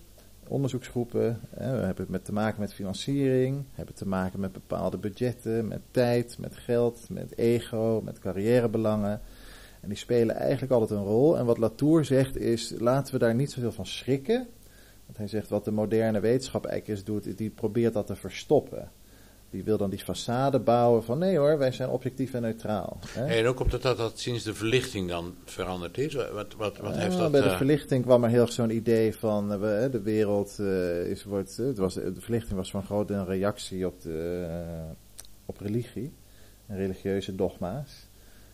onderzoeksgroepen. 0.47 1.39
We 1.49 1.63
hebben 1.63 2.07
het 2.11 2.25
te 2.25 2.33
maken 2.33 2.59
met 2.59 2.73
financiering, 2.73 3.63
hebben 3.71 3.95
te 3.95 4.07
maken 4.07 4.39
met 4.39 4.51
bepaalde 4.51 4.97
budgetten, 4.97 5.67
met 5.67 5.81
tijd, 5.91 6.37
met 6.39 6.55
geld, 6.55 7.09
met 7.09 7.37
ego, 7.37 8.01
met 8.03 8.19
carrièrebelangen. 8.19 9.21
En 9.81 9.89
die 9.89 9.97
spelen 9.97 10.35
eigenlijk 10.35 10.71
altijd 10.71 10.99
een 10.99 11.05
rol. 11.05 11.37
En 11.37 11.45
wat 11.45 11.57
Latour 11.57 12.05
zegt 12.05 12.37
is, 12.37 12.73
laten 12.79 13.13
we 13.13 13.19
daar 13.19 13.35
niet 13.35 13.51
zoveel 13.51 13.71
van 13.71 13.85
schrikken. 13.85 14.47
Want 15.05 15.17
hij 15.17 15.27
zegt, 15.27 15.49
wat 15.49 15.65
de 15.65 15.71
moderne 15.71 16.19
wetenschap 16.19 16.65
eigenlijk 16.65 16.99
is 16.99 17.05
doet, 17.05 17.37
die 17.37 17.49
probeert 17.49 17.93
dat 17.93 18.07
te 18.07 18.15
verstoppen. 18.15 18.91
Die 19.49 19.63
wil 19.63 19.77
dan 19.77 19.89
die 19.89 20.03
façade 20.03 20.59
bouwen 20.63 21.03
van 21.03 21.17
nee 21.17 21.37
hoor, 21.37 21.57
wij 21.57 21.71
zijn 21.71 21.89
objectief 21.89 22.33
en 22.33 22.41
neutraal. 22.41 22.99
Hè? 23.07 23.25
En 23.25 23.45
ook 23.47 23.59
omdat 23.59 23.81
dat, 23.81 23.97
dat 23.97 24.19
sinds 24.19 24.43
de 24.43 24.53
verlichting 24.53 25.09
dan 25.09 25.35
veranderd 25.45 25.97
is? 25.97 26.13
Wat, 26.13 26.53
wat, 26.57 26.77
wat 26.77 26.95
heeft 26.95 27.13
ja, 27.13 27.19
dat... 27.19 27.31
Bij 27.31 27.41
de 27.41 27.47
uh... 27.47 27.57
verlichting 27.57 28.03
kwam 28.03 28.23
er 28.23 28.29
heel 28.29 28.41
erg 28.41 28.51
zo'n 28.51 28.69
idee 28.69 29.15
van 29.15 29.51
uh, 29.51 29.59
we, 29.59 29.87
de 29.91 30.01
wereld 30.01 30.57
uh, 30.59 31.09
is, 31.09 31.23
wordt... 31.23 31.57
het 31.57 31.77
was, 31.77 31.93
de 31.93 32.13
verlichting 32.21 32.55
was 32.55 32.71
van 32.71 32.83
groot 32.83 33.09
een 33.09 33.25
reactie 33.25 33.85
op, 33.85 34.01
de, 34.01 34.47
op 35.45 35.59
religie 35.59 36.13
en 36.67 36.77
religieuze 36.77 37.35
dogma's. 37.35 38.07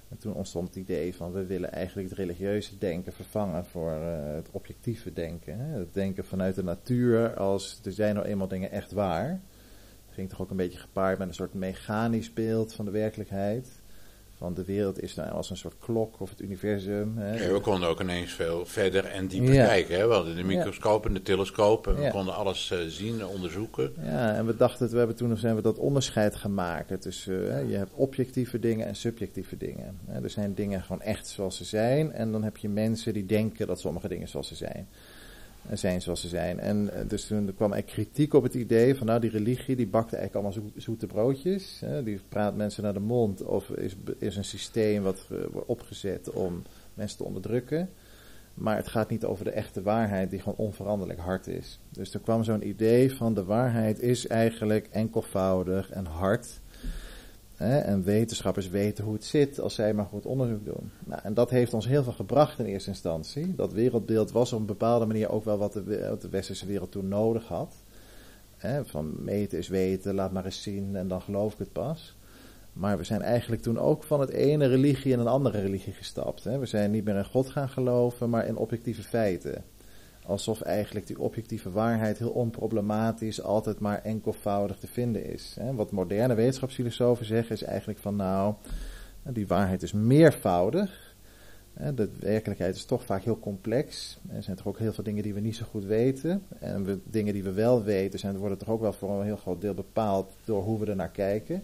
En 0.10 0.18
toen 0.18 0.34
ontstond 0.34 0.68
het 0.68 0.76
idee 0.76 1.16
van 1.16 1.32
we 1.32 1.46
willen 1.46 1.72
eigenlijk 1.72 2.10
het 2.10 2.18
religieuze 2.18 2.78
denken 2.78 3.14
vervangen 3.14 3.66
voor 3.66 3.92
het 4.36 4.48
objectieve 4.52 5.14
denken. 5.14 5.60
Hè? 5.60 5.80
Het 5.80 5.94
denken 5.94 6.26
vanuit 6.26 6.56
de 6.56 6.64
natuur 6.64 7.36
als 7.36 7.80
er 7.84 7.92
zijn 7.92 8.16
nou 8.16 8.28
eenmaal 8.28 8.48
dingen 8.48 8.72
echt 8.72 8.92
waar 8.92 9.42
ging 10.14 10.30
toch 10.30 10.42
ook 10.42 10.50
een 10.50 10.58
beetje 10.58 10.80
gepaard 10.80 11.18
met 11.18 11.28
een 11.28 11.34
soort 11.34 11.54
mechanisch 11.54 12.34
beeld 12.34 12.74
van 12.74 12.86
de 12.86 12.92
werkelijkheid. 12.92 13.82
Van 14.38 14.54
de 14.54 14.66
wereld 14.66 15.02
is 15.02 15.16
nou 15.16 15.32
als 15.32 15.50
een 15.50 15.58
soort 15.58 15.76
klok 15.80 16.20
of 16.20 16.30
het 16.30 16.42
universum. 16.42 17.18
Hè. 17.18 17.44
Ja, 17.44 17.54
we 17.54 17.60
konden 17.60 17.90
ook 17.90 18.02
ineens 18.02 18.32
veel 18.32 18.66
verder 18.66 19.06
en 19.06 19.28
dieper 19.28 19.54
ja. 19.54 19.66
kijken. 19.66 19.96
Hè. 19.96 20.08
We 20.08 20.14
hadden 20.14 20.36
de 20.36 20.44
microscoop 20.44 21.06
en 21.06 21.14
de 21.14 21.22
telescoop 21.22 21.88
en 21.88 21.96
we 21.96 22.10
konden 22.10 22.36
alles 22.36 22.72
uh, 22.72 22.80
zien, 22.88 23.26
onderzoeken. 23.26 23.94
Ja, 24.04 24.36
en 24.36 24.46
we 24.46 24.56
dachten, 24.56 24.90
we 24.90 24.98
hebben 24.98 25.16
toen 25.16 25.38
zijn 25.38 25.56
we 25.56 25.62
dat 25.62 25.78
onderscheid 25.78 26.36
gemaakt 26.36 27.02
tussen, 27.02 27.34
uh, 27.34 27.70
je 27.70 27.76
hebt 27.76 27.94
objectieve 27.94 28.60
dingen 28.60 28.88
en 28.88 28.96
subjectieve 28.96 29.58
dingen. 29.58 30.00
Hè. 30.06 30.24
Er 30.24 30.30
zijn 30.30 30.54
dingen 30.54 30.82
gewoon 30.82 31.02
echt 31.02 31.28
zoals 31.28 31.58
ze 31.58 31.64
zijn 31.64 32.12
en 32.12 32.32
dan 32.32 32.44
heb 32.44 32.58
je 32.58 32.70
mensen 32.70 33.14
die 33.14 33.26
denken 33.26 33.68
dat 33.68 33.80
sommige 33.80 34.08
dingen 34.08 34.28
zoals 34.28 34.48
ze 34.48 34.56
zijn 34.56 34.88
zijn 35.74 36.02
zoals 36.02 36.22
ze 36.22 36.28
zijn. 36.28 36.60
En 36.60 36.90
dus 37.08 37.26
toen 37.26 37.54
kwam 37.56 37.74
er 37.74 37.84
kritiek 37.84 38.34
op 38.34 38.44
het 38.44 38.54
idee 38.54 38.96
van 38.96 39.08
nou 39.08 39.20
die 39.20 39.30
religie 39.30 39.76
die 39.76 39.88
bakt 39.88 40.14
eigenlijk 40.14 40.34
allemaal 40.34 40.72
zo, 40.74 40.82
zoete 40.82 41.08
broodjes. 41.08 41.80
Hè, 41.80 42.04
die 42.04 42.20
praat 42.30 42.56
mensen 42.56 42.84
naar 42.84 42.94
de 42.94 43.00
mond 43.00 43.44
of 43.44 43.70
is, 43.70 43.96
is 44.18 44.36
een 44.36 44.44
systeem 44.44 45.04
wat 45.04 45.28
uh, 45.32 45.40
wordt 45.52 45.68
opgezet 45.68 46.32
om 46.32 46.64
mensen 46.94 47.18
te 47.18 47.24
onderdrukken. 47.24 47.90
Maar 48.54 48.76
het 48.76 48.88
gaat 48.88 49.10
niet 49.10 49.26
over 49.26 49.46
de 49.46 49.52
echte 49.52 49.82
waarheid 49.82 50.30
die 50.30 50.40
gewoon 50.40 50.58
onveranderlijk 50.58 51.20
hard 51.20 51.48
is. 51.48 51.80
Dus 51.90 52.14
er 52.14 52.20
kwam 52.20 52.44
zo'n 52.44 52.68
idee 52.68 53.16
van 53.16 53.34
de 53.34 53.44
waarheid 53.44 54.00
is 54.00 54.28
eigenlijk 54.28 54.88
enkelvoudig 54.92 55.92
en 55.92 56.06
hard. 56.06 56.60
Hè, 57.62 57.80
en 57.80 58.04
wetenschappers 58.04 58.70
weten 58.70 59.04
hoe 59.04 59.14
het 59.14 59.26
zit 59.26 59.60
als 59.60 59.76
zij 59.76 59.94
maar 59.94 60.06
goed 60.06 60.26
onderzoek 60.26 60.66
doen. 60.66 60.92
Nou, 61.06 61.22
en 61.24 61.34
dat 61.34 61.50
heeft 61.50 61.74
ons 61.74 61.88
heel 61.88 62.04
veel 62.04 62.14
gebracht 62.14 62.60
in 62.60 62.66
eerste 62.66 62.90
instantie. 62.90 63.56
Dat 63.56 63.74
wereldbeeld 63.74 64.32
was 64.32 64.54
op 64.54 64.60
een 64.60 64.66
bepaalde 64.66 65.06
manier 65.06 65.30
ook 65.30 65.46
wel 65.46 65.58
wat 65.58 65.74
de, 65.74 65.84
de 66.20 66.30
westerse 66.30 66.66
wereld 66.66 66.92
toen 66.92 67.08
nodig 67.08 67.48
had. 67.48 67.76
Hè, 68.58 68.86
van 68.86 69.24
meten 69.24 69.58
is 69.58 69.68
weten, 69.68 70.16
laat 70.16 70.32
maar 70.32 70.46
eens 70.46 70.62
zien 70.62 70.96
en 70.96 71.08
dan 71.08 71.22
geloof 71.22 71.54
ik 71.54 71.60
het 71.60 71.72
pas. 71.72 72.16
Maar 72.74 72.98
we 72.98 73.04
zijn 73.04 73.22
eigenlijk 73.22 73.62
toen 73.62 73.80
ook 73.80 74.04
van 74.04 74.20
het 74.20 74.30
ene 74.30 74.68
religie 74.68 75.12
in 75.12 75.20
een 75.20 75.28
andere 75.28 75.62
religie 75.62 75.94
gestapt. 75.94 76.44
Hè. 76.44 76.60
We 76.60 76.66
zijn 76.66 76.92
niet 76.92 77.04
meer 77.04 77.16
in 77.16 77.26
God 77.26 77.50
gaan 77.50 77.70
geloven, 77.70 78.30
maar 78.30 78.48
in 78.48 78.58
objectieve 78.58 79.04
feiten. 79.04 79.64
Alsof 80.26 80.62
eigenlijk 80.62 81.08
die 81.08 81.20
objectieve 81.20 81.72
waarheid 81.72 82.18
heel 82.18 82.30
onproblematisch 82.30 83.42
altijd 83.42 83.80
maar 83.80 84.02
enkelvoudig 84.04 84.78
te 84.78 84.88
vinden 84.88 85.26
is. 85.26 85.58
Wat 85.74 85.92
moderne 85.92 86.34
wetenschapsfilosofen 86.34 87.26
zeggen 87.26 87.56
is 87.56 87.64
eigenlijk 87.64 88.00
van 88.00 88.16
nou, 88.16 88.54
die 89.24 89.48
waarheid 89.48 89.84
is 89.84 89.92
meervoudig. 89.92 91.16
De 91.94 92.10
werkelijkheid 92.20 92.76
is 92.76 92.86
toch 92.86 93.06
vaak 93.06 93.24
heel 93.24 93.40
complex. 93.40 94.20
Er 94.30 94.44
zijn 94.44 94.58
toch 94.58 94.68
ook 94.68 94.80
heel 94.80 94.94
veel 94.94 95.04
dingen 95.04 95.24
die 95.24 95.34
we 95.34 95.40
niet 95.40 95.56
zo 95.56 95.66
goed 95.70 95.86
weten. 95.86 96.44
En 96.60 97.02
dingen 97.04 97.34
die 97.34 97.44
we 97.44 97.52
wel 97.52 97.84
weten, 97.84 98.20
zijn, 98.20 98.38
worden 98.38 98.58
toch 98.58 98.70
ook 98.70 98.82
wel 98.82 98.94
voor 98.94 99.20
een 99.20 99.26
heel 99.26 99.38
groot 99.38 99.62
deel 99.62 99.74
bepaald 99.74 100.32
door 100.46 100.64
hoe 100.64 100.80
we 100.80 100.86
er 100.86 100.96
naar 100.96 101.12
kijken. 101.12 101.64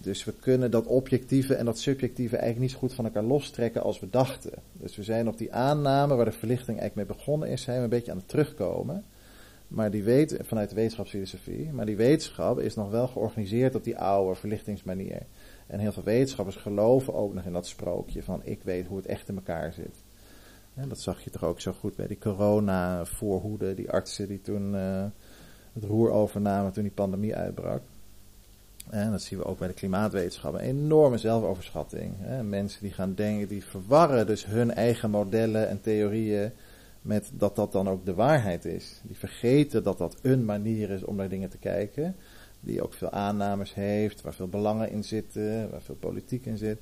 Dus 0.00 0.24
we 0.24 0.32
kunnen 0.32 0.70
dat 0.70 0.86
objectieve 0.86 1.54
en 1.54 1.64
dat 1.64 1.78
subjectieve 1.78 2.36
eigenlijk 2.36 2.62
niet 2.62 2.70
zo 2.70 2.78
goed 2.78 2.94
van 2.94 3.04
elkaar 3.04 3.22
lostrekken 3.22 3.82
als 3.82 4.00
we 4.00 4.10
dachten. 4.10 4.52
Dus 4.72 4.96
we 4.96 5.02
zijn 5.02 5.28
op 5.28 5.38
die 5.38 5.52
aanname 5.52 6.14
waar 6.14 6.24
de 6.24 6.32
verlichting 6.32 6.78
eigenlijk 6.78 7.08
mee 7.08 7.16
begonnen 7.16 7.48
is, 7.48 7.62
zijn 7.62 7.76
we 7.76 7.82
een 7.82 7.88
beetje 7.88 8.10
aan 8.10 8.18
het 8.18 8.28
terugkomen. 8.28 9.04
Maar 9.68 9.90
die 9.90 10.02
weet, 10.02 10.36
vanuit 10.42 10.68
de 10.68 10.74
wetenschapsfilosofie, 10.74 11.72
maar 11.72 11.86
die 11.86 11.96
wetenschap 11.96 12.58
is 12.58 12.74
nog 12.74 12.90
wel 12.90 13.06
georganiseerd 13.06 13.74
op 13.74 13.84
die 13.84 13.98
oude 13.98 14.34
verlichtingsmanier. 14.34 15.22
En 15.66 15.78
heel 15.78 15.92
veel 15.92 16.02
wetenschappers 16.02 16.56
geloven 16.56 17.14
ook 17.14 17.34
nog 17.34 17.44
in 17.44 17.52
dat 17.52 17.66
sprookje 17.66 18.22
van 18.22 18.40
ik 18.44 18.62
weet 18.62 18.86
hoe 18.86 18.96
het 18.96 19.06
echt 19.06 19.28
in 19.28 19.34
elkaar 19.34 19.72
zit. 19.72 20.02
En 20.74 20.88
dat 20.88 21.00
zag 21.00 21.20
je 21.20 21.30
toch 21.30 21.44
ook 21.44 21.60
zo 21.60 21.72
goed 21.72 21.96
bij 21.96 22.06
die 22.06 22.18
corona-voorhoeden, 22.18 23.76
die 23.76 23.90
artsen 23.90 24.28
die 24.28 24.40
toen 24.40 24.74
uh, 24.74 25.04
het 25.72 25.84
roer 25.84 26.10
overnamen 26.10 26.72
toen 26.72 26.82
die 26.82 26.92
pandemie 26.92 27.36
uitbrak. 27.36 27.82
En 28.90 29.10
dat 29.10 29.22
zien 29.22 29.38
we 29.38 29.44
ook 29.44 29.58
bij 29.58 29.68
de 29.68 29.74
klimaatwetenschap. 29.74 30.54
Een 30.54 30.60
enorme 30.60 31.18
zelfoverschatting. 31.18 32.14
Mensen 32.42 32.82
die 32.82 32.92
gaan 32.92 33.14
denken, 33.14 33.48
die 33.48 33.64
verwarren 33.64 34.26
dus 34.26 34.46
hun 34.46 34.74
eigen 34.74 35.10
modellen 35.10 35.68
en 35.68 35.80
theorieën 35.80 36.52
met 37.02 37.30
dat 37.32 37.56
dat 37.56 37.72
dan 37.72 37.88
ook 37.88 38.04
de 38.04 38.14
waarheid 38.14 38.64
is. 38.64 39.00
Die 39.02 39.16
vergeten 39.16 39.82
dat 39.82 39.98
dat 39.98 40.16
een 40.22 40.44
manier 40.44 40.90
is 40.90 41.04
om 41.04 41.16
naar 41.16 41.28
dingen 41.28 41.50
te 41.50 41.58
kijken. 41.58 42.16
Die 42.60 42.82
ook 42.82 42.94
veel 42.94 43.10
aannames 43.10 43.74
heeft, 43.74 44.20
waar 44.20 44.34
veel 44.34 44.48
belangen 44.48 44.90
in 44.90 45.04
zitten, 45.04 45.70
waar 45.70 45.82
veel 45.82 45.94
politiek 45.94 46.46
in 46.46 46.58
zit. 46.58 46.78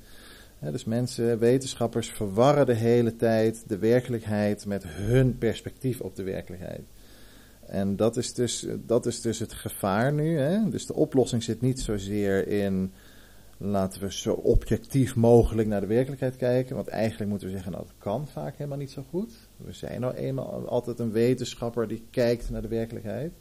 dus 0.59 0.83
mensen, 0.83 1.39
wetenschappers 1.39 2.09
verwarren 2.09 2.65
de 2.65 2.73
hele 2.73 3.15
tijd 3.15 3.63
de 3.67 3.77
werkelijkheid 3.77 4.65
met 4.65 4.83
hun 4.87 5.37
perspectief 5.37 6.01
op 6.01 6.15
de 6.15 6.23
werkelijkheid. 6.23 6.81
En 7.69 7.95
dat 7.95 8.17
is 8.17 8.33
dus, 8.33 8.65
dat 8.85 9.05
is 9.05 9.21
dus 9.21 9.39
het 9.39 9.53
gevaar 9.53 10.13
nu. 10.13 10.37
Hè? 10.37 10.69
Dus 10.69 10.85
de 10.85 10.93
oplossing 10.93 11.43
zit 11.43 11.61
niet 11.61 11.79
zozeer 11.79 12.47
in 12.47 12.91
laten 13.61 14.01
we 14.01 14.11
zo 14.11 14.33
objectief 14.33 15.15
mogelijk 15.15 15.67
naar 15.67 15.81
de 15.81 15.87
werkelijkheid 15.87 16.35
kijken. 16.35 16.75
Want 16.75 16.87
eigenlijk 16.87 17.29
moeten 17.29 17.47
we 17.47 17.53
zeggen, 17.53 17.71
nou, 17.71 17.83
dat 17.83 17.93
kan 17.97 18.27
vaak 18.27 18.55
helemaal 18.57 18.77
niet 18.77 18.91
zo 18.91 19.03
goed. 19.09 19.33
We 19.57 19.73
zijn 19.73 20.01
nou 20.01 20.13
eenmaal 20.13 20.67
altijd 20.67 20.99
een 20.99 21.11
wetenschapper 21.11 21.87
die 21.87 22.05
kijkt 22.11 22.49
naar 22.49 22.61
de 22.61 22.67
werkelijkheid. 22.67 23.31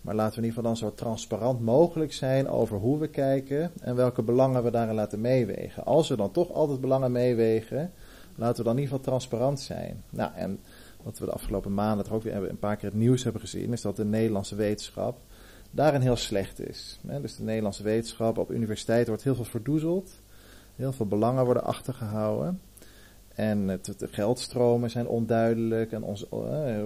Maar 0.00 0.14
laten 0.14 0.40
we 0.40 0.42
in 0.42 0.48
ieder 0.48 0.62
geval 0.62 0.76
dan 0.76 0.90
zo 0.90 0.94
transparant 0.94 1.60
mogelijk 1.60 2.12
zijn 2.12 2.48
over 2.48 2.78
hoe 2.78 2.98
we 2.98 3.08
kijken 3.08 3.72
en 3.80 3.96
welke 3.96 4.22
belangen 4.22 4.62
we 4.62 4.70
daarin 4.70 4.94
laten 4.94 5.20
meewegen. 5.20 5.84
Als 5.84 6.08
we 6.08 6.16
dan 6.16 6.30
toch 6.30 6.52
altijd 6.52 6.80
belangen 6.80 7.12
meewegen, 7.12 7.92
laten 8.34 8.56
we 8.56 8.62
dan 8.62 8.76
in 8.76 8.82
ieder 8.82 8.96
geval 8.96 9.12
transparant 9.12 9.60
zijn. 9.60 10.02
Nou, 10.10 10.30
en 10.34 10.60
wat 11.02 11.18
we 11.18 11.24
de 11.24 11.32
afgelopen 11.32 11.74
maanden 11.74 12.04
toch 12.04 12.14
ook 12.14 12.22
weer 12.22 12.48
een 12.50 12.58
paar 12.58 12.76
keer 12.76 12.88
het 12.88 12.98
nieuws 12.98 13.22
hebben 13.22 13.40
gezien, 13.40 13.72
is 13.72 13.80
dat 13.80 13.96
de 13.96 14.04
Nederlandse 14.04 14.54
wetenschap 14.54 15.18
daarin 15.70 16.00
heel 16.00 16.16
slecht 16.16 16.68
is. 16.68 17.00
Dus 17.02 17.36
de 17.36 17.42
Nederlandse 17.42 17.82
wetenschap 17.82 18.38
op 18.38 18.50
universiteiten 18.50 19.08
wordt 19.08 19.24
heel 19.24 19.34
veel 19.34 19.44
verdoezeld. 19.44 20.20
Heel 20.76 20.92
veel 20.92 21.06
belangen 21.06 21.44
worden 21.44 21.64
achtergehouden. 21.64 22.60
En 23.34 23.66
de 23.66 24.08
geldstromen 24.10 24.90
zijn 24.90 25.06
onduidelijk. 25.06 25.92
En 25.92 26.02
ons, 26.02 26.26
uh, 26.32 26.38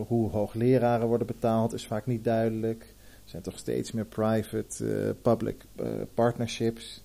hoe 0.07 0.31
hoogleraren 0.31 1.07
worden 1.07 1.27
betaald 1.27 1.73
is 1.73 1.87
vaak 1.87 2.07
niet 2.07 2.25
duidelijk. 2.25 2.83
Er 3.25 3.31
zijn 3.31 3.43
toch 3.43 3.59
steeds 3.59 3.93
meer 3.93 4.05
private-public 4.05 5.65
uh, 5.81 5.87
uh, 5.87 5.93
partnerships. 6.15 7.05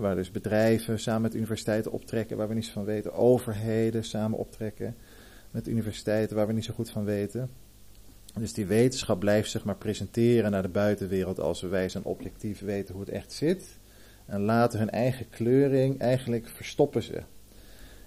waar 0.00 0.14
dus 0.14 0.30
bedrijven 0.30 1.00
samen 1.00 1.22
met 1.22 1.34
universiteiten 1.34 1.92
optrekken 1.92 2.36
waar 2.36 2.48
we 2.48 2.54
niets 2.54 2.70
van 2.70 2.84
weten. 2.84 3.12
Overheden 3.12 4.04
samen 4.04 4.38
optrekken 4.38 4.96
met 5.56 5.68
universiteiten 5.68 6.36
waar 6.36 6.46
we 6.46 6.52
niet 6.52 6.64
zo 6.64 6.74
goed 6.74 6.90
van 6.90 7.04
weten. 7.04 7.50
Dus 8.34 8.52
die 8.52 8.66
wetenschap 8.66 9.18
blijft 9.18 9.50
zich 9.50 9.64
maar 9.64 9.76
presenteren 9.76 10.50
naar 10.50 10.62
de 10.62 10.68
buitenwereld 10.68 11.40
als 11.40 11.60
we 11.60 11.66
wijs 11.66 11.94
en 11.94 12.04
objectief 12.04 12.60
weten 12.60 12.94
hoe 12.94 13.04
het 13.04 13.12
echt 13.12 13.32
zit. 13.32 13.78
En 14.26 14.40
laten 14.40 14.78
hun 14.78 14.90
eigen 14.90 15.28
kleuring 15.28 16.00
eigenlijk 16.00 16.48
verstoppen 16.48 17.02
ze. 17.02 17.22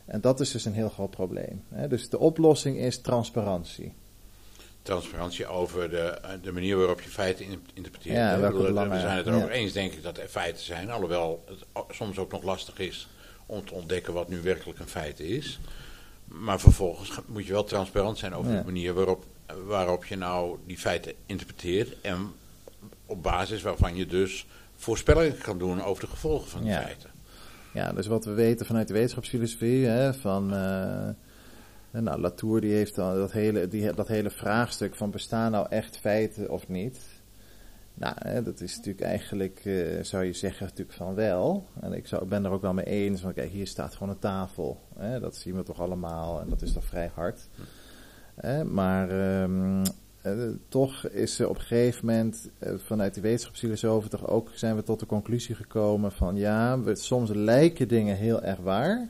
En 0.06 0.22
dat 0.22 0.40
is 0.40 0.52
dus 0.52 0.66
een 0.66 0.74
heel 0.74 0.90
groot 0.90 1.10
probleem. 1.10 1.64
Dus 1.90 2.10
de 2.10 2.20
oplossing 2.20 2.78
is 2.78 3.02
transparantie. 3.02 3.94
Transparantie 4.82 5.48
over 5.48 5.90
de, 5.90 6.20
de 6.42 6.52
manier 6.52 6.78
waarop 6.78 7.02
je 7.02 7.10
feiten 7.10 7.46
interpreteert. 7.74 8.16
Ja, 8.16 8.40
we 8.52 9.00
zijn 9.00 9.18
het 9.18 9.28
erover 9.28 9.52
eens, 9.52 9.74
denk 9.74 9.94
ik, 9.94 10.04
dat 10.04 10.18
er 10.18 10.28
feiten 10.28 10.64
zijn. 10.64 10.90
Alhoewel 10.90 11.44
het 11.48 11.66
soms 11.90 12.18
ook 12.18 12.32
nog 12.32 12.44
lastig 12.44 12.80
is 12.80 13.10
om 13.46 13.66
te 13.66 13.74
ontdekken 13.74 14.14
wat 14.14 14.30
nu 14.30 14.42
werkelijk 14.42 14.80
een 14.80 14.88
feit 14.88 15.20
is. 15.20 15.60
Maar 16.32 16.60
vervolgens 16.60 17.20
moet 17.26 17.46
je 17.46 17.54
wel 17.54 17.63
transparant 17.63 18.18
zijn 18.18 18.34
over 18.34 18.52
de 18.52 18.62
manier 18.65 18.94
waarop, 18.94 19.26
waarop 19.65 20.06
je 20.06 20.15
nou 20.15 20.58
die 20.65 20.78
feiten 20.78 21.13
interpreteert. 21.26 22.02
En 22.02 22.32
op 23.06 23.24
basis 23.24 23.62
waarvan 23.62 23.96
je 23.96 24.06
dus 24.06 24.48
voorspellingen 24.76 25.38
kan 25.38 25.58
doen 25.58 25.82
over 25.84 26.04
de 26.04 26.10
gevolgen 26.10 26.50
van 26.50 26.63
die 26.63 26.74
feiten. 26.74 27.10
Ja, 27.74 27.92
dus 27.92 28.08
wat 28.08 28.26
we 28.26 28.32
weten 28.32 28.65
vanuit 28.65 28.88
de 28.88 28.94
wetenschapsfilosofie, 28.94 29.86
hè, 29.86 30.13
van... 30.13 30.54
Uh, 30.54 31.10
nou, 31.92 32.20
Latour 32.20 32.62
die 32.62 32.74
heeft 32.74 32.96
dan 32.96 33.15
dat 33.15 33.32
hele, 33.32 33.68
die, 33.68 33.94
dat 33.94 34.08
hele 34.08 34.30
vraagstuk 34.30 34.96
van 34.96 35.12
bestaan 35.12 35.52
nou 35.52 35.68
echt 35.70 35.98
feiten 35.98 36.50
of 36.50 36.68
niet. 36.68 37.00
Nou, 38.00 38.44
dat 38.44 38.62
is 38.62 38.76
natuurlijk 38.76 39.06
eigenlijk, 39.06 39.62
uh, 39.66 40.04
zou 40.04 40.24
je 40.24 40.34
zeggen, 40.34 40.66
natuurlijk 40.66 40.98
van 40.98 41.16
wel. 41.16 41.68
En 41.82 41.94
ik 41.94 42.08
zou, 42.08 42.26
ben 42.26 42.46
er 42.46 42.52
ook 42.52 42.62
wel 42.62 42.74
mee 42.74 42.86
eens, 42.86 43.22
want 43.22 43.36
kijk, 43.36 43.52
hier 43.52 43.68
staat 43.68 43.94
gewoon 43.94 44.10
een 44.10 44.20
tafel. 44.20 44.82
Hè, 44.98 45.20
dat 45.20 45.36
zien 45.36 45.56
we 45.56 45.64
toch 45.64 45.82
allemaal 45.82 46.42
en 46.42 46.50
dat 46.50 46.62
is 46.62 46.74
toch 46.74 46.86
vrij 46.86 47.12
hard. 47.14 47.48
Maar 48.66 49.42
um, 49.42 49.82
uh, 50.26 50.50
toch 50.68 51.08
is 51.08 51.40
er 51.40 51.50
op 51.50 51.56
een 51.56 51.62
gegeven 51.62 52.06
moment 52.06 52.50
uh, 52.60 52.74
vanuit 52.78 53.14
de 53.14 53.22
wetenschapsfilosofen 53.22 54.10
toch 54.10 54.28
ook 54.28 54.50
zijn 54.54 54.76
we 54.76 54.84
tot 54.84 55.00
de 55.00 55.06
conclusie 55.06 55.56
gekomen 55.56 56.12
van 56.12 56.36
ja, 56.36 56.80
we, 56.80 56.96
soms 56.96 57.30
lijken 57.30 57.88
dingen 57.88 58.16
heel 58.16 58.42
erg 58.42 58.60
waar. 58.60 59.08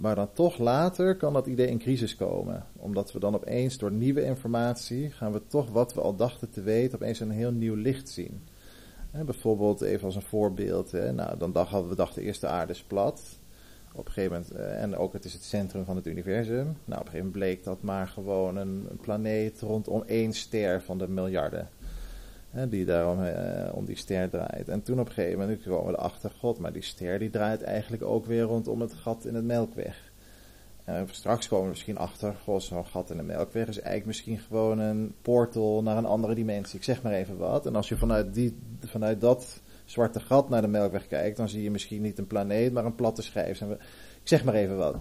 Maar 0.00 0.14
dan 0.14 0.32
toch 0.32 0.58
later 0.58 1.16
kan 1.16 1.32
dat 1.32 1.46
idee 1.46 1.66
in 1.66 1.78
crisis 1.78 2.16
komen. 2.16 2.66
Omdat 2.76 3.12
we 3.12 3.18
dan 3.18 3.34
opeens 3.34 3.78
door 3.78 3.92
nieuwe 3.92 4.24
informatie 4.24 5.10
gaan 5.10 5.32
we 5.32 5.46
toch 5.46 5.70
wat 5.70 5.94
we 5.94 6.00
al 6.00 6.16
dachten 6.16 6.50
te 6.50 6.62
weten 6.62 6.98
opeens 6.98 7.20
een 7.20 7.30
heel 7.30 7.52
nieuw 7.52 7.74
licht 7.74 8.08
zien. 8.08 8.42
bijvoorbeeld 9.10 9.80
even 9.80 10.04
als 10.04 10.14
een 10.14 10.22
voorbeeld. 10.22 10.92
nou, 10.92 11.38
dan 11.38 11.52
dachten 11.52 11.88
we 11.88 11.94
dachten 11.94 12.22
eerst 12.22 12.40
de 12.40 12.46
aarde 12.46 12.72
is 12.72 12.82
plat. 12.82 13.22
Op 13.94 14.06
een 14.06 14.12
gegeven 14.12 14.32
moment, 14.32 14.50
eh, 14.50 14.82
en 14.82 14.96
ook 14.96 15.12
het 15.12 15.24
is 15.24 15.32
het 15.32 15.44
centrum 15.44 15.84
van 15.84 15.96
het 15.96 16.06
universum. 16.06 16.64
Nou, 16.64 16.70
op 16.74 16.90
een 16.90 16.96
gegeven 16.96 17.16
moment 17.16 17.32
bleek 17.32 17.64
dat 17.64 17.82
maar 17.82 18.08
gewoon 18.08 18.56
een, 18.56 18.86
een 18.90 18.98
planeet 19.00 19.60
rondom 19.60 20.02
één 20.06 20.32
ster 20.32 20.82
van 20.82 20.98
de 20.98 21.08
miljarden 21.08 21.68
die 22.68 22.84
daarom 22.84 23.22
uh, 23.22 23.32
om 23.72 23.84
die 23.84 23.96
ster 23.96 24.30
draait. 24.30 24.68
En 24.68 24.82
toen 24.82 25.00
op 25.00 25.06
een 25.06 25.12
gegeven 25.12 25.38
moment 25.38 25.60
kwamen 25.60 25.86
we 25.86 25.92
erachter, 25.92 26.30
god, 26.38 26.58
maar 26.58 26.72
die 26.72 26.82
ster 26.82 27.18
die 27.18 27.30
draait 27.30 27.62
eigenlijk 27.62 28.02
ook 28.02 28.26
weer 28.26 28.42
rondom 28.42 28.80
het 28.80 28.94
gat 28.94 29.24
in 29.24 29.34
het 29.34 29.44
melkweg. 29.44 30.10
En 30.84 31.08
straks 31.10 31.48
komen 31.48 31.64
we 31.64 31.70
misschien 31.70 31.98
achter, 31.98 32.34
god, 32.44 32.62
zo'n 32.62 32.86
gat 32.86 33.10
in 33.10 33.16
de 33.16 33.22
melkweg 33.22 33.68
is 33.68 33.76
eigenlijk 33.76 34.06
misschien 34.06 34.38
gewoon 34.38 34.78
een 34.78 35.14
portal 35.22 35.82
naar 35.82 35.96
een 35.96 36.06
andere 36.06 36.34
dimensie. 36.34 36.78
Ik 36.78 36.84
zeg 36.84 37.02
maar 37.02 37.12
even 37.12 37.36
wat. 37.36 37.66
En 37.66 37.76
als 37.76 37.88
je 37.88 37.96
vanuit, 37.96 38.34
die, 38.34 38.58
vanuit 38.80 39.20
dat 39.20 39.60
zwarte 39.84 40.20
gat 40.20 40.48
naar 40.48 40.62
de 40.62 40.68
melkweg 40.68 41.06
kijkt, 41.06 41.36
dan 41.36 41.48
zie 41.48 41.62
je 41.62 41.70
misschien 41.70 42.02
niet 42.02 42.18
een 42.18 42.26
planeet, 42.26 42.72
maar 42.72 42.84
een 42.84 42.94
platte 42.94 43.22
schijf. 43.22 43.60
Ik 43.60 43.78
zeg 44.22 44.44
maar 44.44 44.54
even 44.54 44.76
wat. 44.76 44.96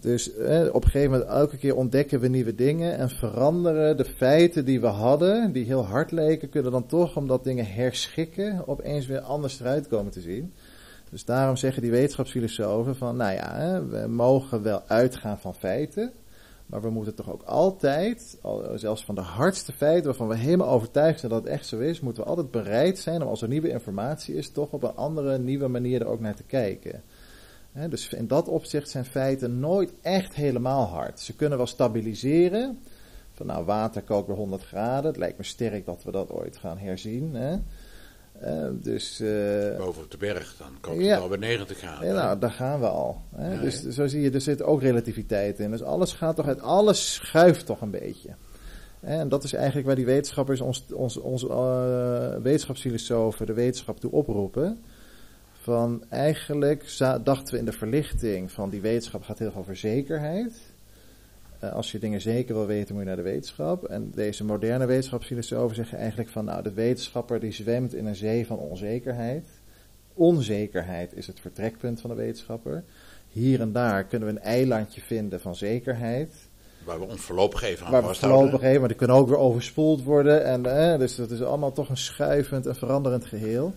Dus 0.00 0.30
op 0.72 0.84
een 0.84 0.90
gegeven 0.90 1.10
moment 1.10 1.30
elke 1.30 1.56
keer 1.56 1.76
ontdekken 1.76 2.20
we 2.20 2.28
nieuwe 2.28 2.54
dingen 2.54 2.98
en 2.98 3.10
veranderen 3.10 3.96
de 3.96 4.04
feiten 4.04 4.64
die 4.64 4.80
we 4.80 4.86
hadden, 4.86 5.52
die 5.52 5.64
heel 5.64 5.84
hard 5.84 6.10
leken, 6.10 6.48
kunnen 6.48 6.72
dan 6.72 6.86
toch, 6.86 7.16
omdat 7.16 7.44
dingen 7.44 7.66
herschikken, 7.66 8.68
opeens 8.68 9.06
weer 9.06 9.20
anders 9.20 9.60
eruit 9.60 9.88
komen 9.88 10.12
te 10.12 10.20
zien. 10.20 10.52
Dus 11.10 11.24
daarom 11.24 11.56
zeggen 11.56 11.82
die 11.82 11.90
wetenschapsfilosofen 11.90 12.96
van, 12.96 13.16
nou 13.16 13.34
ja, 13.34 13.82
we 13.90 14.06
mogen 14.08 14.62
wel 14.62 14.82
uitgaan 14.86 15.38
van 15.38 15.54
feiten, 15.54 16.12
Maar 16.66 16.82
we 16.82 16.90
moeten 16.90 17.14
toch 17.14 17.32
ook 17.32 17.42
altijd, 17.42 18.38
zelfs 18.74 19.04
van 19.04 19.14
de 19.14 19.20
hardste 19.20 19.72
feiten 19.72 20.04
waarvan 20.04 20.28
we 20.28 20.36
helemaal 20.36 20.68
overtuigd 20.68 21.20
zijn 21.20 21.32
dat 21.32 21.42
het 21.42 21.52
echt 21.52 21.66
zo 21.66 21.78
is, 21.78 22.00
moeten 22.00 22.22
we 22.22 22.28
altijd 22.28 22.50
bereid 22.50 22.98
zijn 22.98 23.22
om 23.22 23.28
als 23.28 23.42
er 23.42 23.48
nieuwe 23.48 23.68
informatie 23.68 24.34
is, 24.34 24.50
toch 24.50 24.70
op 24.70 24.82
een 24.82 24.94
andere, 24.94 25.38
nieuwe 25.38 25.68
manier 25.68 26.00
er 26.00 26.06
ook 26.06 26.20
naar 26.20 26.34
te 26.34 26.42
kijken. 26.42 27.02
Dus 27.88 28.08
in 28.08 28.26
dat 28.26 28.48
opzicht 28.48 28.90
zijn 28.90 29.04
feiten 29.04 29.60
nooit 29.60 29.92
echt 30.02 30.34
helemaal 30.34 30.84
hard. 30.84 31.20
Ze 31.20 31.34
kunnen 31.34 31.58
wel 31.58 31.66
stabiliseren. 31.66 32.78
Van 33.32 33.46
nou, 33.46 33.64
water 33.64 34.02
kookt 34.02 34.26
bij 34.26 34.36
100 34.36 34.62
graden. 34.62 35.06
Het 35.06 35.16
lijkt 35.16 35.38
me 35.38 35.44
sterk 35.44 35.86
dat 35.86 36.04
we 36.04 36.10
dat 36.10 36.30
ooit 36.30 36.56
gaan 36.56 36.78
herzien. 36.78 37.34
Hè? 37.34 37.56
Uh, 38.44 38.68
dus, 38.72 39.20
uh, 39.20 39.76
Boven 39.76 40.02
op 40.02 40.10
de 40.10 40.16
berg, 40.16 40.56
dan 40.58 40.76
kookt 40.80 41.06
het 41.06 41.20
al 41.20 41.28
bij 41.28 41.38
90 41.38 41.78
graden. 41.78 42.08
Ja, 42.08 42.14
nou, 42.14 42.38
daar 42.38 42.50
gaan 42.50 42.80
we 42.80 42.86
al. 42.86 43.22
Hè? 43.34 43.60
dus 43.60 43.82
zo 43.88 44.06
zie 44.06 44.20
je, 44.20 44.30
er 44.30 44.40
zit 44.40 44.62
ook 44.62 44.82
relativiteit 44.82 45.58
in. 45.60 45.70
Dus 45.70 45.82
alles 45.82 46.12
gaat 46.12 46.36
toch 46.36 46.46
uit, 46.46 46.60
alles 46.60 47.14
schuift 47.14 47.66
toch 47.66 47.80
een 47.80 47.90
beetje. 47.90 48.30
En 49.00 49.28
dat 49.28 49.44
is 49.44 49.52
eigenlijk 49.52 49.86
waar 49.86 49.96
die 49.96 50.04
wetenschappers, 50.04 50.60
ons, 50.60 50.84
ons, 50.92 51.16
ons 51.16 51.44
uh, 51.44 52.34
wetenschapsfilosofen, 52.42 53.46
de 53.46 53.52
wetenschap 53.52 54.00
toe 54.00 54.10
oproepen. 54.10 54.82
Van 55.66 56.04
eigenlijk 56.08 56.98
dachten 57.24 57.54
we 57.54 57.58
in 57.58 57.64
de 57.64 57.72
verlichting 57.72 58.52
van 58.52 58.70
die 58.70 58.80
wetenschap 58.80 59.22
gaat 59.22 59.38
heel 59.38 59.50
veel 59.50 59.60
over 59.60 59.76
zekerheid. 59.76 60.52
Eh, 61.58 61.72
als 61.72 61.92
je 61.92 61.98
dingen 61.98 62.20
zeker 62.20 62.54
wil 62.54 62.66
weten, 62.66 62.94
moet 62.94 63.02
je 63.02 63.08
naar 63.08 63.16
de 63.16 63.22
wetenschap. 63.22 63.84
En 63.84 64.10
deze 64.14 64.44
moderne 64.44 64.86
wetenschapsfilosofen 64.86 65.76
zeggen 65.76 65.98
eigenlijk 65.98 66.28
van, 66.28 66.44
nou, 66.44 66.62
de 66.62 66.72
wetenschapper 66.72 67.40
die 67.40 67.52
zwemt 67.52 67.94
in 67.94 68.06
een 68.06 68.14
zee 68.14 68.46
van 68.46 68.58
onzekerheid. 68.58 69.46
Onzekerheid 70.14 71.12
is 71.14 71.26
het 71.26 71.40
vertrekpunt 71.40 72.00
van 72.00 72.10
de 72.10 72.16
wetenschapper. 72.16 72.84
Hier 73.28 73.60
en 73.60 73.72
daar 73.72 74.04
kunnen 74.04 74.28
we 74.28 74.34
een 74.34 74.42
eilandje 74.42 75.00
vinden 75.00 75.40
van 75.40 75.56
zekerheid. 75.56 76.32
Waar 76.84 76.98
we 76.98 77.04
ons 77.04 77.20
voorlopig 77.20 77.62
even 77.62 77.86
aan 77.86 77.92
Waar 77.92 78.06
we 78.06 78.14
voorlopig 78.14 78.62
even, 78.62 78.78
maar 78.78 78.88
die 78.88 78.96
kunnen 78.96 79.16
ook 79.16 79.28
weer 79.28 79.38
overspoeld 79.38 80.02
worden. 80.02 80.44
En, 80.44 80.66
eh, 80.66 80.98
dus 80.98 81.16
dat 81.16 81.30
is 81.30 81.42
allemaal 81.42 81.72
toch 81.72 81.88
een 81.88 81.96
schuivend 81.96 82.66
en 82.66 82.76
veranderend 82.76 83.24
geheel. 83.24 83.74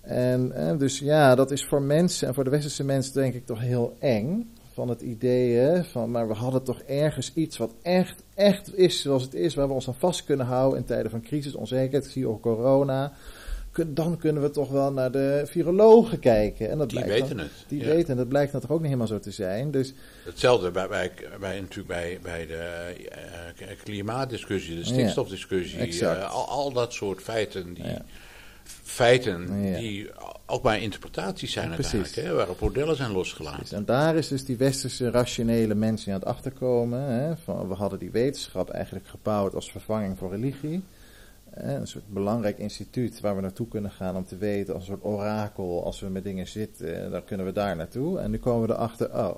En 0.00 0.52
eh, 0.52 0.78
dus 0.78 0.98
ja, 0.98 1.34
dat 1.34 1.50
is 1.50 1.66
voor 1.66 1.82
mensen 1.82 2.28
en 2.28 2.34
voor 2.34 2.44
de 2.44 2.50
westerse 2.50 2.84
mensen 2.84 3.12
denk 3.12 3.34
ik 3.34 3.46
toch 3.46 3.60
heel 3.60 3.96
eng 3.98 4.50
van 4.72 4.88
het 4.88 5.00
idee 5.00 5.56
hè, 5.56 5.84
van, 5.84 6.10
maar 6.10 6.28
we 6.28 6.34
hadden 6.34 6.62
toch 6.62 6.80
ergens 6.80 7.32
iets 7.34 7.56
wat 7.56 7.74
echt, 7.82 8.22
echt 8.34 8.76
is 8.76 9.02
zoals 9.02 9.22
het 9.22 9.34
is, 9.34 9.54
waar 9.54 9.68
we 9.68 9.74
ons 9.74 9.88
aan 9.88 9.94
vast 9.94 10.24
kunnen 10.24 10.46
houden 10.46 10.78
in 10.78 10.84
tijden 10.84 11.10
van 11.10 11.22
crisis, 11.22 11.54
onzekerheid, 11.54 12.06
zie 12.06 12.28
ook 12.28 12.42
corona. 12.42 13.12
Dan 13.86 14.18
kunnen 14.18 14.42
we 14.42 14.50
toch 14.50 14.70
wel 14.70 14.92
naar 14.92 15.10
de 15.10 15.42
virologen 15.46 16.18
kijken. 16.18 16.70
En 16.70 16.78
dat 16.78 16.90
die 16.90 17.04
weten 17.04 17.38
het. 17.38 17.50
Die 17.68 17.84
weten, 17.84 18.08
en 18.10 18.16
dat 18.16 18.28
blijkt 18.28 18.52
dan 18.52 18.60
toch 18.60 18.70
ook 18.70 18.78
niet 18.78 18.86
helemaal 18.86 19.06
zo 19.06 19.18
te 19.18 19.30
zijn. 19.30 19.70
Dus, 19.70 19.94
Hetzelfde 20.24 20.70
bij, 20.70 20.88
bij, 20.88 21.12
bij, 21.40 21.60
natuurlijk 21.60 21.88
bij, 21.88 22.18
bij 22.22 22.46
de 22.46 22.94
uh, 23.60 23.66
klimaatdiscussie, 23.82 24.76
de 24.76 24.84
stikstofdiscussie, 24.84 26.00
uh, 26.00 26.30
al, 26.32 26.48
al, 26.48 26.72
dat 26.72 26.92
soort 26.92 27.22
feiten 27.22 27.74
die 27.74 27.84
feiten 28.82 29.62
die 29.62 30.10
ook 30.46 30.62
maar 30.62 30.80
interpretaties 30.80 31.52
zijn 31.52 31.70
uiteindelijk, 31.70 32.14
hè, 32.14 32.34
waarop 32.34 32.60
modellen 32.60 32.96
zijn 32.96 33.12
losgelaten. 33.12 33.58
Precies. 33.58 33.76
En 33.76 33.84
daar 33.84 34.16
is 34.16 34.28
dus 34.28 34.44
die 34.44 34.56
westerse 34.56 35.10
rationele 35.10 35.74
mensen 35.74 36.12
aan 36.12 36.18
het 36.18 36.28
achterkomen. 36.28 37.00
Hè, 37.00 37.36
van, 37.36 37.68
we 37.68 37.74
hadden 37.74 37.98
die 37.98 38.10
wetenschap 38.10 38.70
eigenlijk 38.70 39.06
gebouwd 39.06 39.54
als 39.54 39.70
vervanging 39.70 40.18
voor 40.18 40.30
religie. 40.30 40.82
Hè, 41.50 41.76
een 41.76 41.86
soort 41.86 42.08
belangrijk 42.08 42.58
instituut 42.58 43.20
waar 43.20 43.36
we 43.36 43.42
naartoe 43.42 43.68
kunnen 43.68 43.90
gaan 43.90 44.16
om 44.16 44.24
te 44.24 44.36
weten, 44.36 44.74
als 44.74 44.82
een 44.82 44.94
soort 44.94 45.04
orakel, 45.04 45.84
als 45.84 46.00
we 46.00 46.08
met 46.08 46.24
dingen 46.24 46.46
zitten, 46.46 47.10
dan 47.10 47.24
kunnen 47.24 47.46
we 47.46 47.52
daar 47.52 47.76
naartoe. 47.76 48.18
En 48.18 48.30
nu 48.30 48.38
komen 48.38 48.68
we 48.68 48.74
erachter, 48.74 49.14
oh, 49.14 49.36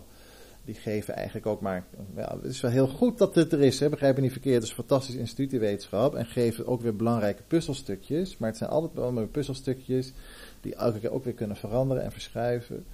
die 0.65 0.75
geven 0.75 1.15
eigenlijk 1.15 1.47
ook 1.47 1.61
maar. 1.61 1.85
Ja, 2.17 2.37
het 2.43 2.51
is 2.51 2.61
wel 2.61 2.71
heel 2.71 2.89
goed 2.89 3.19
dat 3.19 3.35
het 3.35 3.53
er 3.53 3.61
is, 3.61 3.81
hè, 3.81 3.89
begrijp 3.89 4.17
me 4.17 4.23
niet 4.23 4.33
verkeerd. 4.33 4.55
Het 4.55 4.63
is 4.63 4.69
een 4.69 4.75
fantastisch 4.75 5.35
wetenschap. 5.59 6.15
En 6.15 6.27
geven 6.27 6.67
ook 6.67 6.81
weer 6.81 6.97
belangrijke 6.97 7.43
puzzelstukjes. 7.47 8.37
Maar 8.39 8.49
het 8.49 8.59
zijn 8.59 8.71
altijd 8.71 8.93
wel 8.95 9.27
puzzelstukjes 9.27 10.13
die 10.61 10.75
elke 10.75 10.99
keer 10.99 11.13
ook 11.13 11.25
weer 11.25 11.35
kunnen 11.35 11.57
veranderen 11.57 12.03
en 12.03 12.13
verschuiven. 12.13 12.85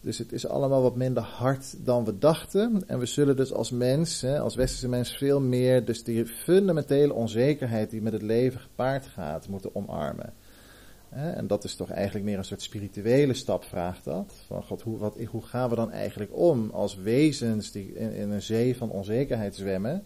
Dus 0.00 0.18
het 0.18 0.32
is 0.32 0.46
allemaal 0.46 0.82
wat 0.82 0.96
minder 0.96 1.22
hard 1.22 1.84
dan 1.84 2.04
we 2.04 2.18
dachten. 2.18 2.82
En 2.86 2.98
we 2.98 3.06
zullen 3.06 3.36
dus 3.36 3.52
als 3.52 3.70
mens, 3.70 4.20
hè, 4.20 4.40
als 4.40 4.54
westerse 4.54 4.88
mens, 4.88 5.16
veel 5.16 5.40
meer 5.40 5.84
dus 5.84 6.04
die 6.04 6.26
fundamentele 6.26 7.12
onzekerheid 7.12 7.90
die 7.90 8.02
met 8.02 8.12
het 8.12 8.22
leven 8.22 8.60
gepaard 8.60 9.06
gaat, 9.06 9.48
moeten 9.48 9.74
omarmen. 9.74 10.32
En 11.14 11.46
dat 11.46 11.64
is 11.64 11.74
toch 11.74 11.90
eigenlijk 11.90 12.24
meer 12.24 12.38
een 12.38 12.44
soort 12.44 12.62
spirituele 12.62 13.34
stap, 13.34 13.64
vraagt 13.64 14.04
dat. 14.04 14.34
Van 14.46 14.62
God, 14.62 14.82
hoe, 14.82 14.98
wat, 14.98 15.18
hoe 15.30 15.42
gaan 15.42 15.68
we 15.68 15.74
dan 15.74 15.90
eigenlijk 15.90 16.36
om 16.36 16.70
als 16.70 16.96
wezens 16.96 17.70
die 17.70 17.94
in, 17.94 18.12
in, 18.12 18.30
een 18.30 18.42
zee 18.42 18.76
van 18.76 18.90
onzekerheid 18.90 19.54
zwemmen? 19.54 20.02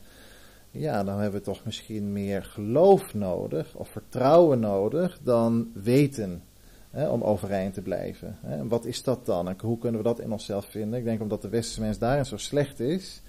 Ja, 0.70 1.04
dan 1.04 1.20
hebben 1.20 1.38
we 1.38 1.46
toch 1.46 1.64
misschien 1.64 2.12
meer 2.12 2.44
geloof 2.44 3.14
nodig 3.14 3.74
of 3.74 3.88
vertrouwen 3.88 4.60
nodig 4.60 5.18
dan 5.22 5.70
weten 5.74 6.42
hè, 6.90 7.08
om 7.08 7.22
overeind 7.22 7.74
te 7.74 7.82
blijven. 7.82 8.38
Hè. 8.40 8.56
En 8.56 8.68
wat 8.68 8.84
is 8.84 9.02
dat 9.02 9.26
dan 9.26 9.48
en 9.48 9.56
hoe 9.60 9.78
kunnen 9.78 10.00
we 10.00 10.06
dat 10.06 10.20
in 10.20 10.32
onszelf 10.32 10.64
vinden? 10.64 10.98
Ik 10.98 11.04
denk 11.04 11.20
omdat 11.20 11.42
de 11.42 11.48
westerse 11.48 11.80
mens 11.80 11.98
daarin 11.98 12.26
zo 12.26 12.36
slecht 12.36 12.80
is, 12.80 13.22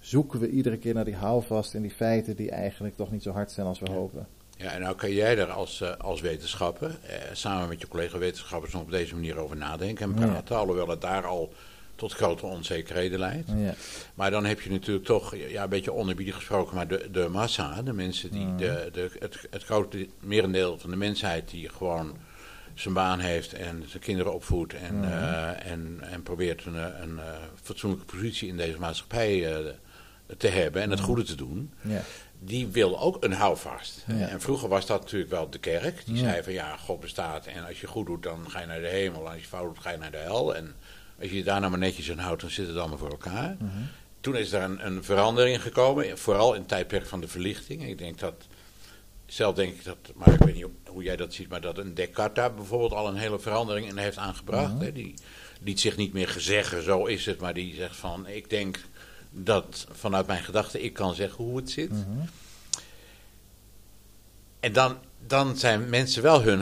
zoeken 0.00 0.40
we 0.40 0.50
iedere 0.50 0.78
keer 0.78 0.94
naar 0.94 1.04
die 1.04 1.16
houvast 1.16 1.74
en 1.74 1.82
die 1.82 1.90
feiten 1.90 2.36
die 2.36 2.50
eigenlijk 2.50 2.96
toch 2.96 3.10
niet 3.10 3.22
zo 3.22 3.30
hard 3.30 3.50
zijn 3.50 3.66
als 3.66 3.80
we 3.80 3.90
hopen. 3.90 4.26
Ja, 4.56 4.70
en 4.70 4.80
nou 4.80 4.96
kan 4.96 5.12
jij 5.12 5.38
er 5.38 5.50
als, 5.50 5.80
uh, 5.80 5.90
als 5.98 6.20
wetenschapper, 6.20 6.96
eh, 7.02 7.18
samen 7.32 7.68
met 7.68 7.80
je 7.80 7.88
collega-wetenschappers, 7.88 8.72
nog 8.72 8.82
op 8.82 8.90
deze 8.90 9.14
manier 9.14 9.36
over 9.38 9.56
nadenken 9.56 10.04
en 10.04 10.14
praten. 10.14 10.54
Ja. 10.54 10.60
Alhoewel 10.60 10.88
het 10.88 11.00
daar 11.00 11.26
al 11.26 11.52
tot 11.94 12.12
grote 12.12 12.46
onzekerheden 12.46 13.18
leidt. 13.18 13.48
Ja. 13.56 13.74
Maar 14.14 14.30
dan 14.30 14.44
heb 14.44 14.60
je 14.60 14.70
natuurlijk 14.70 15.06
toch, 15.06 15.36
ja, 15.36 15.62
een 15.62 15.68
beetje 15.68 15.92
onerbiedig 15.92 16.34
gesproken, 16.34 16.74
maar 16.74 16.88
de, 16.88 17.08
de 17.10 17.28
massa, 17.28 17.82
de 17.82 17.92
mensen 17.92 18.30
die, 18.30 18.54
de, 18.54 18.88
de, 18.92 19.10
het, 19.18 19.46
het 19.50 19.64
grote 19.64 20.08
merendeel 20.20 20.78
van 20.78 20.90
de 20.90 20.96
mensheid 20.96 21.50
die 21.50 21.68
gewoon 21.68 22.16
zijn 22.74 22.94
baan 22.94 23.18
heeft 23.18 23.52
en 23.52 23.84
zijn 23.86 24.02
kinderen 24.02 24.34
opvoedt 24.34 24.74
en, 24.74 25.04
uh, 25.04 25.66
en, 25.70 25.98
en 26.00 26.22
probeert 26.22 26.64
een, 26.64 27.02
een, 27.02 27.20
fatsoenlijke 27.62 28.06
positie 28.06 28.48
in 28.48 28.56
deze 28.56 28.78
maatschappij 28.78 29.64
te 30.36 30.48
hebben 30.48 30.82
en 30.82 30.90
het 30.90 31.00
goede 31.00 31.22
te 31.22 31.34
doen. 31.34 31.72
Die 32.46 32.66
wil 32.66 33.00
ook 33.00 33.24
een 33.24 33.32
houvast. 33.32 34.04
En 34.06 34.40
vroeger 34.40 34.68
was 34.68 34.86
dat 34.86 35.00
natuurlijk 35.00 35.30
wel 35.30 35.50
de 35.50 35.58
kerk. 35.58 36.02
Die 36.06 36.16
zei 36.16 36.42
van 36.42 36.52
ja, 36.52 36.76
God 36.76 37.00
bestaat 37.00 37.46
en 37.46 37.66
als 37.66 37.80
je 37.80 37.86
goed 37.86 38.06
doet, 38.06 38.22
dan 38.22 38.50
ga 38.50 38.60
je 38.60 38.66
naar 38.66 38.80
de 38.80 38.88
hemel. 38.88 39.26
En 39.26 39.32
als 39.32 39.40
je 39.40 39.46
fout 39.46 39.74
doet, 39.74 39.82
ga 39.82 39.90
je 39.90 39.96
naar 39.96 40.10
de 40.10 40.16
hel. 40.16 40.56
En 40.56 40.74
als 41.20 41.30
je 41.30 41.44
daar 41.44 41.58
nou 41.58 41.70
maar 41.70 41.80
netjes 41.80 42.10
aan 42.10 42.18
houdt, 42.18 42.40
dan 42.40 42.50
zit 42.50 42.66
het 42.66 42.76
allemaal 42.76 42.98
voor 42.98 43.10
elkaar. 43.10 43.56
Mhm. 43.58 43.70
Toen 44.20 44.36
is 44.36 44.52
er 44.52 44.62
een, 44.62 44.86
een, 44.86 45.04
verandering 45.04 45.62
gekomen, 45.62 46.18
vooral 46.18 46.54
in 46.54 46.60
het 46.60 46.68
tijdperk 46.68 47.06
van 47.06 47.20
de 47.20 47.28
verlichting. 47.28 47.88
Ik 47.88 47.98
denk 47.98 48.18
dat, 48.18 48.34
zelf 49.26 49.54
denk 49.54 49.74
ik 49.74 49.84
dat, 49.84 49.96
maar 50.14 50.32
ik 50.32 50.38
weet 50.38 50.54
niet 50.54 50.66
hoe 50.86 51.02
jij 51.02 51.16
dat 51.16 51.34
ziet, 51.34 51.48
maar 51.48 51.60
dat 51.60 51.78
een 51.78 51.94
Descartes 51.94 52.34
daar 52.34 52.54
bijvoorbeeld 52.54 52.92
al 52.92 53.08
een 53.08 53.16
hele 53.16 53.38
verandering 53.38 53.88
in 53.88 53.96
heeft 53.96 54.18
aangebracht. 54.18 54.72
Mhm. 54.72 54.82
hè? 54.82 54.92
Die 54.92 55.14
liet 55.60 55.80
zich 55.80 55.96
niet 55.96 56.12
meer 56.12 56.28
gezeggen, 56.28 56.82
zo 56.82 57.04
is 57.04 57.26
het, 57.26 57.40
maar 57.40 57.54
die 57.54 57.74
zegt 57.74 57.96
van, 57.96 58.26
ik 58.26 58.50
denk 58.50 58.78
dat 59.44 59.86
vanuit 59.92 60.26
mijn 60.26 60.44
gedachten 60.44 60.84
ik 60.84 60.92
kan 60.92 61.14
zeggen 61.14 61.44
hoe 61.44 61.56
het 61.56 61.70
zit. 61.70 61.90
Mhm. 61.90 62.26
En 64.60 64.72
dan, 64.72 64.96
dan 65.26 65.56
zijn 65.56 65.88
mensen 65.88 66.22
wel 66.22 66.42
hun. 66.42 66.58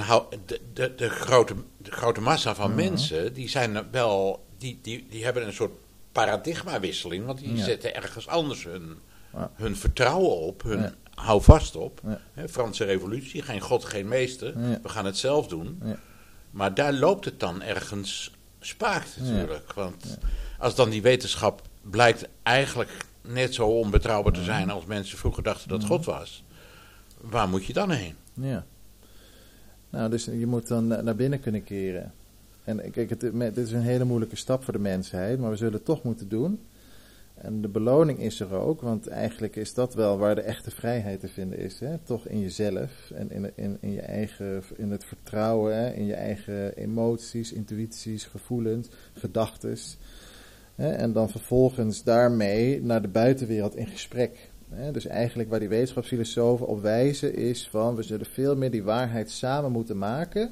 De, 0.47 0.61
de, 0.73 0.95
de, 0.95 1.09
grote, 1.09 1.55
de 1.77 1.91
grote 1.91 2.21
massa 2.21 2.55
van 2.55 2.69
mhm. 2.69 2.77
mensen, 2.77 3.33
die 3.33 3.49
zijn 3.49 3.91
wel. 3.91 4.45
Die, 4.59 4.79
die, 4.83 5.07
die 5.11 5.25
hebben 5.25 5.47
een 5.47 5.53
soort 5.53 5.73
paradigmawisseling, 6.13 7.27
want 7.27 7.39
die 7.39 7.63
zetten 7.63 7.95
ergens 7.95 8.27
anders 8.27 8.65
hun, 8.65 8.99
hun 9.55 9.77
vertrouwen 9.77 10.37
op, 10.37 10.63
hun 10.63 10.81
ja. 10.81 10.95
hou 11.15 11.43
vast 11.43 11.77
op. 11.77 12.01
Franse 12.51 12.85
revolutie, 12.85 13.43
geen 13.43 13.61
god, 13.61 13.85
geen 13.85 14.09
meester, 14.09 14.55
we 14.83 14.89
gaan 14.89 15.05
het 15.05 15.19
zelf 15.19 15.47
doen. 15.47 15.83
Maar 16.51 16.75
daar 16.75 16.93
loopt 16.93 17.25
het 17.25 17.41
dan 17.41 17.63
ergens 17.63 18.31
spaakt 18.61 19.17
natuurlijk. 19.19 19.73
Want 19.73 20.19
als 20.59 20.75
dan 20.75 20.91
die 20.91 21.03
wetenschap 21.03 21.63
blijkt 21.91 22.29
eigenlijk 22.43 23.07
net 23.23 23.55
zo 23.55 23.67
onbetrouwbaar 23.67 24.33
te 24.33 24.43
zijn 24.43 24.71
als 24.71 24.85
mensen 24.85 25.19
vroeger 25.19 25.43
dachten 25.43 25.69
dat 25.69 25.85
God 25.85 26.05
was. 26.05 26.45
Waar 27.21 27.49
moet 27.49 27.65
je 27.65 27.73
dan 27.73 27.91
heen? 27.91 28.15
Ja. 28.33 28.65
Nou, 29.91 30.11
dus 30.11 30.25
je 30.25 30.47
moet 30.47 30.69
dan 30.69 30.87
naar 30.87 31.17
binnen 31.17 31.41
kunnen 31.41 31.65
keren. 31.65 32.13
En 32.65 32.91
kijk, 32.91 33.11
het, 33.11 33.21
dit 33.21 33.57
is 33.57 33.73
een 33.73 33.81
hele 33.81 34.05
moeilijke 34.05 34.37
stap 34.37 34.65
voor 34.65 34.73
de 34.73 34.79
mensheid, 34.79 35.39
maar 35.39 35.51
we 35.51 35.57
zullen 35.57 35.73
het 35.73 35.85
toch 35.85 36.03
moeten 36.03 36.29
doen. 36.29 36.61
En 37.35 37.61
de 37.61 37.69
beloning 37.69 38.19
is 38.19 38.41
er 38.41 38.53
ook, 38.53 38.81
want 38.81 39.09
eigenlijk 39.09 39.57
is 39.57 39.75
dat 39.75 39.95
wel 39.95 40.19
waar 40.19 40.35
de 40.35 40.41
echte 40.41 40.71
vrijheid 40.71 41.21
te 41.21 41.29
vinden 41.29 41.59
is. 41.59 41.81
Hè? 41.81 41.99
Toch 41.99 42.27
in 42.27 42.41
jezelf 42.41 43.11
en 43.15 43.31
in, 43.31 43.51
in, 43.55 43.77
in 43.81 43.93
je 43.93 44.01
eigen, 44.01 44.63
in 44.77 44.91
het 44.91 45.05
vertrouwen, 45.05 45.77
hè? 45.77 45.93
in 45.93 46.05
je 46.05 46.15
eigen 46.15 46.77
emoties, 46.77 47.53
intuïties, 47.53 48.25
gevoelens, 48.25 48.89
gedachtes. 49.13 49.97
En 50.77 51.13
dan 51.13 51.31
vervolgens 51.31 52.03
daarmee 52.03 52.83
naar 52.83 53.03
de 53.03 53.09
buitenwereld 53.09 53.77
in 53.77 53.87
gesprek. 53.87 54.51
Dus 54.93 55.07
eigenlijk 55.07 55.51
waar 55.51 55.61
die 55.61 55.69
wetenschapsfilosofen 55.69 56.67
op 56.67 56.83
wijzen 56.83 57.35
is 57.35 57.69
van 57.69 57.95
we 57.95 58.03
zullen 58.03 58.27
veel 58.27 58.57
meer 58.57 58.71
die 58.71 58.83
waarheid 58.83 59.31
samen 59.31 59.73
moeten 59.73 59.99
maken 59.99 60.51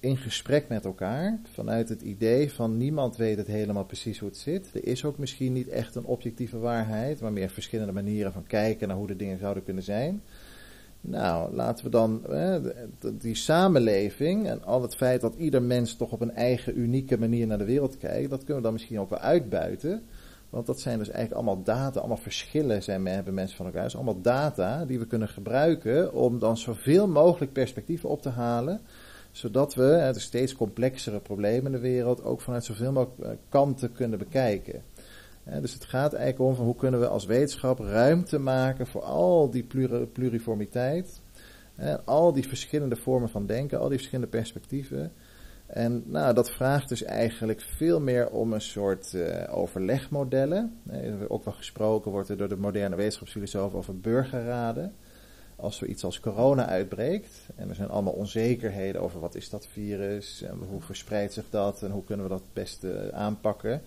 in 0.00 0.16
gesprek 0.16 0.68
met 0.68 0.84
elkaar 0.84 1.38
vanuit 1.52 1.88
het 1.88 2.02
idee 2.02 2.52
van 2.52 2.76
niemand 2.76 3.16
weet 3.16 3.36
het 3.36 3.46
helemaal 3.46 3.84
precies 3.84 4.18
hoe 4.18 4.28
het 4.28 4.38
zit. 4.38 4.70
Er 4.74 4.86
is 4.86 5.04
ook 5.04 5.18
misschien 5.18 5.52
niet 5.52 5.68
echt 5.68 5.94
een 5.94 6.04
objectieve 6.04 6.58
waarheid, 6.58 7.20
maar 7.20 7.32
meer 7.32 7.50
verschillende 7.50 7.92
manieren 7.92 8.32
van 8.32 8.46
kijken 8.46 8.88
naar 8.88 8.96
hoe 8.96 9.06
de 9.06 9.16
dingen 9.16 9.38
zouden 9.38 9.64
kunnen 9.64 9.82
zijn. 9.82 10.22
Nou, 11.00 11.54
laten 11.54 11.84
we 11.84 11.90
dan 11.90 12.22
die 13.18 13.34
samenleving 13.34 14.46
en 14.46 14.64
al 14.64 14.82
het 14.82 14.96
feit 14.96 15.20
dat 15.20 15.34
ieder 15.34 15.62
mens 15.62 15.96
toch 15.96 16.12
op 16.12 16.20
een 16.20 16.34
eigen 16.34 16.78
unieke 16.78 17.18
manier 17.18 17.46
naar 17.46 17.58
de 17.58 17.64
wereld 17.64 17.98
kijkt, 17.98 18.30
dat 18.30 18.38
kunnen 18.38 18.56
we 18.56 18.62
dan 18.62 18.72
misschien 18.72 19.00
ook 19.00 19.10
wel 19.10 19.18
uitbuiten. 19.18 20.02
Want 20.50 20.66
dat 20.66 20.80
zijn 20.80 20.98
dus 20.98 21.08
eigenlijk 21.08 21.36
allemaal 21.36 21.64
data, 21.64 21.98
allemaal 21.98 22.16
verschillen 22.16 22.82
zijn, 22.82 23.06
hebben 23.06 23.34
mensen 23.34 23.56
van 23.56 23.66
elkaar. 23.66 23.82
Dus 23.82 23.94
allemaal 23.94 24.20
data 24.20 24.84
die 24.84 24.98
we 24.98 25.06
kunnen 25.06 25.28
gebruiken 25.28 26.12
om 26.14 26.38
dan 26.38 26.56
zoveel 26.56 27.08
mogelijk 27.08 27.52
perspectieven 27.52 28.08
op 28.08 28.22
te 28.22 28.28
halen. 28.28 28.80
Zodat 29.30 29.74
we 29.74 30.10
de 30.12 30.20
steeds 30.20 30.54
complexere 30.54 31.20
problemen 31.20 31.66
in 31.66 31.72
de 31.72 31.88
wereld 31.88 32.24
ook 32.24 32.40
vanuit 32.40 32.64
zoveel 32.64 32.92
mogelijk 32.92 33.20
eh, 33.20 33.30
kanten 33.48 33.92
kunnen 33.92 34.18
bekijken. 34.18 34.82
Dus 35.60 35.72
het 35.72 35.84
gaat 35.84 36.12
eigenlijk 36.12 36.50
om 36.50 36.56
van 36.56 36.64
hoe 36.64 36.76
kunnen 36.76 37.00
we 37.00 37.08
als 37.08 37.26
wetenschap 37.26 37.78
ruimte 37.78 38.38
maken 38.38 38.86
voor 38.86 39.02
al 39.02 39.50
die 39.50 39.66
pluriformiteit. 40.12 41.20
Al 42.04 42.32
die 42.32 42.48
verschillende 42.48 42.96
vormen 42.96 43.28
van 43.28 43.46
denken, 43.46 43.78
al 43.78 43.88
die 43.88 43.96
verschillende 43.96 44.30
perspectieven. 44.30 45.12
En 45.72 46.02
nou, 46.06 46.34
dat 46.34 46.50
vraagt 46.50 46.88
dus 46.88 47.02
eigenlijk 47.02 47.60
veel 47.60 48.00
meer 48.00 48.30
om 48.30 48.52
een 48.52 48.60
soort 48.60 49.12
uh, 49.12 49.42
overlegmodellen. 49.50 50.78
ook 51.28 51.44
wel 51.44 51.54
gesproken 51.54 52.10
wordt 52.10 52.28
er 52.28 52.36
door 52.36 52.48
de 52.48 52.56
moderne 52.56 52.96
wetenschapsfilosofen 52.96 53.78
over 53.78 54.00
burgerraden. 54.00 54.92
Als 55.56 55.76
zoiets 55.76 56.04
als 56.04 56.20
corona 56.20 56.66
uitbreekt 56.66 57.48
en 57.56 57.68
er 57.68 57.74
zijn 57.74 57.88
allemaal 57.88 58.12
onzekerheden 58.12 59.02
over 59.02 59.20
wat 59.20 59.34
is 59.34 59.50
dat 59.50 59.66
virus 59.66 60.42
en 60.42 60.58
hoe 60.70 60.80
verspreidt 60.80 61.32
zich 61.32 61.50
dat 61.50 61.82
en 61.82 61.90
hoe 61.90 62.04
kunnen 62.04 62.26
we 62.26 62.32
dat 62.32 62.40
het 62.40 62.52
beste 62.52 63.10
aanpakken. 63.12 63.82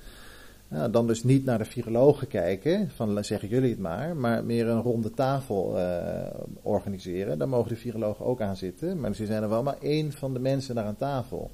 Nou, 0.74 0.92
dan 0.92 1.08
dus 1.08 1.24
niet 1.24 1.46
naar 1.46 1.58
de 1.58 1.66
virologen 1.66 2.28
kijken, 2.28 2.90
van 2.96 3.24
zeggen 3.24 3.48
jullie 3.48 3.70
het 3.70 3.80
maar, 3.80 4.16
maar 4.16 4.46
meer 4.46 4.68
een 4.68 4.82
ronde 4.82 5.12
tafel 5.12 5.78
uh, 5.78 6.26
organiseren. 6.62 7.38
Daar 7.38 7.50
mogen 7.50 7.70
de 7.70 7.76
virologen 7.76 8.26
ook 8.26 8.42
aan 8.42 8.58
zitten, 8.58 9.00
maar 9.00 9.16
ze 9.16 9.26
zijn 9.26 9.44
er 9.44 9.50
wel 9.50 9.64
maar 9.64 9.78
één 9.82 10.12
van 10.12 10.34
de 10.34 10.40
mensen 10.40 10.76
daar 10.76 10.86
aan 10.86 10.96
tafel. 10.96 11.52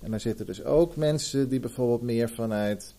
En 0.00 0.10
daar 0.10 0.20
zitten 0.20 0.46
dus 0.46 0.64
ook 0.64 0.96
mensen 0.96 1.48
die 1.48 1.60
bijvoorbeeld 1.60 2.02
meer 2.02 2.30
vanuit 2.30 2.94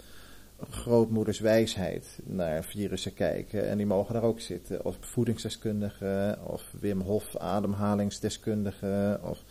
grootmoeders 0.70 1.40
wijsheid 1.40 2.20
naar 2.24 2.64
virussen 2.64 3.14
kijken. 3.14 3.68
En 3.68 3.78
die 3.78 3.86
mogen 3.86 4.14
daar 4.14 4.24
ook 4.24 4.40
zitten. 4.40 4.86
Of 4.86 4.98
voedingsdeskundigen, 5.00 6.38
of 6.46 6.64
Wim 6.80 7.02
Hof 7.02 7.38
ademhalingsdeskundigen, 7.38 9.24
of 9.24 9.44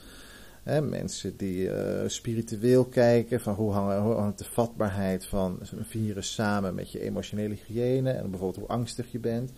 hè, 0.69 0.83
mensen 0.83 1.37
die 1.37 1.63
uh, 1.63 1.75
spiritueel 2.07 2.85
kijken 2.85 3.41
van 3.41 3.55
hoe, 3.55 3.73
hangen, 3.73 4.01
hoe 4.01 4.15
hangt 4.15 4.39
de 4.39 4.45
vatbaarheid 4.45 5.27
van 5.27 5.59
een 5.77 5.85
virus 5.85 6.35
samen 6.35 6.75
met 6.75 6.93
je 6.93 7.01
emotionele 7.01 7.55
hygiëne 7.55 8.11
en 8.11 8.31
bijvoorbeeld 8.31 8.67
hoe 8.67 8.77
angstig 8.77 9.13
je 9.13 9.19
bent. 9.19 9.53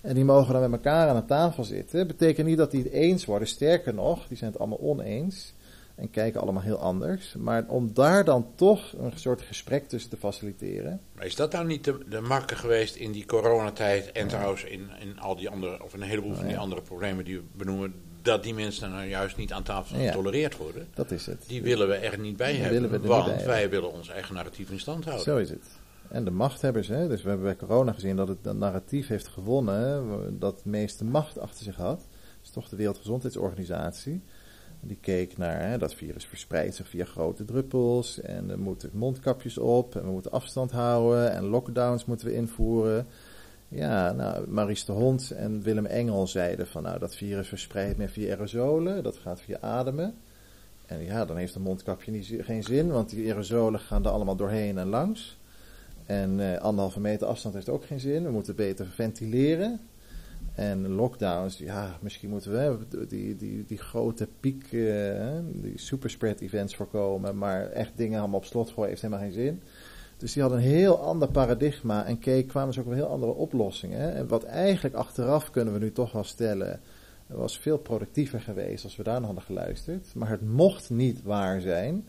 En 0.00 0.14
die 0.14 0.24
mogen 0.24 0.52
dan 0.52 0.62
met 0.62 0.72
elkaar 0.72 1.08
aan 1.08 1.16
de 1.16 1.24
tafel 1.24 1.64
zitten. 1.64 2.06
Betekent 2.06 2.46
niet 2.46 2.56
dat 2.56 2.70
die 2.70 2.82
het 2.82 2.92
eens 2.92 3.24
worden. 3.24 3.48
Sterker 3.48 3.94
nog, 3.94 4.26
die 4.28 4.36
zijn 4.36 4.50
het 4.50 4.60
allemaal 4.60 4.80
oneens 4.80 5.54
en 5.94 6.10
kijken 6.10 6.40
allemaal 6.40 6.62
heel 6.62 6.78
anders. 6.78 7.34
Maar 7.34 7.64
om 7.68 7.94
daar 7.94 8.24
dan 8.24 8.46
toch 8.54 8.92
een 8.98 9.12
soort 9.14 9.42
gesprek 9.42 9.88
tussen 9.88 10.10
te 10.10 10.16
faciliteren. 10.16 11.00
Maar 11.14 11.26
is 11.26 11.34
dat 11.36 11.52
nou 11.52 11.66
niet 11.66 11.84
de, 11.84 11.98
de 12.08 12.20
makker 12.20 12.56
geweest 12.56 12.96
in 12.96 13.12
die 13.12 13.26
coronatijd 13.26 14.12
en 14.12 14.28
trouwens 14.28 14.64
in, 14.64 14.88
in 15.00 15.18
al 15.18 15.36
die 15.36 15.48
andere, 15.48 15.82
of 15.82 15.92
een 15.92 16.02
heleboel 16.02 16.34
van 16.34 16.46
die 16.46 16.58
andere 16.58 16.82
problemen 16.82 17.24
die 17.24 17.36
we 17.36 17.44
benoemen, 17.56 17.94
dat 18.22 18.42
die 18.42 18.54
mensen 18.54 18.90
nou 18.90 19.04
juist 19.04 19.36
niet 19.36 19.52
aan 19.52 19.62
tafel 19.62 19.98
getolereerd 19.98 20.56
worden? 20.56 20.88
Dat 20.94 21.10
is 21.10 21.26
het. 21.26 21.44
Die 21.46 21.62
willen 21.62 21.88
we 21.88 21.94
er 21.94 22.18
niet 22.18 22.36
bij 22.36 22.54
hebben, 22.54 23.06
want 23.06 23.42
wij 23.42 23.70
willen 23.70 23.92
ons 23.92 24.08
eigen 24.08 24.34
narratief 24.34 24.70
in 24.70 24.80
stand 24.80 25.04
houden. 25.04 25.24
Zo 25.24 25.36
is 25.36 25.50
het. 25.50 25.66
En 26.08 26.24
de 26.24 26.30
machthebbers, 26.30 26.88
hè, 26.88 27.08
dus 27.08 27.22
we 27.22 27.28
hebben 27.28 27.46
bij 27.46 27.56
corona 27.56 27.92
gezien 27.92 28.16
dat 28.16 28.28
het 28.28 28.52
narratief 28.52 29.06
heeft 29.06 29.28
gewonnen, 29.28 30.38
dat 30.38 30.54
het 30.56 30.64
meeste 30.64 31.04
macht 31.04 31.38
achter 31.38 31.64
zich 31.64 31.76
had. 31.76 31.98
Dat 31.98 32.42
is 32.42 32.50
toch 32.50 32.68
de 32.68 32.76
Wereldgezondheidsorganisatie. 32.76 34.22
Die 34.80 34.98
keek 35.00 35.36
naar 35.36 35.60
hè, 35.60 35.78
dat 35.78 35.94
virus 35.94 36.24
verspreidt 36.24 36.74
zich 36.74 36.88
via 36.88 37.04
grote 37.04 37.44
druppels. 37.44 38.20
En 38.20 38.50
er 38.50 38.58
moeten 38.58 38.90
mondkapjes 38.92 39.58
op. 39.58 39.96
En 39.96 40.02
we 40.04 40.10
moeten 40.10 40.30
afstand 40.30 40.70
houden. 40.70 41.32
En 41.32 41.44
lockdowns 41.44 42.04
moeten 42.04 42.26
we 42.26 42.34
invoeren. 42.34 43.06
Ja, 43.68 44.12
nou, 44.12 44.50
Maurice 44.50 44.86
de 44.86 44.92
Hond 44.92 45.30
en 45.30 45.62
Willem 45.62 45.86
Engel 45.86 46.26
zeiden 46.26 46.66
van 46.66 46.82
nou, 46.82 46.98
dat 46.98 47.16
virus 47.16 47.48
verspreidt 47.48 47.98
meer 47.98 48.08
via 48.08 48.30
aerosolen. 48.30 49.02
Dat 49.02 49.16
gaat 49.16 49.40
via 49.40 49.58
ademen. 49.60 50.14
En 50.86 51.04
ja, 51.04 51.24
dan 51.24 51.36
heeft 51.36 51.54
een 51.54 51.62
mondkapje 51.62 52.10
niet, 52.10 52.34
geen 52.38 52.62
zin, 52.62 52.88
want 52.88 53.10
die 53.10 53.28
aerosolen 53.28 53.80
gaan 53.80 54.04
er 54.04 54.10
allemaal 54.10 54.36
doorheen 54.36 54.78
en 54.78 54.88
langs. 54.88 55.38
En 56.06 56.40
eh, 56.40 56.60
anderhalve 56.60 57.00
meter 57.00 57.26
afstand 57.26 57.54
heeft 57.54 57.68
ook 57.68 57.84
geen 57.84 58.00
zin. 58.00 58.24
We 58.24 58.30
moeten 58.30 58.56
beter 58.56 58.86
ventileren. 58.86 59.80
En 60.54 60.88
lockdowns, 60.88 61.58
ja, 61.58 61.98
misschien 62.00 62.30
moeten 62.30 62.52
we 62.52 63.06
die, 63.08 63.36
die, 63.36 63.64
die 63.66 63.78
grote 63.78 64.28
piek, 64.40 64.72
uh, 64.72 65.30
die 65.44 65.78
superspread 65.78 66.40
events 66.40 66.76
voorkomen, 66.76 67.38
maar 67.38 67.70
echt 67.70 67.92
dingen 67.96 68.18
allemaal 68.18 68.38
op 68.38 68.44
slot 68.44 68.70
gooien 68.70 68.88
heeft 68.88 69.02
helemaal 69.02 69.24
geen 69.24 69.32
zin. 69.32 69.62
Dus 70.18 70.32
die 70.32 70.42
hadden 70.42 70.60
een 70.60 70.66
heel 70.68 70.98
ander 70.98 71.28
paradigma 71.28 72.04
en 72.04 72.18
keek, 72.18 72.48
kwamen 72.48 72.74
ze 72.74 72.80
ook 72.80 72.86
met 72.86 72.96
heel 72.96 73.06
andere 73.06 73.32
oplossingen. 73.32 74.14
En 74.14 74.28
wat 74.28 74.44
eigenlijk 74.44 74.94
achteraf 74.94 75.50
kunnen 75.50 75.72
we 75.72 75.78
nu 75.78 75.92
toch 75.92 76.12
wel 76.12 76.24
stellen, 76.24 76.80
was 77.26 77.58
veel 77.58 77.78
productiever 77.78 78.40
geweest 78.40 78.84
als 78.84 78.96
we 78.96 79.02
daar 79.02 79.14
naar 79.14 79.24
hadden 79.24 79.44
geluisterd. 79.44 80.14
Maar 80.14 80.28
het 80.28 80.48
mocht 80.48 80.90
niet 80.90 81.22
waar 81.22 81.60
zijn 81.60 82.04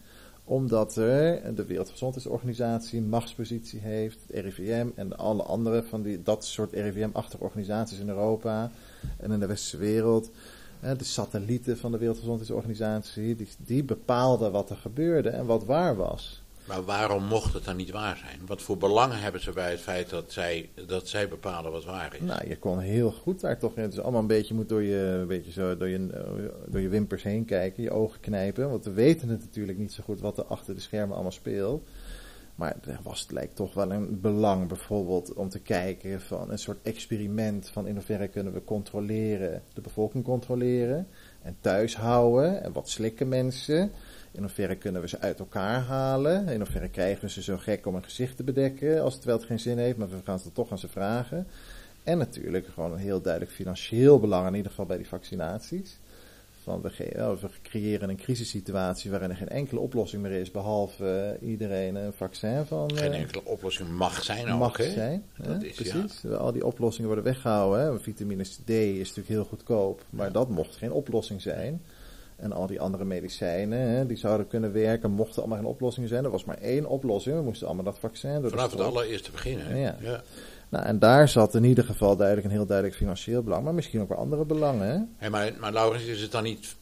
omdat 0.50 0.95
er 0.95 1.56
de 1.56 1.65
Wereldgezondheidsorganisatie 1.65 3.02
machtspositie 3.02 3.80
heeft, 3.80 4.17
het 4.28 4.45
RIVM 4.45 4.88
en 4.95 5.17
alle 5.17 5.43
andere 5.43 5.84
van 5.84 6.02
die, 6.02 6.24
dat 6.24 6.45
soort 6.45 6.74
RIVM-achtige 6.74 7.43
organisaties 7.43 8.00
in 8.00 8.10
Europa 8.10 8.72
en 9.17 9.32
in 9.32 9.39
de 9.39 9.45
westerse 9.45 9.78
wereld. 9.78 10.32
De 10.80 11.04
satellieten 11.04 11.78
van 11.78 11.91
de 11.91 11.98
Wereldgezondheidsorganisatie, 11.98 13.36
die, 13.36 13.48
die 13.58 13.84
bepaalden 13.84 14.52
wat 14.52 14.69
er 14.69 14.76
gebeurde 14.76 15.30
en 15.30 15.45
wat 15.45 15.65
waar 15.65 15.95
was. 15.95 16.43
Maar 16.69 16.84
waarom 16.84 17.23
mocht 17.23 17.53
het 17.53 17.63
dan 17.63 17.75
niet 17.75 17.91
waar 17.91 18.17
zijn? 18.17 18.39
Wat 18.45 18.62
voor 18.62 18.77
belangen 18.77 19.19
hebben 19.19 19.41
ze 19.41 19.51
bij 19.51 19.71
het 19.71 19.79
feit 19.79 20.10
dat 20.10 20.32
zij, 20.32 20.69
dat 20.88 21.08
zij 21.08 21.27
bepalen 21.27 21.71
wat 21.71 21.86
waar 21.86 22.15
is? 22.15 22.21
Nou, 22.21 22.47
je 22.47 22.58
kon 22.58 22.79
heel 22.79 23.12
goed 23.12 23.39
daar 23.39 23.60
toch. 23.60 23.75
Het 23.75 23.93
is 23.93 23.99
allemaal 23.99 24.21
een 24.21 24.27
beetje, 24.27 24.53
moet 24.53 24.69
door 24.69 24.84
je, 24.84 24.95
een 24.95 25.27
beetje 25.27 25.51
zo, 25.51 25.77
door 25.77 25.88
je, 25.88 26.08
door 26.67 26.82
je 26.82 26.89
wimpers 26.89 27.23
heen 27.23 27.45
kijken, 27.45 27.84
je 27.84 27.91
ogen 27.91 28.19
knijpen. 28.19 28.69
Want 28.69 28.86
we 28.86 28.91
weten 28.91 29.29
het 29.29 29.39
natuurlijk 29.39 29.77
niet 29.77 29.93
zo 29.93 30.03
goed 30.03 30.19
wat 30.19 30.38
er 30.38 30.45
achter 30.45 30.75
de 30.75 30.82
schermen 30.82 31.13
allemaal 31.13 31.32
speelt. 31.32 31.88
Maar 32.55 32.75
er 32.88 32.99
was, 33.03 33.21
het 33.21 33.32
lijkt 33.32 33.55
toch 33.55 33.73
wel 33.73 33.91
een 33.91 34.21
belang 34.21 34.67
bijvoorbeeld 34.67 35.34
om 35.34 35.49
te 35.49 35.60
kijken 35.60 36.21
van 36.21 36.51
een 36.51 36.58
soort 36.58 36.77
experiment 36.84 37.69
van 37.69 37.88
in 37.88 37.93
hoeverre 37.93 38.27
kunnen 38.27 38.53
we 38.53 38.63
controleren, 38.63 39.63
de 39.73 39.82
bevolking 39.82 40.23
controleren 40.23 41.08
en 41.41 41.58
thuis 41.62 41.95
houden 41.95 42.63
en 42.63 42.71
wat 42.71 42.89
slikken 42.89 43.27
mensen. 43.27 43.91
In 44.31 44.41
hoeverre 44.41 44.75
kunnen 44.75 45.01
we 45.01 45.07
ze 45.07 45.19
uit 45.19 45.39
elkaar 45.39 45.81
halen? 45.81 46.47
In 46.47 46.59
hoeverre 46.59 46.89
krijgen 46.89 47.21
we 47.21 47.29
ze 47.29 47.41
zo 47.41 47.57
gek 47.57 47.85
om 47.85 47.95
een 47.95 48.03
gezicht 48.03 48.35
te 48.37 48.43
bedekken, 48.43 49.01
als 49.01 49.13
het 49.13 49.23
wel 49.23 49.39
geen 49.39 49.59
zin 49.59 49.77
heeft, 49.77 49.97
maar 49.97 50.09
we 50.09 50.15
gaan 50.23 50.39
ze 50.39 50.51
toch 50.51 50.71
aan 50.71 50.79
ze 50.79 50.87
vragen. 50.87 51.47
En 52.03 52.17
natuurlijk 52.17 52.67
gewoon 52.73 52.91
een 52.91 52.97
heel 52.97 53.21
duidelijk 53.21 53.53
financieel 53.53 54.19
belang, 54.19 54.47
in 54.47 54.55
ieder 54.55 54.69
geval 54.69 54.85
bij 54.85 54.97
die 54.97 55.07
vaccinaties. 55.07 55.97
Van 56.63 56.81
we, 56.81 57.13
oh, 57.17 57.41
we 57.41 57.49
creëren 57.61 58.09
een 58.09 58.17
crisissituatie 58.17 59.11
waarin 59.11 59.29
er 59.29 59.35
geen 59.35 59.49
enkele 59.49 59.79
oplossing 59.79 60.21
meer 60.21 60.31
is, 60.31 60.51
behalve 60.51 61.37
uh, 61.41 61.49
iedereen 61.49 61.95
een 61.95 62.13
vaccin 62.13 62.65
van. 62.65 62.97
Geen 62.97 63.11
uh, 63.11 63.19
enkele 63.19 63.45
oplossing 63.45 63.89
mag 63.89 64.23
zijn 64.23 64.51
ook. 64.51 64.59
Mag 64.59 64.81
zijn, 64.81 65.23
dat 65.37 65.63
is, 65.63 65.75
precies. 65.75 66.21
Ja. 66.21 66.35
Al 66.35 66.51
die 66.51 66.65
oplossingen 66.65 67.07
worden 67.07 67.25
weggehouden. 67.25 67.85
Hè. 67.85 67.99
Vitamine 67.99 68.43
D 68.43 68.69
is 68.69 68.97
natuurlijk 68.97 69.27
heel 69.27 69.45
goedkoop, 69.45 70.03
maar 70.09 70.27
ja. 70.27 70.33
dat 70.33 70.49
mocht 70.49 70.75
geen 70.75 70.91
oplossing 70.91 71.41
zijn. 71.41 71.81
En 72.39 72.51
al 72.51 72.67
die 72.67 72.81
andere 72.81 73.05
medicijnen, 73.05 73.79
hè, 73.79 74.05
die 74.05 74.17
zouden 74.17 74.47
kunnen 74.47 74.73
werken, 74.73 75.11
mochten 75.11 75.39
allemaal 75.39 75.57
geen 75.57 75.67
oplossingen 75.67 76.09
zijn. 76.09 76.23
Er 76.23 76.31
was 76.31 76.45
maar 76.45 76.57
één 76.57 76.85
oplossing, 76.85 77.35
we 77.35 77.41
moesten 77.41 77.67
allemaal 77.67 77.85
dat 77.85 77.99
vaccin 77.99 78.41
door 78.41 78.49
Vanaf 78.49 78.71
het 78.71 78.79
allereerste 78.79 79.31
begin, 79.31 79.59
hè? 79.59 79.81
Ja. 79.81 79.95
ja. 80.01 80.21
Nou, 80.69 80.85
en 80.85 80.99
daar 80.99 81.29
zat 81.29 81.55
in 81.55 81.63
ieder 81.63 81.83
geval 81.83 82.15
duidelijk 82.15 82.47
een 82.47 82.53
heel 82.53 82.65
duidelijk 82.65 82.97
financieel 82.97 83.43
belang, 83.43 83.63
maar 83.63 83.73
misschien 83.73 84.01
ook 84.01 84.09
wel 84.09 84.17
andere 84.17 84.45
belangen, 84.45 84.87
hè? 84.87 84.97
Hey, 85.17 85.29
maar, 85.29 85.53
maar 85.59 85.73
Laurens, 85.73 86.03
is 86.03 86.21
het 86.21 86.31
dan 86.31 86.43
niet 86.43 86.75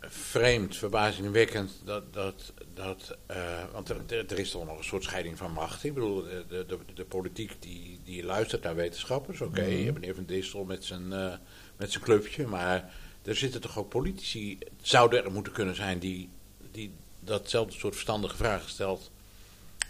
vreemd, 0.00 0.76
verbazingwekkend, 0.76 1.82
dat, 1.84 2.14
dat, 2.14 2.52
dat 2.74 3.16
uh, 3.30 3.36
want 3.72 3.88
er, 3.88 3.96
er, 4.28 4.38
is 4.38 4.50
toch 4.50 4.66
nog 4.66 4.78
een 4.78 4.84
soort 4.84 5.04
scheiding 5.04 5.38
van 5.38 5.52
macht. 5.52 5.84
Ik 5.84 5.94
bedoel, 5.94 6.22
de, 6.22 6.64
de, 6.66 6.78
de 6.94 7.04
politiek 7.04 7.56
die, 7.58 8.00
die 8.04 8.24
luistert 8.24 8.62
naar 8.62 8.74
wetenschappers, 8.74 9.40
oké, 9.40 9.60
okay, 9.60 9.84
mm 9.84 9.92
meneer 9.92 10.14
Van 10.14 10.24
Distel 10.24 10.64
met 10.64 10.84
zijn, 10.84 11.06
uh, 11.12 11.34
met 11.76 11.92
zijn 11.92 12.04
clubje, 12.04 12.46
maar 12.46 12.92
er 13.22 13.36
zitten 13.36 13.60
toch 13.60 13.78
ook 13.78 13.88
politici, 13.88 14.58
zouden 14.82 15.24
er 15.24 15.32
moeten 15.32 15.52
kunnen 15.52 15.74
zijn, 15.74 15.98
die, 15.98 16.28
die 16.70 16.92
datzelfde 17.20 17.72
soort 17.72 17.94
verstandige 17.94 18.36
vragen 18.36 18.70
stelt 18.70 19.10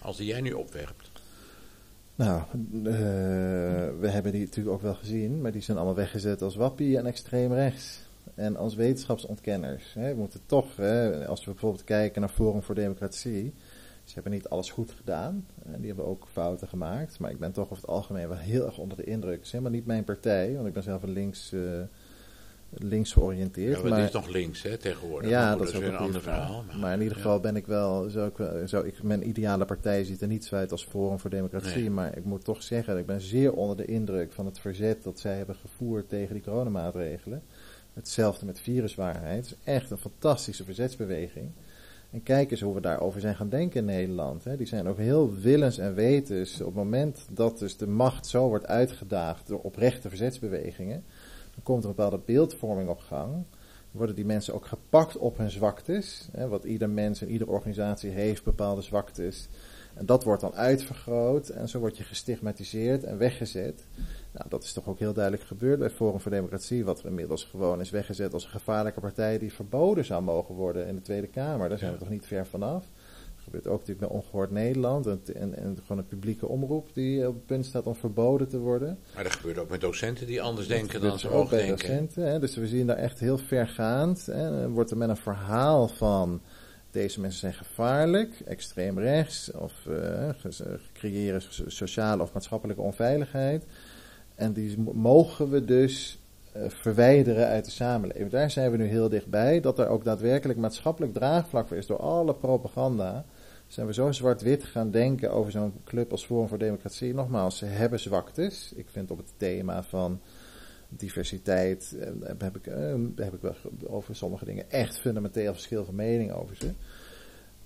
als 0.03 0.17
die 0.17 0.27
jij 0.27 0.41
nu 0.41 0.53
opwerpt. 0.53 1.11
Nou, 2.15 2.43
uh, 2.73 2.93
we 4.01 4.09
hebben 4.09 4.33
die 4.33 4.45
natuurlijk 4.45 4.77
ook 4.77 4.83
wel 4.83 4.95
gezien, 4.95 5.41
maar 5.41 5.53
die 5.53 5.63
zijn 5.63 5.77
allemaal 5.77 5.95
weggezet 5.95 6.43
als 6.43 6.57
wappie 6.57 6.99
en 6.99 7.07
extreem 7.07 7.53
rechts. 7.53 8.01
En 8.35 8.57
als 8.57 8.75
wetenschapsontkenners. 8.75 9.95
Hè, 9.95 10.09
we 10.09 10.21
moeten 10.21 10.41
toch, 10.47 10.77
hè, 10.77 11.27
als 11.27 11.45
we 11.45 11.51
bijvoorbeeld 11.51 11.85
kijken 11.85 12.21
naar 12.21 12.31
Forum 12.31 12.63
voor 12.63 12.75
Democratie. 12.75 13.55
Ze 14.05 14.15
hebben 14.15 14.33
niet 14.33 14.49
alles 14.49 14.71
goed 14.71 14.91
gedaan. 14.91 15.47
Die 15.77 15.87
hebben 15.87 16.07
ook 16.07 16.27
fouten 16.33 16.69
gemaakt. 16.69 17.19
Maar 17.19 17.31
ik 17.31 17.39
ben 17.39 17.53
toch 17.53 17.65
over 17.65 17.77
het 17.77 17.87
algemeen 17.87 18.29
wel 18.29 18.39
heel 18.39 18.67
erg 18.67 18.79
onder 18.79 18.97
de 18.97 19.05
indruk. 19.05 19.37
Het 19.37 19.45
is 19.45 19.53
helemaal 19.53 19.73
niet 19.73 19.87
mijn 19.87 20.05
partij, 20.05 20.55
want 20.55 20.67
ik 20.67 20.73
ben 20.73 20.83
zelf 20.83 21.03
een 21.03 21.13
links, 21.13 21.53
links 22.71 23.13
georiënteerd. 23.13 23.77
Ja, 23.77 23.89
maar, 23.89 23.99
het 23.99 24.07
is 24.07 24.11
toch 24.11 24.29
links 24.29 24.63
hè, 24.63 24.77
tegenwoordig. 24.77 25.31
Ja, 25.31 25.51
dat, 25.51 25.59
dat 25.59 25.69
is 25.69 25.75
ook 25.75 25.83
een 25.83 25.97
ander 25.97 26.23
verhaal. 26.23 26.65
Maar, 26.67 26.79
maar, 26.79 26.95
in 26.95 27.03
ieder 27.03 27.17
geval 27.17 27.41
ben 27.41 27.57
ik 27.57 27.67
wel, 27.67 28.11
zo, 28.11 28.27
ik, 28.27 28.69
zo, 28.69 28.81
ik, 28.81 29.03
mijn 29.03 29.29
ideale 29.29 29.65
partij 29.65 30.05
ziet 30.05 30.21
er 30.21 30.29
niet 30.29 30.45
zo 30.45 30.55
uit 30.55 30.73
als 30.73 30.85
Forum 30.85 31.19
voor 31.19 31.31
Democratie. 31.31 31.81
Nee. 31.81 31.91
Maar 31.91 32.17
ik 32.17 32.25
moet 32.25 32.45
toch 32.45 32.63
zeggen, 32.63 32.99
ik 32.99 33.07
ben 33.07 33.21
zeer 33.21 33.53
onder 33.53 33.77
de 33.77 33.85
indruk 33.85 34.33
van 34.33 34.47
het 34.47 34.59
verzet 34.59 35.03
dat 35.03 35.21
zij 35.21 35.37
hebben 35.37 35.57
gevoerd 35.57 36.09
tegen 36.09 36.35
die 36.35 36.43
coronamaatregelen. 36.43 37.43
Hetzelfde 37.95 38.47
met 38.47 38.61
viruswaarheid. 38.61 39.37
Het 39.37 39.57
is 39.59 39.73
echt 39.73 39.91
een 39.91 39.99
fantastische 39.99 40.65
verzetsbeweging. 40.65 41.51
En 42.11 42.23
kijk 42.23 42.51
eens 42.51 42.61
hoe 42.61 42.75
we 42.75 42.81
daarover 42.81 43.21
zijn 43.21 43.37
gaan 43.37 43.49
denken 43.49 43.81
in 43.81 43.85
Nederland. 43.85 44.45
Hè. 44.45 44.57
Die 44.57 44.67
zijn 44.67 44.89
ook 44.89 44.99
heel 44.99 45.35
willens 45.35 45.79
en 45.79 45.95
wetens. 45.95 46.61
Op 46.61 46.67
het 46.67 46.75
moment 46.75 47.27
dat 47.31 47.59
dus 47.59 47.77
de 47.77 47.87
macht 47.87 48.27
zo 48.27 48.49
wordt 48.49 48.67
uitgedaagd 48.67 49.47
door 49.47 49.61
oprechte 49.61 50.09
verzetsbewegingen, 50.09 51.05
dan 51.61 51.75
komt 51.75 51.85
er 51.85 51.91
een 51.91 51.97
bepaalde 51.97 52.25
beeldvorming 52.25 52.89
op 52.89 52.99
gang. 52.99 53.45
Worden 53.91 54.15
die 54.15 54.25
mensen 54.25 54.55
ook 54.55 54.67
gepakt 54.67 55.17
op 55.17 55.39
hun 55.39 55.51
zwaktes. 55.51 56.29
Hè, 56.33 56.49
wat 56.49 56.65
ieder 56.65 56.91
mens 56.91 57.23
en 57.23 57.31
iedere 57.31 57.51
organisatie 57.51 58.11
heeft, 58.11 58.45
bepaalde 58.45 58.83
zwaktes. 58.83 59.49
En 59.95 60.07
dat 60.07 60.25
wordt 60.25 60.41
dan 60.41 60.55
uitvergroot 60.55 61.49
en 61.49 61.69
zo 61.69 61.79
word 61.79 61.97
je 61.97 62.05
gestigmatiseerd 62.05 63.05
en 63.05 63.19
weggezet. 63.19 63.87
Nou, 64.33 64.49
dat 64.49 64.63
is 64.63 64.73
toch 64.73 64.89
ook 64.89 64.99
heel 64.99 65.13
duidelijk 65.13 65.45
gebeurd 65.45 65.79
bij 65.79 65.91
Forum 65.91 66.21
voor 66.21 66.31
Democratie, 66.31 66.85
wat 66.85 66.99
er 66.99 67.07
inmiddels 67.07 67.45
gewoon 67.45 67.81
is 67.81 67.91
weggezet 67.91 68.33
als 68.33 68.45
een 68.45 68.51
gevaarlijke 68.51 69.01
partij 69.01 69.39
die 69.39 69.53
verboden 69.53 70.05
zou 70.05 70.23
mogen 70.23 70.55
worden 70.55 70.87
in 70.87 70.95
de 70.95 71.03
Tweede 71.03 71.27
Kamer. 71.27 71.69
Daar 71.69 71.79
zijn 71.79 71.93
we 71.93 71.99
toch 71.99 72.11
niet 72.11 72.27
ver 72.27 72.47
vanaf. 72.47 72.85
Gebeurt 73.43 73.67
ook 73.67 73.79
natuurlijk 73.79 74.09
bij 74.09 74.19
Ongehoord 74.19 74.51
Nederland 74.51 75.07
en, 75.07 75.21
en, 75.35 75.57
en 75.57 75.79
gewoon 75.83 75.99
een 75.99 76.07
publieke 76.07 76.49
omroep 76.49 76.95
die 76.95 77.29
op 77.29 77.35
het 77.35 77.47
punt 77.47 77.67
staat 77.67 77.87
om 77.87 77.95
verboden 77.95 78.49
te 78.49 78.59
worden. 78.59 78.99
Maar 79.15 79.25
dat 79.25 79.33
gebeurt 79.33 79.59
ook 79.59 79.71
met 79.71 79.81
docenten 79.81 80.27
die 80.27 80.43
anders 80.43 80.67
denken 80.67 81.01
dan 81.01 81.19
ze 81.19 81.29
ook 81.29 81.51
denken. 81.51 81.69
docenten. 81.69 82.31
Hè, 82.31 82.39
dus 82.39 82.57
we 82.57 82.67
zien 82.67 82.87
daar 82.87 82.97
echt 82.97 83.19
heel 83.19 83.39
vergaand. 83.39 84.27
Hè, 84.27 84.69
wordt 84.69 84.91
er 84.91 84.97
met 84.97 85.09
een 85.09 85.17
verhaal 85.17 85.89
van 85.89 86.41
deze 86.91 87.21
mensen 87.21 87.41
zijn 87.41 87.55
gevaarlijk, 87.55 88.41
extreem 88.41 88.99
rechts, 88.99 89.53
of 89.53 89.73
uh, 89.89 90.29
creëren 90.93 91.43
sociale 91.67 92.23
of 92.23 92.33
maatschappelijke 92.33 92.83
onveiligheid. 92.83 93.65
En 94.35 94.53
die 94.53 94.79
mogen 94.79 95.51
we 95.51 95.65
dus 95.65 96.20
verwijderen 96.67 97.47
uit 97.47 97.65
de 97.65 97.71
samenleving. 97.71 98.31
Daar 98.31 98.51
zijn 98.51 98.71
we 98.71 98.77
nu 98.77 98.85
heel 98.85 99.09
dichtbij, 99.09 99.61
dat 99.61 99.79
er 99.79 99.89
ook 99.89 100.05
daadwerkelijk 100.05 100.59
maatschappelijk 100.59 101.13
draagvlak 101.13 101.69
voor 101.69 101.77
is 101.77 101.87
door 101.87 101.99
alle 101.99 102.35
propaganda. 102.35 103.25
Zijn 103.67 103.87
we 103.87 103.93
zo 103.93 104.13
zwart-wit 104.13 104.65
gaan 104.65 104.91
denken 104.91 105.33
over 105.33 105.53
zo'n 105.53 105.73
club 105.85 106.11
als 106.11 106.27
Forum 106.27 106.49
voor 106.49 106.59
Democratie. 106.59 107.15
Nogmaals, 107.15 107.59
ze 107.59 107.65
hebben 107.65 108.01
zwaktes. 108.01 108.73
Ik 108.77 108.87
vind 108.91 109.11
op 109.11 109.19
het 109.19 109.33
thema 109.37 109.83
van 109.83 110.21
diversiteit, 110.89 111.97
uh, 111.97 112.07
heb, 112.39 112.57
ik, 112.57 112.67
uh, 112.67 112.95
heb 113.17 113.35
ik 113.35 113.41
wel 113.41 113.55
over 113.87 114.17
sommige 114.17 114.45
dingen 114.45 114.71
echt 114.71 115.01
fundamenteel 115.01 115.53
verschil 115.53 115.85
van 115.85 115.95
mening 115.95 116.33
over 116.33 116.57
ze. 116.57 116.73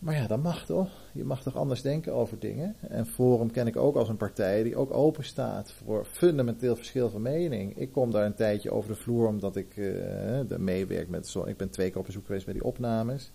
Maar 0.04 0.14
ja, 0.14 0.26
dat 0.26 0.42
mag 0.42 0.66
toch? 0.66 0.88
Je 1.12 1.24
mag 1.24 1.42
toch 1.42 1.56
anders 1.56 1.82
denken 1.82 2.12
over 2.12 2.38
dingen? 2.38 2.76
En 2.88 3.06
Forum 3.06 3.50
ken 3.50 3.66
ik 3.66 3.76
ook 3.76 3.96
als 3.96 4.08
een 4.08 4.16
partij 4.16 4.62
die 4.62 4.76
ook 4.76 4.92
open 4.92 5.24
staat 5.24 5.72
voor 5.72 6.04
fundamenteel 6.04 6.76
verschil 6.76 7.10
van 7.10 7.22
mening. 7.22 7.78
Ik 7.78 7.92
kom 7.92 8.10
daar 8.10 8.26
een 8.26 8.34
tijdje 8.34 8.70
over 8.70 8.90
de 8.90 8.96
vloer 8.96 9.26
omdat 9.26 9.56
ik 9.56 9.76
uh, 9.76 10.56
meewerk 10.58 11.08
met. 11.08 11.28
Zo, 11.28 11.44
ik 11.44 11.56
ben 11.56 11.70
twee 11.70 11.90
keer 11.90 11.98
op 11.98 12.06
bezoek 12.06 12.26
geweest 12.26 12.44
bij 12.44 12.54
die 12.54 12.64
opnames. 12.64 13.32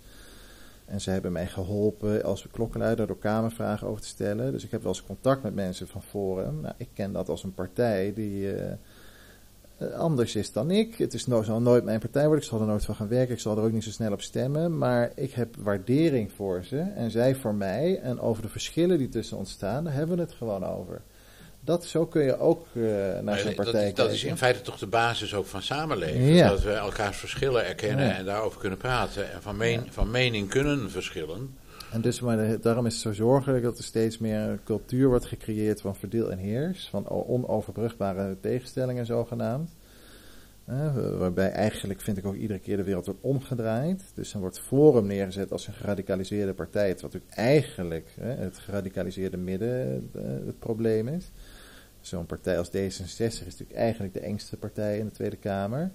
En 0.85 1.01
ze 1.01 1.11
hebben 1.11 1.31
mij 1.31 1.47
geholpen 1.47 2.23
als 2.23 2.47
klokkenluider 2.51 3.07
door 3.07 3.19
kamervragen 3.19 3.87
over 3.87 4.01
te 4.01 4.07
stellen. 4.07 4.51
Dus 4.51 4.63
ik 4.63 4.71
heb 4.71 4.81
wel 4.81 4.91
eens 4.91 5.03
contact 5.03 5.43
met 5.43 5.55
mensen 5.55 5.87
van 5.87 6.03
Forum. 6.03 6.61
Nou, 6.61 6.73
ik 6.77 6.89
ken 6.93 7.11
dat 7.11 7.29
als 7.29 7.43
een 7.43 7.53
partij 7.53 8.13
die. 8.13 8.53
Eh, 8.53 8.73
anders 9.95 10.35
is 10.35 10.51
dan 10.51 10.71
ik. 10.71 10.97
Het 10.97 11.13
is 11.13 11.27
no, 11.27 11.43
zal 11.43 11.61
nooit 11.61 11.83
mijn 11.83 11.99
partij 11.99 12.25
worden. 12.25 12.43
Ik 12.43 12.49
zal 12.49 12.59
er 12.59 12.67
nooit 12.67 12.85
van 12.85 12.95
gaan 12.95 13.07
werken. 13.07 13.33
Ik 13.33 13.41
zal 13.41 13.57
er 13.57 13.63
ook 13.63 13.71
niet 13.71 13.83
zo 13.83 13.89
snel 13.89 14.11
op 14.11 14.21
stemmen. 14.21 14.77
Maar 14.77 15.11
ik 15.15 15.31
heb 15.31 15.55
waardering 15.59 16.31
voor 16.31 16.63
ze. 16.63 16.79
En 16.79 17.11
zij 17.11 17.35
voor 17.35 17.53
mij. 17.55 17.99
En 17.99 18.19
over 18.19 18.41
de 18.41 18.49
verschillen 18.49 18.97
die 18.97 19.09
tussen 19.09 19.37
ontstaan. 19.37 19.83
Daar 19.83 19.93
hebben 19.93 20.15
we 20.15 20.21
het 20.21 20.33
gewoon 20.33 20.65
over. 20.65 21.01
Dat, 21.61 21.85
zo 21.85 22.05
kun 22.05 22.23
je 22.23 22.39
ook 22.39 22.65
uh, 22.73 22.89
naar 23.21 23.39
zo'n 23.39 23.55
partij 23.55 23.55
dat, 23.55 23.73
kijken. 23.73 23.95
Dat 23.95 24.11
is 24.11 24.23
in 24.23 24.37
feite 24.37 24.61
toch 24.61 24.77
de 24.77 24.87
basis 24.87 25.33
ook 25.33 25.45
van 25.45 25.61
samenleving. 25.61 26.35
Ja. 26.35 26.49
Dat 26.49 26.61
we 26.61 26.71
elkaars 26.71 27.17
verschillen 27.17 27.65
erkennen 27.65 28.05
ja. 28.05 28.15
en 28.15 28.25
daarover 28.25 28.59
kunnen 28.59 28.77
praten. 28.77 29.31
En 29.31 29.41
van, 29.41 29.57
meen, 29.57 29.83
ja. 29.85 29.91
van 29.91 30.11
mening 30.11 30.49
kunnen 30.49 30.91
verschillen. 30.91 31.57
En 31.91 32.01
dus, 32.01 32.19
maar 32.19 32.61
daarom 32.61 32.85
is 32.85 32.93
het 32.93 33.01
zo 33.01 33.13
zorgelijk 33.13 33.63
dat 33.63 33.77
er 33.77 33.83
steeds 33.83 34.17
meer 34.17 34.39
een 34.39 34.63
cultuur 34.63 35.07
wordt 35.07 35.25
gecreëerd 35.25 35.81
van 35.81 35.95
verdeel 35.95 36.31
en 36.31 36.37
heers, 36.37 36.89
van 36.89 37.09
onoverbrugbare 37.09 38.37
tegenstellingen 38.39 39.05
zogenaamd. 39.05 39.75
Uh, 40.69 41.17
waarbij 41.17 41.51
eigenlijk, 41.51 42.01
vind 42.01 42.17
ik 42.17 42.25
ook 42.25 42.35
iedere 42.35 42.59
keer 42.59 42.77
de 42.77 42.83
wereld 42.83 43.05
wordt 43.05 43.21
omgedraaid. 43.21 44.03
Dus 44.13 44.31
dan 44.31 44.41
wordt 44.41 44.59
Forum 44.59 45.05
neergezet 45.05 45.51
als 45.51 45.67
een 45.67 45.73
geradicaliseerde 45.73 46.53
partij. 46.53 46.89
Wat 46.89 47.01
natuurlijk 47.01 47.33
eigenlijk 47.33 48.07
het 48.19 48.57
geradicaliseerde 48.57 49.37
midden 49.37 50.09
uh, 50.15 50.21
het 50.45 50.59
probleem 50.59 51.07
is. 51.07 51.31
Zo'n 52.01 52.25
partij 52.25 52.57
als 52.57 52.67
D66 52.67 52.71
is 53.17 53.39
natuurlijk 53.39 53.73
eigenlijk 53.73 54.13
de 54.13 54.19
engste 54.19 54.57
partij 54.57 54.97
in 54.97 55.05
de 55.05 55.11
Tweede 55.11 55.37
Kamer. 55.37 55.91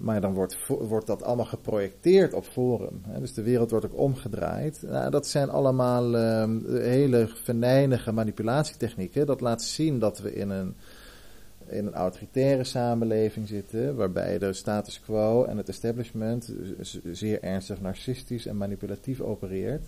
Maar 0.00 0.20
dan 0.20 0.32
wordt, 0.34 0.56
wordt 0.66 1.06
dat 1.06 1.22
allemaal 1.22 1.44
geprojecteerd 1.44 2.34
op 2.34 2.44
Forum. 2.44 3.02
Dus 3.18 3.34
de 3.34 3.42
wereld 3.42 3.70
wordt 3.70 3.86
ook 3.86 3.98
omgedraaid. 3.98 4.82
Nou, 4.82 5.10
dat 5.10 5.26
zijn 5.26 5.50
allemaal 5.50 6.14
uh, 6.14 6.44
hele 6.82 7.28
venijnige 7.34 8.12
manipulatietechnieken. 8.12 9.26
Dat 9.26 9.40
laat 9.40 9.62
zien 9.62 9.98
dat 9.98 10.18
we 10.18 10.34
in 10.34 10.50
een, 10.50 10.74
in 11.66 11.86
een 11.86 11.94
autoritaire 11.94 12.64
samenleving 12.64 13.48
zitten. 13.48 13.96
Waarbij 13.96 14.38
de 14.38 14.52
status 14.52 15.00
quo 15.00 15.44
en 15.44 15.56
het 15.56 15.68
establishment 15.68 16.54
zeer 17.12 17.42
ernstig 17.42 17.80
narcistisch 17.80 18.46
en 18.46 18.56
manipulatief 18.56 19.20
opereert. 19.20 19.86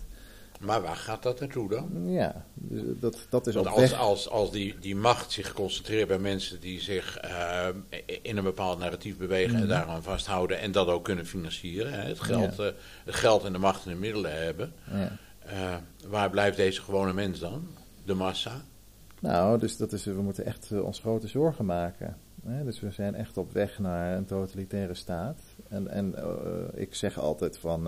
Maar 0.63 0.81
waar 0.81 0.95
gaat 0.95 1.23
dat 1.23 1.39
naartoe 1.39 1.69
dan? 1.69 2.11
Ja, 2.11 2.45
dat, 2.99 3.17
dat 3.29 3.47
is 3.47 3.55
Want 3.55 3.67
als, 3.67 3.79
weg. 3.79 3.93
als, 3.93 4.29
als 4.29 4.51
die, 4.51 4.75
die 4.79 4.95
macht 4.95 5.31
zich 5.31 5.53
concentreert 5.53 6.07
bij 6.07 6.17
mensen 6.17 6.59
die 6.59 6.81
zich 6.81 7.25
uh, 7.25 7.67
in 8.21 8.37
een 8.37 8.43
bepaald 8.43 8.79
narratief 8.79 9.17
bewegen 9.17 9.55
mm 9.55 9.61
en 9.61 9.67
daaraan 9.67 10.03
vasthouden 10.03 10.59
en 10.59 10.71
dat 10.71 10.87
ook 10.87 11.03
kunnen 11.03 11.25
financieren, 11.25 11.93
hè, 11.93 12.07
het, 12.07 12.19
geld, 12.19 12.55
ja. 12.55 12.63
uh, 12.63 12.71
het 13.05 13.15
geld 13.15 13.43
en 13.43 13.53
de 13.53 13.59
macht 13.59 13.85
en 13.85 13.91
de 13.91 13.97
middelen 13.97 14.43
hebben, 14.43 14.73
ja. 14.91 15.17
uh, 15.47 15.75
waar 16.07 16.29
blijft 16.29 16.57
deze 16.57 16.81
gewone 16.81 17.13
mens 17.13 17.39
dan? 17.39 17.67
De 18.05 18.13
massa? 18.13 18.61
Nou, 19.19 19.59
dus 19.59 19.77
dat 19.77 19.91
is, 19.91 20.03
we 20.03 20.21
moeten 20.21 20.45
echt 20.45 20.71
ons 20.81 20.99
grote 20.99 21.27
zorgen 21.27 21.65
maken. 21.65 22.17
Hè? 22.45 22.63
Dus 22.63 22.79
we 22.79 22.91
zijn 22.91 23.15
echt 23.15 23.37
op 23.37 23.53
weg 23.53 23.79
naar 23.79 24.17
een 24.17 24.25
totalitaire 24.25 24.93
staat. 24.93 25.39
En, 25.69 25.87
en 25.87 26.15
ik 26.73 26.95
zeg 26.95 27.19
altijd 27.19 27.57
van 27.57 27.87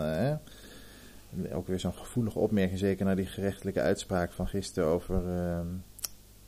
ook 1.54 1.68
weer 1.68 1.80
zo'n 1.80 1.94
gevoelige 1.94 2.40
opmerking, 2.40 2.80
zeker 2.80 3.06
naar 3.06 3.16
die 3.16 3.26
gerechtelijke 3.26 3.82
uitspraak 3.82 4.32
van 4.32 4.48
gisteren 4.48 4.90
over, 4.90 5.24
uh, 5.28 5.60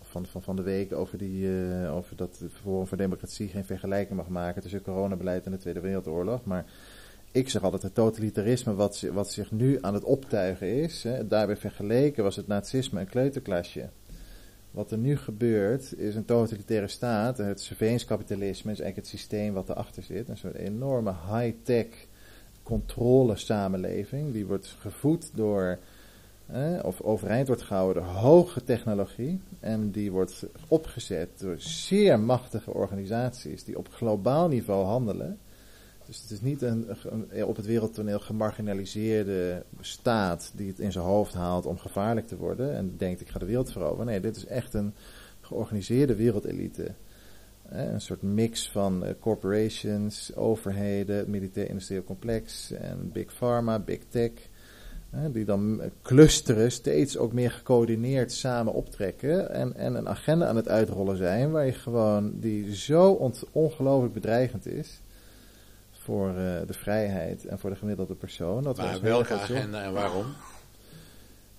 van, 0.01 0.25
van, 0.25 0.41
van 0.41 0.55
de 0.55 0.61
week, 0.61 0.93
over, 0.93 1.17
die, 1.17 1.47
uh, 1.47 1.95
over 1.95 2.15
dat 2.15 2.39
het 2.39 2.51
Forum 2.51 2.87
voor 2.87 2.97
Democratie 2.97 3.47
geen 3.47 3.65
vergelijking 3.65 4.17
mag 4.17 4.27
maken 4.27 4.61
tussen 4.61 4.81
coronabeleid 4.81 5.45
en 5.45 5.51
de 5.51 5.57
Tweede 5.57 5.79
Wereldoorlog. 5.79 6.43
Maar 6.43 6.65
ik 7.31 7.49
zeg 7.49 7.63
altijd, 7.63 7.81
het 7.81 7.93
totalitarisme 7.93 8.73
wat, 8.73 9.01
wat 9.13 9.31
zich 9.31 9.51
nu 9.51 9.77
aan 9.81 9.93
het 9.93 10.03
optuigen 10.03 10.67
is, 10.67 11.03
hè, 11.03 11.27
daarbij 11.27 11.57
vergeleken 11.57 12.23
was 12.23 12.35
het 12.35 12.47
nazisme 12.47 12.99
een 12.99 13.09
kleuterklasje. 13.09 13.89
Wat 14.71 14.91
er 14.91 14.97
nu 14.97 15.17
gebeurt 15.17 15.97
is 15.97 16.15
een 16.15 16.25
totalitaire 16.25 16.87
staat, 16.87 17.37
het 17.37 17.61
surveillance-kapitalisme 17.61 18.71
is 18.71 18.79
eigenlijk 18.79 18.95
het 18.95 19.19
systeem 19.19 19.53
wat 19.53 19.69
erachter 19.69 20.03
zit, 20.03 20.29
een 20.29 20.37
soort 20.37 20.55
enorme 20.55 21.13
high-tech 21.31 22.06
controle 22.67 23.35
samenleving. 23.35 24.31
Die 24.31 24.45
wordt 24.45 24.75
gevoed 24.79 25.31
door, 25.33 25.77
of 26.81 27.01
overeind 27.01 27.47
wordt 27.47 27.61
gehouden 27.61 28.03
door 28.03 28.11
hoge 28.11 28.63
technologie. 28.63 29.39
En 29.59 29.91
die 29.91 30.11
wordt 30.11 30.45
opgezet 30.67 31.29
door 31.39 31.55
zeer 31.57 32.19
machtige 32.19 32.73
organisaties 32.73 33.63
die 33.63 33.77
op 33.77 33.87
globaal 33.91 34.47
niveau 34.47 34.85
handelen. 34.85 35.37
Dus 36.05 36.21
het 36.21 36.31
is 36.31 36.41
niet 36.41 36.61
een, 36.61 36.87
een, 37.03 37.45
op 37.45 37.55
het 37.55 37.65
wereldtoneel 37.65 38.19
gemarginaliseerde 38.19 39.63
staat 39.81 40.51
die 40.55 40.67
het 40.67 40.79
in 40.79 40.91
zijn 40.91 41.05
hoofd 41.05 41.33
haalt 41.33 41.65
om 41.65 41.77
gevaarlijk 41.77 42.27
te 42.27 42.37
worden 42.37 42.75
en 42.75 42.93
denkt 42.97 43.21
ik 43.21 43.29
ga 43.29 43.39
de 43.39 43.45
wereld 43.45 43.71
veroveren. 43.71 44.05
Nee, 44.05 44.19
dit 44.19 44.35
is 44.35 44.45
echt 44.45 44.73
een 44.73 44.93
georganiseerde 45.41 46.15
wereldelite. 46.15 46.91
Een 47.69 48.01
soort 48.01 48.21
mix 48.21 48.69
van 48.69 49.05
uh, 49.05 49.09
corporations, 49.19 50.35
overheden, 50.35 51.29
militair-industrieel 51.29 52.03
complex 52.03 52.71
en 52.71 53.09
big 53.13 53.33
pharma, 53.33 53.79
big 53.79 53.99
tech. 54.09 54.31
Die 55.31 55.45
dan 55.45 55.81
clusteren, 56.01 56.71
steeds 56.71 57.17
ook 57.17 57.33
meer 57.33 57.51
gecoördineerd 57.51 58.31
samen 58.31 58.73
optrekken. 58.73 59.51
En, 59.51 59.75
en 59.75 59.95
een 59.95 60.09
agenda 60.09 60.47
aan 60.47 60.55
het 60.55 60.67
uitrollen 60.67 61.17
zijn 61.17 61.51
waar 61.51 61.65
je 61.65 61.73
gewoon, 61.73 62.39
die 62.39 62.75
zo 62.75 63.31
ongelooflijk 63.51 64.13
bedreigend 64.13 64.65
is. 64.65 65.01
voor 65.91 66.33
de 66.67 66.73
vrijheid 66.73 67.45
en 67.45 67.59
voor 67.59 67.69
de 67.69 67.75
gemiddelde 67.75 68.15
persoon. 68.15 68.63
Dat 68.63 68.77
maar 68.77 69.01
welke 69.01 69.33
agenda 69.33 69.83
en 69.83 69.93
waarom? 69.93 70.25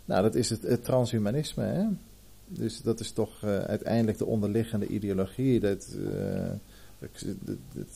Nou, 0.05 0.23
dat 0.23 0.35
is 0.35 0.51
het, 0.51 0.63
het 0.63 0.85
transhumanisme. 0.85 1.65
Hè? 1.65 1.85
Dus 2.49 2.83
dat 2.83 3.01
is 3.01 3.11
toch 3.13 3.45
uiteindelijk 3.45 4.19
de 4.19 4.27
onderliggende 4.27 4.87
ideologie. 4.87 5.61
Dat, 5.61 5.97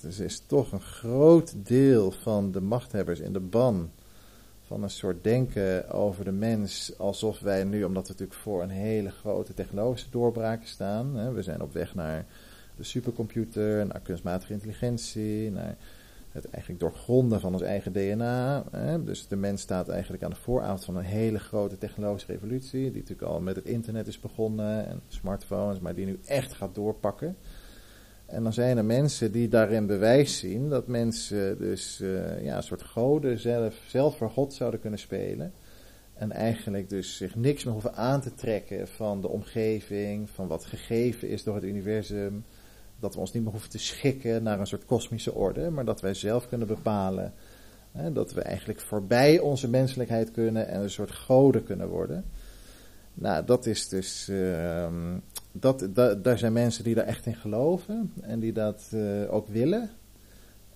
het 0.03 0.19
is 0.21 0.43
toch 0.47 0.73
een 0.73 0.81
groot 0.81 1.55
deel 1.57 2.11
van 2.11 2.53
de 2.53 2.61
machthebbers 2.61 3.21
in 3.21 3.33
de 3.33 3.41
ban 3.41 3.91
van 4.67 4.83
een 4.83 4.91
soort 4.91 5.25
denken 5.25 5.91
over 5.91 6.25
de 6.25 6.33
mens 6.33 6.99
alsof 6.99 7.41
wij 7.41 7.65
nu, 7.65 7.85
omdat 7.85 8.07
we 8.07 8.13
natuurlijk 8.13 8.41
voor 8.41 8.63
een 8.63 8.71
hele 8.71 9.11
grote 9.11 9.55
technologische 9.55 10.11
doorbraken 10.11 10.69
staan, 10.69 11.17
hè, 11.17 11.33
we 11.33 11.43
zijn 11.43 11.63
op 11.63 11.73
weg 11.73 11.95
naar 11.95 12.27
de 12.77 12.83
supercomputer, 12.83 13.87
naar 13.87 14.01
kunstmatige 14.01 14.53
intelligentie, 14.53 15.51
naar 15.51 15.77
het 16.33 16.51
eigenlijk 16.51 16.81
doorgronden 16.81 17.41
van 17.41 17.53
ons 17.53 17.63
eigen 17.63 17.93
DNA. 17.93 18.65
Hè. 18.71 19.05
Dus 19.05 19.29
de 19.29 19.37
mens 19.37 19.63
staat 19.63 19.89
eigenlijk 19.89 20.23
aan 20.23 20.31
de 20.31 20.37
vooravond 20.37 20.85
van 20.85 20.97
een 20.97 21.05
hele 21.05 21.39
grote 21.39 21.79
technologische 21.79 22.33
revolutie, 22.33 22.91
die 22.91 23.01
natuurlijk 23.01 23.29
al 23.29 23.41
met 23.41 23.57
het 23.57 23.65
internet 23.65 24.07
is 24.07 24.21
begonnen 24.21 24.87
en 24.87 25.01
smartphones, 25.09 25.81
maar 25.81 25.95
die 25.95 26.07
nu 26.07 26.19
echt 26.25 26.53
gaat 26.53 26.75
doorpakken. 26.75 27.37
En 28.27 28.43
dan 28.43 28.53
zijn 28.53 28.77
er 28.77 28.85
mensen 28.85 29.33
die 29.33 29.49
daarin 29.49 29.87
bewijs 29.87 30.39
zien 30.39 30.69
dat 30.69 30.87
mensen 30.87 31.59
dus 31.59 32.01
uh, 32.01 32.45
ja, 32.45 32.57
een 32.57 32.63
soort 32.63 32.83
goden 32.83 33.39
zelf, 33.39 33.75
zelf 33.87 34.17
voor 34.17 34.31
God 34.31 34.55
zouden 34.55 34.81
kunnen 34.81 34.99
spelen. 34.99 35.53
En 36.15 36.33
eigenlijk 36.33 36.89
dus 36.89 37.17
zich 37.17 37.35
niks 37.35 37.65
meer 37.65 37.73
hoeven 37.73 37.95
aan 37.95 38.21
te 38.21 38.35
trekken 38.35 38.89
van 38.89 39.21
de 39.21 39.29
omgeving, 39.29 40.31
van 40.31 40.47
wat 40.47 40.65
gegeven 40.65 41.29
is 41.29 41.45
door 41.45 41.55
het 41.55 41.65
universum. 41.65 42.45
Dat 43.03 43.15
we 43.15 43.21
ons 43.21 43.33
niet 43.33 43.43
meer 43.43 43.53
hoeven 43.53 43.71
te 43.71 43.79
schikken 43.79 44.43
naar 44.43 44.61
een 44.61 44.67
soort 44.67 44.85
kosmische 44.85 45.35
orde, 45.35 45.71
maar 45.71 45.85
dat 45.85 46.01
wij 46.01 46.15
zelf 46.15 46.49
kunnen 46.49 46.67
bepalen. 46.67 47.33
Hè, 47.93 48.13
dat 48.13 48.33
we 48.33 48.41
eigenlijk 48.41 48.81
voorbij 48.81 49.39
onze 49.39 49.69
menselijkheid 49.69 50.31
kunnen 50.31 50.69
en 50.69 50.83
een 50.83 50.91
soort 50.91 51.11
goden 51.11 51.65
kunnen 51.65 51.89
worden. 51.89 52.25
Nou, 53.15 53.45
dat 53.45 53.67
is 53.67 53.89
dus. 53.89 54.29
Uh, 54.29 54.87
dat, 55.53 55.89
dat, 55.91 56.25
daar 56.25 56.39
zijn 56.39 56.53
mensen 56.53 56.85
die 56.85 56.95
daar 56.95 57.07
echt 57.07 57.27
in 57.27 57.35
geloven 57.35 58.13
en 58.21 58.41
die 58.41 58.53
dat 58.53 58.91
uh, 58.95 59.35
ook 59.35 59.49
willen. 59.49 59.91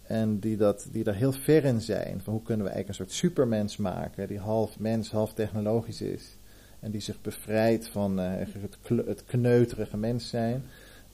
En 0.03 0.39
die, 0.39 0.57
dat, 0.57 0.89
die 0.93 1.05
daar 1.05 1.14
heel 1.14 1.33
ver 1.33 1.64
in 1.64 1.81
zijn. 1.81 2.20
Van 2.20 2.33
hoe 2.33 2.43
kunnen 2.43 2.66
we 2.66 2.72
eigenlijk 2.72 2.89
een 2.89 3.07
soort 3.07 3.18
supermens 3.18 3.77
maken, 3.77 4.29
die 4.29 4.39
half 4.39 4.79
mens, 4.79 5.11
half 5.11 5.33
technologisch 5.33 6.01
is. 6.01 6.37
En 6.81 6.91
die 6.91 7.01
zich 7.01 7.20
bevrijdt 7.20 7.89
van 7.89 8.16
het, 8.18 8.79
het 9.07 9.24
kneuterige 9.24 9.97
mens 9.97 10.29
zijn. 10.29 10.62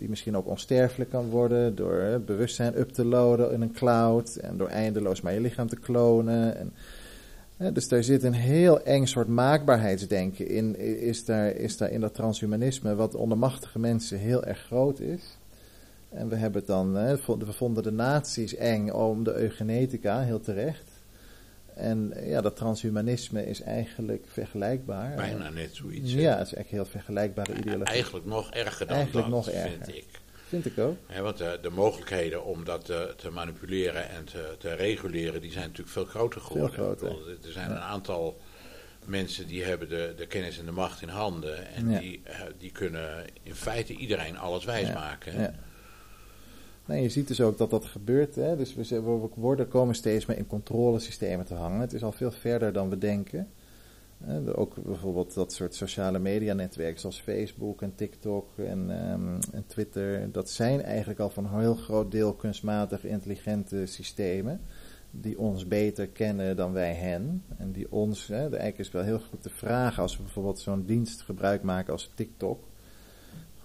Die 0.03 0.11
misschien 0.11 0.37
ook 0.37 0.47
onsterfelijk 0.47 1.11
kan 1.11 1.29
worden 1.29 1.75
door 1.75 2.23
bewustzijn 2.27 2.79
up 2.79 2.89
te 2.89 3.05
loaden 3.05 3.53
in 3.53 3.61
een 3.61 3.73
cloud. 3.73 4.37
En 4.37 4.57
door 4.57 4.69
eindeloos 4.69 5.21
maar 5.21 5.33
je 5.33 5.41
lichaam 5.41 5.69
te 5.69 5.77
klonen. 5.77 6.57
En, 6.57 7.75
dus 7.75 7.89
daar 7.89 8.03
zit 8.03 8.23
een 8.23 8.33
heel 8.33 8.83
eng 8.83 9.07
soort 9.07 9.29
maakbaarheidsdenken 9.29 10.49
in, 10.49 10.79
is 11.01 11.25
daar, 11.25 11.51
is 11.51 11.77
daar 11.77 11.91
in 11.91 12.01
dat 12.01 12.15
transhumanisme, 12.15 12.95
wat 12.95 13.15
onder 13.15 13.39
machtige 13.39 13.79
mensen 13.79 14.19
heel 14.19 14.45
erg 14.45 14.59
groot 14.59 15.01
is. 15.01 15.39
En 16.09 16.29
we 16.29 16.37
hebben 16.37 16.59
het 16.59 16.69
dan, 16.69 16.93
we 16.93 17.53
vonden 17.53 17.83
de 17.83 17.93
nazi's 17.93 18.55
eng 18.55 18.91
om 18.91 19.25
de 19.25 19.35
eugenetica, 19.35 20.21
heel 20.21 20.41
terecht. 20.41 20.92
En 21.75 22.13
ja, 22.25 22.41
dat 22.41 22.57
transhumanisme 22.57 23.47
is 23.47 23.61
eigenlijk 23.61 24.25
vergelijkbaar. 24.29 25.15
Bijna 25.17 25.51
net 25.51 25.75
zoiets. 25.75 26.13
Ja, 26.13 26.39
het 26.39 26.47
is 26.47 26.55
echt 26.55 26.69
heel 26.69 26.85
vergelijkbare 26.85 27.55
ideologie. 27.55 27.95
Eigenlijk 27.95 28.27
nog 28.27 28.51
erger 28.51 28.87
dan 28.87 28.97
eigenlijk 28.97 29.27
dat, 29.27 29.35
nog 29.35 29.55
erger. 29.55 29.71
vind 29.71 29.97
ik. 29.97 30.21
Vind 30.49 30.67
ik 30.67 30.79
ook. 30.79 30.97
want 31.21 31.39
de, 31.39 31.59
de, 31.63 31.71
mogelijkheden 31.71 32.45
om 32.45 32.65
dat 32.65 32.85
te, 32.85 33.15
te 33.17 33.31
manipuleren 33.31 34.09
en 34.09 34.25
te, 34.25 34.55
te, 34.59 34.75
reguleren, 34.75 35.41
die 35.41 35.51
zijn 35.51 35.65
natuurlijk 35.65 35.91
veel 35.91 36.05
groter 36.05 36.41
geworden. 36.41 36.73
Veel 36.73 36.97
groter. 36.97 37.37
Er 37.47 37.53
zijn 37.53 37.71
een 37.71 37.79
aantal 37.79 38.41
mensen 39.05 39.47
die 39.47 39.65
hebben 39.65 39.89
de, 39.89 40.15
de 40.17 40.27
kennis 40.27 40.59
en 40.59 40.65
de 40.65 40.73
macht 40.73 41.03
in 41.03 41.09
handen. 41.09 41.67
En 41.75 41.99
die, 41.99 42.21
eh, 42.25 42.41
die 42.59 42.71
kunnen 42.71 43.25
in 43.43 43.55
feite 43.55 43.95
iedereen 43.95 44.39
alles 44.39 44.65
wijsmaken. 44.65 45.41
Ja. 45.41 45.55
Nee, 46.87 47.03
je 47.03 47.09
ziet 47.09 47.29
dus 47.29 47.41
ook 47.41 47.59
dat 47.59 47.71
dat 47.71 47.85
gebeurt. 47.85 48.35
Hè? 48.35 48.57
Dus 48.57 48.75
we, 48.75 49.01
worden, 49.35 49.69
komen 49.69 49.95
steeds 49.95 50.27
meer 50.27 50.37
in 50.37 50.47
controlesystemen 50.47 51.47
te 51.47 51.55
hangen. 51.55 51.81
Het 51.81 51.93
is 51.93 52.03
al 52.03 52.13
veel 52.13 52.31
verder 52.31 52.73
dan 52.73 52.89
we 52.89 52.99
denken 52.99 53.49
ook 54.55 54.75
bijvoorbeeld 54.85 55.35
dat 55.35 55.53
soort 55.53 55.75
sociale 55.75 56.19
media 56.19 56.55
netwerken 56.55 57.01
zoals 57.01 57.21
Facebook 57.21 57.83
en 57.83 57.95
TikTok 57.95 58.59
en, 58.59 59.11
um, 59.13 59.39
en 59.53 59.65
Twitter, 59.67 60.33
dat 60.33 60.51
zijn 60.51 60.83
eigenlijk 60.83 61.21
al 61.21 61.31
van 61.31 61.45
een 61.45 61.61
heel 61.61 61.75
groot 61.75 62.11
deel 62.11 62.33
kunstmatig 62.33 63.05
intelligente 63.05 63.87
systemen 63.87 64.61
die 65.11 65.39
ons 65.39 65.69
beter 65.69 66.09
kennen 66.09 66.57
dan 66.57 66.73
wij 66.73 66.95
hen. 66.95 67.45
En 67.59 67.73
die 67.73 67.93
ons, 67.93 68.27
hè, 68.27 68.41
eigenlijk 68.41 68.79
is 68.79 68.91
wel 68.91 69.03
heel 69.03 69.21
goed 69.31 69.43
te 69.43 69.51
vragen 69.51 70.03
als 70.03 70.17
we 70.17 70.23
bijvoorbeeld 70.23 70.61
zo'n 70.61 70.85
dienst 70.87 71.23
gebruik 71.23 71.63
maken 71.63 71.93
als 71.93 72.11
TikTok. 72.15 72.65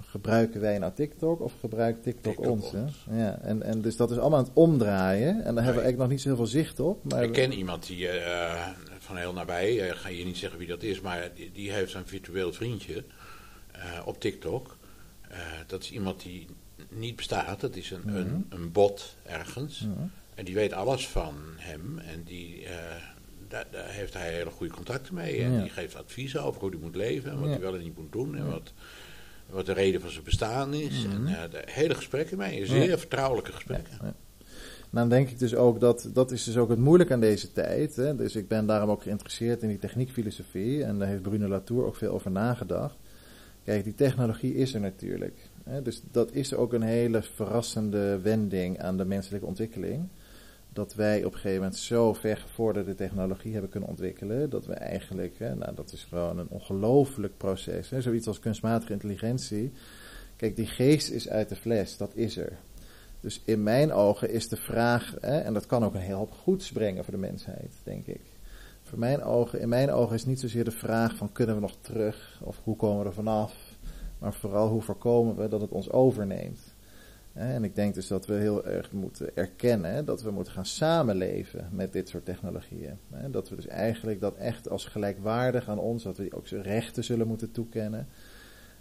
Gebruiken 0.09 0.61
wij 0.61 0.77
nou 0.77 0.93
TikTok 0.93 1.41
of 1.41 1.53
gebruikt 1.59 2.03
TikTok, 2.03 2.39
ons? 2.39 2.71
Ja, 3.11 3.39
en, 3.41 3.63
en 3.63 3.81
dus 3.81 3.95
dat 3.95 4.11
is 4.11 4.17
allemaal 4.17 4.39
aan 4.39 4.45
het 4.45 4.53
omdraaien. 4.53 5.43
En 5.43 5.55
daar 5.55 5.63
hebben 5.63 5.63
we 5.63 5.65
eigenlijk 5.81 5.97
nog 5.97 6.09
niet 6.09 6.21
zo 6.21 6.27
heel 6.27 6.37
veel 6.37 6.45
zicht 6.45 6.79
op. 6.79 7.03
Maar 7.03 7.23
ik 7.23 7.31
ken 7.31 7.53
iemand 7.53 7.87
die 7.87 8.03
uh, 8.03 8.67
van 8.99 9.17
heel 9.17 9.33
nabij, 9.33 9.75
ik 9.75 9.93
ga 9.93 10.09
je 10.09 10.25
niet 10.25 10.37
zeggen 10.37 10.59
wie 10.59 10.67
dat 10.67 10.83
is, 10.83 11.01
maar 11.01 11.31
die, 11.35 11.51
die 11.51 11.71
heeft 11.71 11.93
een 11.93 12.07
virtueel 12.07 12.53
vriendje 12.53 13.03
uh, 13.75 14.07
op 14.07 14.19
TikTok. 14.19 14.77
Dat 15.67 15.83
is 15.83 15.91
iemand 15.91 16.21
die 16.21 16.47
niet 16.89 17.15
bestaat, 17.15 17.59
dat 17.59 17.75
is 17.75 17.91
een, 17.91 18.01
mm 18.03 18.09
-hmm. 18.09 18.17
een, 18.17 18.45
een, 18.49 18.71
bot 18.71 19.15
ergens. 19.23 19.79
Mm 19.79 19.93
-hmm. 19.95 20.11
En 20.35 20.45
die 20.45 20.55
weet 20.55 20.73
alles 20.73 21.07
van 21.07 21.35
hem 21.55 21.99
en 21.99 22.23
die, 22.23 22.63
uh, 22.63 22.69
daar, 23.47 23.65
daar, 23.71 23.89
heeft 23.89 24.13
hij 24.13 24.33
hele 24.33 24.49
goede 24.49 24.73
contacten 24.73 25.13
mee. 25.13 25.43
En 25.43 25.51
ja. 25.51 25.61
die 25.61 25.69
geeft 25.69 25.95
adviezen 25.95 26.43
over 26.43 26.61
hoe 26.61 26.69
hij 26.69 26.79
moet 26.79 26.95
leven 26.95 27.31
en 27.31 27.39
wat 27.39 27.45
ja. 27.45 27.51
hij 27.51 27.61
wel 27.61 27.75
en 27.75 27.83
niet 27.83 27.97
moet 27.97 28.11
doen. 28.11 28.35
En 28.35 28.49
wat, 28.49 28.73
wat 29.49 29.65
de 29.65 29.73
reden 29.73 30.01
van 30.01 30.09
zijn 30.09 30.23
bestaan 30.23 30.73
is. 30.73 31.05
Mm 31.05 31.11
-hmm. 31.11 31.27
En 31.27 31.49
hele 31.65 31.95
gesprekken 31.95 32.37
mee, 32.37 32.65
zeer 32.65 32.99
vertrouwelijke 32.99 33.51
gesprekken. 33.51 34.15
Dan 34.89 35.09
denk 35.09 35.29
ik 35.29 35.39
dus 35.39 35.55
ook 35.55 35.79
dat 35.79 36.09
dat 36.13 36.31
is 36.31 36.43
dus 36.43 36.57
ook 36.57 36.69
het 36.69 36.79
moeilijk 36.79 37.11
aan 37.11 37.19
deze 37.19 37.51
tijd. 37.51 37.95
Hè? 37.95 38.15
Dus 38.15 38.35
ik 38.35 38.47
ben 38.47 38.65
daarom 38.65 38.89
ook 38.89 39.01
geïnteresseerd 39.01 39.61
in 39.61 39.69
die 39.69 39.79
techniekfilosofie. 39.79 40.83
En 40.83 40.99
daar 40.99 41.07
heeft 41.07 41.21
Bruno 41.21 41.47
Latour 41.47 41.85
ook 41.85 41.95
veel 41.95 42.11
over 42.11 42.31
nagedacht. 42.31 42.95
Kijk, 43.63 43.83
die 43.83 43.95
technologie 43.95 44.55
is 44.55 44.73
er 44.73 44.79
natuurlijk. 44.79 45.49
Hè? 45.63 45.81
Dus 45.81 46.01
dat 46.11 46.31
is 46.31 46.53
ook 46.53 46.73
een 46.73 46.81
hele 46.81 47.21
verrassende 47.21 48.19
wending 48.19 48.79
aan 48.79 48.97
de 48.97 49.05
menselijke 49.05 49.45
ontwikkeling. 49.45 50.07
Dat 50.77 50.93
wij 50.93 51.17
op 51.23 51.33
een 51.33 51.39
gegeven 51.39 51.61
moment 51.61 51.77
zo 51.77 52.13
ver 52.13 52.37
gevorderde 52.37 52.95
technologie 52.95 53.51
hebben 53.51 53.69
kunnen 53.69 53.89
ontwikkelen. 53.89 54.49
Dat 54.49 54.65
we 54.65 54.73
eigenlijk, 54.73 55.39
hè, 55.39 55.55
nou 55.55 55.75
dat 55.75 55.91
is 55.91 56.03
gewoon 56.03 56.37
een 56.37 56.49
ongelooflijk 56.49 57.37
proces. 57.37 57.89
Hè? 57.89 58.01
Zoiets 58.01 58.27
als 58.27 58.39
kunstmatige 58.39 58.93
intelligentie. 58.93 59.71
Kijk, 60.35 60.55
die 60.55 60.65
geest 60.65 61.09
is 61.09 61.29
uit 61.29 61.49
de 61.49 61.55
fles, 61.55 61.97
dat 61.97 62.11
is 62.13 62.37
er. 62.37 62.57
Dus 63.19 63.41
in 63.45 63.63
mijn 63.63 63.93
ogen 63.93 64.29
is 64.29 64.47
de 64.47 64.55
vraag, 64.55 65.15
hè, 65.21 65.39
en 65.39 65.53
dat 65.53 65.65
kan 65.65 65.85
ook 65.85 65.93
een 65.93 65.99
heel 65.99 66.17
hoop 66.17 66.31
goeds 66.31 66.71
brengen 66.71 67.03
voor 67.03 67.13
de 67.13 67.19
mensheid, 67.19 67.73
denk 67.83 68.05
ik. 68.05 68.21
Voor 68.81 68.99
mijn 68.99 69.23
ogen, 69.23 69.59
in 69.59 69.69
mijn 69.69 69.91
ogen 69.91 70.15
is 70.15 70.25
niet 70.25 70.39
zozeer 70.39 70.63
de 70.63 70.71
vraag 70.71 71.15
van 71.15 71.31
kunnen 71.31 71.55
we 71.55 71.61
nog 71.61 71.77
terug 71.81 72.41
of 72.43 72.59
hoe 72.63 72.75
komen 72.75 72.99
we 72.99 73.05
er 73.05 73.13
vanaf, 73.13 73.53
maar 74.19 74.33
vooral 74.33 74.69
hoe 74.69 74.81
voorkomen 74.81 75.35
we 75.35 75.47
dat 75.47 75.61
het 75.61 75.71
ons 75.71 75.91
overneemt. 75.91 76.66
En 77.37 77.63
ik 77.63 77.75
denk 77.75 77.93
dus 77.93 78.07
dat 78.07 78.25
we 78.25 78.33
heel 78.33 78.65
erg 78.65 78.91
moeten 78.91 79.35
erkennen 79.35 80.05
dat 80.05 80.21
we 80.21 80.31
moeten 80.31 80.53
gaan 80.53 80.65
samenleven 80.65 81.69
met 81.71 81.93
dit 81.93 82.09
soort 82.09 82.25
technologieën. 82.25 82.97
Dat 83.31 83.49
we 83.49 83.55
dus 83.55 83.67
eigenlijk 83.67 84.21
dat 84.21 84.35
echt 84.35 84.69
als 84.69 84.85
gelijkwaardig 84.85 85.69
aan 85.69 85.79
ons, 85.79 86.03
dat 86.03 86.17
we 86.17 86.23
die 86.23 86.35
ook 86.35 86.47
rechten 86.47 87.03
zullen 87.03 87.27
moeten 87.27 87.51
toekennen. 87.51 88.07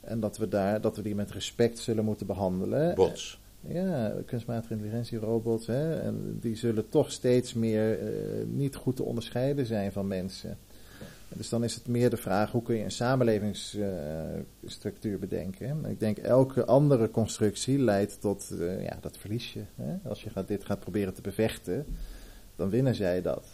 En 0.00 0.20
dat 0.20 0.38
we, 0.38 0.48
daar, 0.48 0.80
dat 0.80 0.96
we 0.96 1.02
die 1.02 1.14
met 1.14 1.30
respect 1.30 1.78
zullen 1.78 2.04
moeten 2.04 2.26
behandelen. 2.26 2.94
Bots. 2.94 3.40
Ja, 3.60 4.14
kunstmatige 4.26 4.72
intelligentie, 4.72 5.18
robots, 5.18 5.66
hè, 5.66 6.00
en 6.00 6.38
die 6.40 6.56
zullen 6.56 6.88
toch 6.88 7.12
steeds 7.12 7.54
meer 7.54 8.02
uh, 8.02 8.46
niet 8.46 8.76
goed 8.76 8.96
te 8.96 9.02
onderscheiden 9.02 9.66
zijn 9.66 9.92
van 9.92 10.06
mensen. 10.06 10.58
Dus 11.28 11.48
dan 11.48 11.64
is 11.64 11.74
het 11.74 11.88
meer 11.88 12.10
de 12.10 12.16
vraag, 12.16 12.50
hoe 12.50 12.62
kun 12.62 12.76
je 12.76 12.84
een 12.84 12.90
samenlevingsstructuur 12.90 15.12
uh, 15.12 15.18
bedenken? 15.18 15.84
Ik 15.84 16.00
denk 16.00 16.18
elke 16.18 16.64
andere 16.64 17.10
constructie 17.10 17.78
leidt 17.78 18.20
tot, 18.20 18.48
uh, 18.52 18.82
ja, 18.82 18.98
dat 19.00 19.18
verlies 19.18 19.52
je. 19.52 19.62
Hè? 19.74 19.96
Als 20.08 20.22
je 20.22 20.30
gaat, 20.30 20.48
dit 20.48 20.64
gaat 20.64 20.80
proberen 20.80 21.14
te 21.14 21.20
bevechten, 21.20 21.86
dan 22.56 22.70
winnen 22.70 22.94
zij 22.94 23.22
dat. 23.22 23.46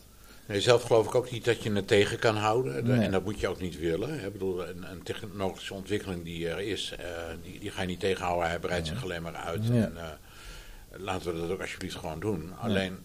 Nee, 0.47 0.61
zelf 0.61 0.83
geloof 0.83 1.07
ik 1.07 1.15
ook 1.15 1.31
niet 1.31 1.45
dat 1.45 1.63
je 1.63 1.73
het 1.73 1.87
tegen 1.87 2.19
kan 2.19 2.37
houden. 2.37 2.87
Nee. 2.87 3.01
En 3.01 3.11
dat 3.11 3.25
moet 3.25 3.41
je 3.41 3.49
ook 3.49 3.61
niet 3.61 3.79
willen. 3.79 4.25
Ik 4.25 4.33
bedoel, 4.33 4.69
een, 4.69 4.91
een 4.91 5.03
technologische 5.03 5.75
ontwikkeling 5.75 6.25
die 6.25 6.49
er 6.49 6.61
is, 6.61 6.95
uh, 7.01 7.07
die, 7.43 7.61
die 7.61 7.71
ga 7.71 7.81
je 7.81 7.87
niet 7.87 8.01
tegenhouden. 8.01 8.49
Hij 8.49 8.59
breidt 8.59 8.87
zich 8.87 9.03
alleen 9.03 9.23
maar 9.23 9.35
uit. 9.35 9.67
Ja. 9.67 9.73
En, 9.73 9.93
uh, 9.95 10.09
laten 10.91 11.35
we 11.35 11.41
dat 11.41 11.51
ook 11.51 11.61
alsjeblieft 11.61 11.97
gewoon 11.97 12.21
doen. 12.21 12.59
Alleen 12.59 12.99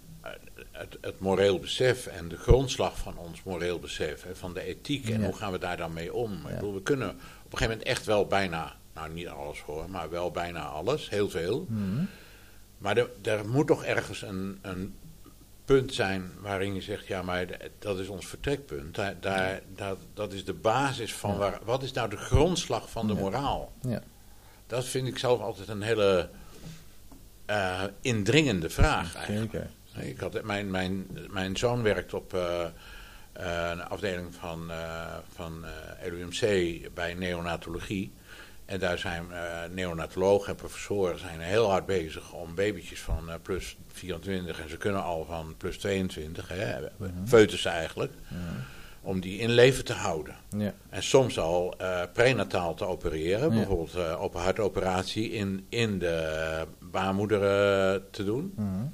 het, 0.71 0.97
het, 1.01 1.19
moreel 1.19 1.59
besef 1.59 2.07
en 2.07 2.28
de 2.28 2.38
grondslag 2.38 2.97
van 2.97 3.17
ons 3.17 3.43
moreel 3.43 3.80
besef, 3.80 4.23
hè, 4.23 4.36
van 4.36 4.53
de 4.53 4.61
ethiek 4.61 5.09
en 5.09 5.23
hoe 5.23 5.36
gaan 5.36 5.51
we 5.51 5.59
daar 5.59 5.78
dan 5.78 5.93
mee 5.93 6.13
om. 6.13 6.34
Ik 6.34 6.53
bedoel, 6.53 6.73
we 6.73 6.82
kunnen 6.82 7.09
op 7.09 7.15
een 7.15 7.57
gegeven 7.57 7.69
moment 7.69 7.84
echt 7.84 8.05
wel 8.05 8.25
bijna, 8.25 8.75
nou 8.93 9.09
niet 9.09 9.28
alles 9.28 9.61
hoor, 9.61 9.89
maar 9.89 10.09
wel 10.09 10.32
bijna 10.32 10.61
alles, 10.61 11.09
heel 11.09 11.30
veel. 11.30 11.65
Mm 11.69 11.78
-hmm. 11.78 12.07
Maar 12.78 12.97
er, 12.97 13.09
er 13.23 13.47
moet 13.47 13.67
toch 13.67 13.84
ergens 13.84 14.21
een, 14.21 14.59
een 14.61 14.95
punt 15.65 15.93
zijn 15.93 16.32
waarin 16.41 16.73
je 16.73 16.82
zegt, 16.82 17.07
ja, 17.07 17.21
maar 17.21 17.47
dat 17.80 17.99
is 17.99 18.07
ons 18.07 18.28
vertrekpunt. 18.28 18.95
Daar, 18.95 19.15
daar, 19.19 19.61
dat, 19.75 19.97
dat 20.13 20.34
is 20.34 20.45
de 20.45 20.53
basis 20.53 21.13
van, 21.13 21.38
waar, 21.38 21.59
wat 21.63 21.84
is 21.84 21.91
nou 21.91 22.09
de 22.09 22.17
grondslag 22.17 22.89
van 22.89 23.07
de 23.07 23.13
moraal? 23.13 23.73
Ja. 23.82 24.01
Dat 24.67 24.86
vind 24.86 25.07
ik 25.07 25.17
zelf 25.17 25.41
altijd 25.41 25.67
een 25.67 25.82
hele 25.82 26.30
uh, 27.49 27.84
indringende 28.01 28.69
vraag 28.69 29.15
eigenlijk. 29.15 29.51
Zeker. 29.51 29.69
Ik 30.00 30.20
had, 30.20 30.43
mijn, 30.43 30.72
mijn, 30.72 31.08
mijn 31.30 31.58
zoon 31.58 31.82
werkt 31.82 32.14
op 32.14 32.34
uh, 32.34 32.66
een 33.34 33.84
afdeling 33.84 34.36
van, 34.36 34.72
uh, 34.72 35.16
van 35.34 35.66
LUMC 36.04 36.41
bij 36.93 37.14
neonatologie. 37.14 38.12
En 38.66 38.80
daar 38.80 38.98
zijn 38.98 39.26
neonatologen 39.74 40.50
en 40.50 40.56
professoren 40.56 41.20
zijn 41.20 41.39
heel 41.39 41.70
hard 41.70 41.86
bezig 41.86 42.34
om 42.34 42.56
babytjes 42.56 43.02
van 43.02 43.30
plus 43.41 43.78
24, 43.98 44.62
en 44.62 44.70
ze 44.70 44.78
kunnen 44.78 45.04
al 45.04 45.26
van 45.26 45.56
plus 45.58 45.78
22, 45.78 46.48
hè, 46.48 46.80
mhm. 46.98 47.26
foetus 47.26 47.66
eigenlijk, 47.66 48.12
mhm. 48.28 48.41
om 49.02 49.20
die 49.20 49.39
in 49.39 49.50
leven 49.50 49.86
te 49.86 49.93
houden. 49.93 50.36
Ja. 50.58 50.74
En 50.89 51.04
soms 51.04 51.39
al 51.39 51.76
uh, 51.82 52.02
prenataal 52.14 52.74
te 52.74 52.86
opereren, 52.86 53.50
bijvoorbeeld 53.50 53.95
uh, 53.95 54.18
op 54.22 54.34
een 54.36 54.41
hartoperatie 54.41 55.32
in, 55.32 55.66
in 55.70 56.00
de 56.00 56.66
baarmoeder 56.80 57.39
te 58.12 58.24
doen. 58.24 58.54
Mhm. 58.56 58.86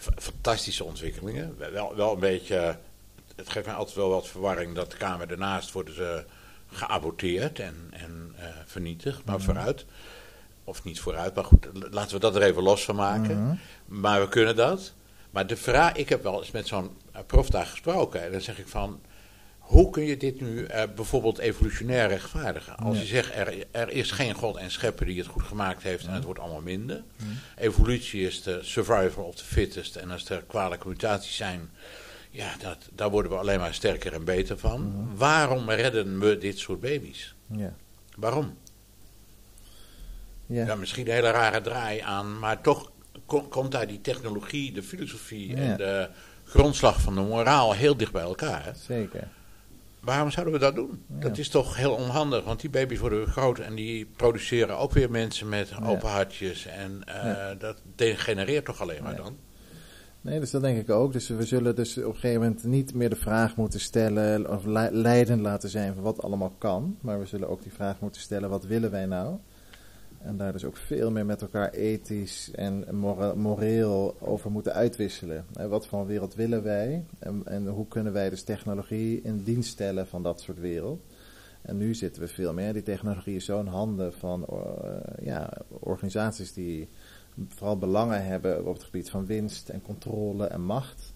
Fantastische 0.00 0.84
ontwikkelingen. 0.84 1.58
Wel, 1.72 1.96
wel 1.96 2.12
een 2.12 2.20
beetje, 2.20 2.78
het 3.36 3.48
geeft 3.48 3.66
mij 3.66 3.74
altijd 3.74 3.96
wel 3.96 4.08
wat 4.08 4.28
verwarring 4.28 4.74
dat 4.74 4.90
de 4.90 4.96
kamer 4.96 5.30
ernaast 5.30 5.72
worden 5.72 5.94
ze 5.94 6.24
geaborteerd 6.70 7.58
en, 7.58 7.88
en 7.90 8.34
uh, 8.38 8.44
vernietigd, 8.64 9.24
maar 9.24 9.40
vooruit. 9.40 9.84
Of 10.64 10.84
niet 10.84 11.00
vooruit, 11.00 11.34
maar 11.34 11.44
goed, 11.44 11.66
laten 11.90 12.14
we 12.14 12.20
dat 12.20 12.36
er 12.36 12.42
even 12.42 12.62
los 12.62 12.84
van 12.84 12.96
maken. 12.96 13.60
Maar 13.84 14.20
we 14.20 14.28
kunnen 14.28 14.56
dat. 14.56 14.92
Maar 15.30 15.46
de 15.46 15.56
vraag, 15.56 15.92
ik 15.92 16.08
heb 16.08 16.22
wel 16.22 16.38
eens 16.38 16.50
met 16.50 16.66
zo'n 16.66 16.96
prof 17.26 17.50
daar 17.50 17.66
gesproken. 17.66 18.22
En 18.22 18.32
dan 18.32 18.40
zeg 18.40 18.58
ik 18.58 18.68
van, 18.68 19.00
hoe 19.66 19.90
kun 19.90 20.02
je 20.02 20.16
dit 20.16 20.40
nu 20.40 20.58
uh, 20.58 20.82
bijvoorbeeld 20.94 21.38
evolutionair 21.38 22.08
rechtvaardigen? 22.08 22.76
Als 22.76 22.98
je 22.98 23.04
zegt, 23.04 23.34
er, 23.34 23.64
er 23.70 23.90
is 23.90 24.10
geen 24.10 24.34
God 24.34 24.56
en 24.56 24.70
schepper 24.70 25.06
die 25.06 25.18
het 25.18 25.26
goed 25.26 25.42
gemaakt 25.42 25.82
heeft 25.82 26.06
en 26.06 26.12
het 26.12 26.24
wordt 26.24 26.40
allemaal 26.40 26.60
minder. 26.60 27.02
Evolutie 27.56 28.26
is 28.26 28.42
de 28.42 28.58
survival 28.62 29.24
of 29.24 29.34
the 29.34 29.44
fittest. 29.44 29.96
En 29.96 30.10
als 30.10 30.28
er 30.28 30.42
kwalijke 30.46 30.88
mutaties 30.88 31.36
zijn, 31.36 31.70
ja, 32.30 32.52
dat, 32.58 32.88
daar 32.94 33.10
worden 33.10 33.30
we 33.30 33.38
alleen 33.38 33.58
maar 33.58 33.74
sterker 33.74 34.12
en 34.12 34.24
beter 34.24 34.58
van. 34.58 35.10
Waarom 35.14 35.70
redden 35.70 36.18
we 36.18 36.38
dit 36.38 36.58
soort 36.58 36.80
baby's? 36.80 37.34
Ja. 37.46 37.74
Waarom? 38.16 38.58
Ja. 40.46 40.66
ja. 40.66 40.74
misschien 40.74 41.06
een 41.06 41.12
hele 41.12 41.30
rare 41.30 41.60
draai 41.60 42.00
aan, 42.00 42.38
maar 42.38 42.60
toch 42.60 42.90
komt 43.48 43.72
daar 43.72 43.86
die 43.86 44.00
technologie, 44.00 44.72
de 44.72 44.82
filosofie 44.82 45.56
en 45.56 45.76
de 45.76 46.08
grondslag 46.44 47.00
van 47.00 47.14
de 47.14 47.20
moraal 47.20 47.72
heel 47.72 47.96
dicht 47.96 48.12
bij 48.12 48.22
elkaar. 48.22 48.72
Zeker. 48.76 49.28
Waarom 50.06 50.30
zouden 50.30 50.54
we 50.54 50.60
dat 50.60 50.74
doen? 50.74 51.02
Dat 51.06 51.38
is 51.38 51.48
toch 51.48 51.76
heel 51.76 51.94
onhandig, 51.94 52.44
want 52.44 52.60
die 52.60 52.70
baby's 52.70 52.98
worden 52.98 53.26
groot 53.26 53.58
en 53.58 53.74
die 53.74 54.06
produceren 54.16 54.78
ook 54.78 54.92
weer 54.92 55.10
mensen 55.10 55.48
met 55.48 55.72
open 55.86 56.08
hartjes. 56.08 56.66
En 56.66 57.02
uh, 57.08 57.46
dat 57.58 57.82
degenereert 57.94 58.64
toch 58.64 58.80
alleen 58.80 59.02
maar 59.02 59.16
dan? 59.16 59.36
Nee, 60.20 60.40
dus 60.40 60.50
dat 60.50 60.62
denk 60.62 60.78
ik 60.78 60.90
ook. 60.90 61.12
Dus 61.12 61.28
we 61.28 61.44
zullen 61.44 61.76
dus 61.76 61.98
op 61.98 62.04
een 62.04 62.14
gegeven 62.14 62.40
moment 62.40 62.64
niet 62.64 62.94
meer 62.94 63.10
de 63.10 63.16
vraag 63.16 63.56
moeten 63.56 63.80
stellen 63.80 64.50
of 64.50 64.64
leidend 64.90 65.40
laten 65.40 65.68
zijn 65.68 65.94
van 65.94 66.02
wat 66.02 66.22
allemaal 66.22 66.54
kan. 66.58 66.96
Maar 67.00 67.18
we 67.18 67.26
zullen 67.26 67.48
ook 67.48 67.62
die 67.62 67.72
vraag 67.72 68.00
moeten 68.00 68.20
stellen, 68.20 68.50
wat 68.50 68.64
willen 68.64 68.90
wij 68.90 69.06
nou? 69.06 69.36
En 70.22 70.36
daar 70.36 70.52
dus 70.52 70.64
ook 70.64 70.76
veel 70.76 71.10
meer 71.10 71.26
met 71.26 71.42
elkaar 71.42 71.70
ethisch 71.70 72.50
en 72.50 72.96
moreel 73.36 74.16
over 74.20 74.50
moeten 74.50 74.72
uitwisselen. 74.74 75.44
Wat 75.68 75.86
voor 75.86 76.06
wereld 76.06 76.34
willen 76.34 76.62
wij? 76.62 77.04
En, 77.18 77.42
en 77.44 77.66
hoe 77.66 77.88
kunnen 77.88 78.12
wij 78.12 78.30
dus 78.30 78.42
technologie 78.42 79.22
in 79.22 79.42
dienst 79.42 79.70
stellen 79.70 80.06
van 80.06 80.22
dat 80.22 80.40
soort 80.40 80.58
wereld? 80.60 81.00
En 81.62 81.76
nu 81.76 81.94
zitten 81.94 82.22
we 82.22 82.28
veel 82.28 82.52
meer. 82.52 82.72
Die 82.72 82.82
technologie 82.82 83.36
is 83.36 83.44
zo 83.44 83.60
in 83.60 83.66
handen 83.66 84.12
van 84.12 84.46
uh, 84.50 85.26
ja, 85.26 85.52
organisaties 85.68 86.52
die 86.52 86.88
vooral 87.48 87.78
belangen 87.78 88.24
hebben 88.24 88.66
op 88.66 88.74
het 88.74 88.84
gebied 88.84 89.10
van 89.10 89.26
winst 89.26 89.68
en 89.68 89.82
controle 89.82 90.46
en 90.46 90.60
macht. 90.60 91.14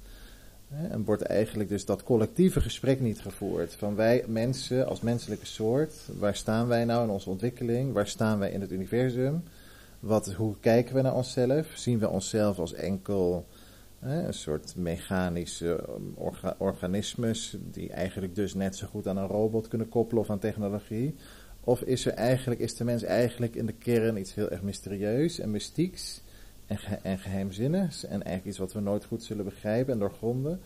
En 0.70 1.04
wordt 1.04 1.22
eigenlijk 1.22 1.68
dus 1.68 1.84
dat 1.84 2.02
collectieve 2.02 2.60
gesprek 2.60 3.00
niet 3.00 3.20
gevoerd. 3.20 3.74
Van 3.74 3.94
wij 3.94 4.24
mensen 4.26 4.86
als 4.86 5.00
menselijke 5.00 5.46
soort, 5.46 5.94
waar 6.18 6.36
staan 6.36 6.66
wij 6.66 6.84
nou 6.84 7.04
in 7.04 7.10
onze 7.10 7.30
ontwikkeling? 7.30 7.92
Waar 7.92 8.06
staan 8.06 8.38
wij 8.38 8.50
in 8.50 8.60
het 8.60 8.72
universum? 8.72 9.42
Wat, 10.00 10.32
hoe 10.32 10.54
kijken 10.60 10.94
we 10.94 11.02
naar 11.02 11.14
onszelf? 11.14 11.66
Zien 11.74 11.98
we 11.98 12.08
onszelf 12.08 12.58
als 12.58 12.74
enkel 12.74 13.46
hè, 13.98 14.26
een 14.26 14.34
soort 14.34 14.76
mechanische 14.76 15.84
orga 16.14 16.54
organismes 16.58 17.56
die 17.70 17.90
eigenlijk 17.90 18.34
dus 18.34 18.54
net 18.54 18.76
zo 18.76 18.86
goed 18.86 19.06
aan 19.06 19.16
een 19.16 19.26
robot 19.26 19.68
kunnen 19.68 19.88
koppelen 19.88 20.22
of 20.22 20.30
aan 20.30 20.38
technologie? 20.38 21.14
Of 21.60 21.80
is 21.80 22.06
er 22.06 22.12
eigenlijk, 22.12 22.60
is 22.60 22.76
de 22.76 22.84
mens 22.84 23.02
eigenlijk 23.02 23.54
in 23.54 23.66
de 23.66 23.72
kern 23.72 24.16
iets 24.16 24.34
heel 24.34 24.50
erg 24.50 24.62
mysterieus 24.62 25.38
en 25.38 25.50
mystieks 25.50 26.22
en, 26.70 26.78
ge 26.78 26.94
en 26.94 27.18
geheimzinnigs 27.18 28.04
en 28.04 28.10
eigenlijk 28.10 28.46
iets 28.46 28.58
wat 28.58 28.72
we 28.72 28.80
nooit 28.80 29.04
goed 29.04 29.22
zullen 29.22 29.44
begrijpen 29.44 29.92
en 29.92 29.98
doorgronden? 29.98 30.60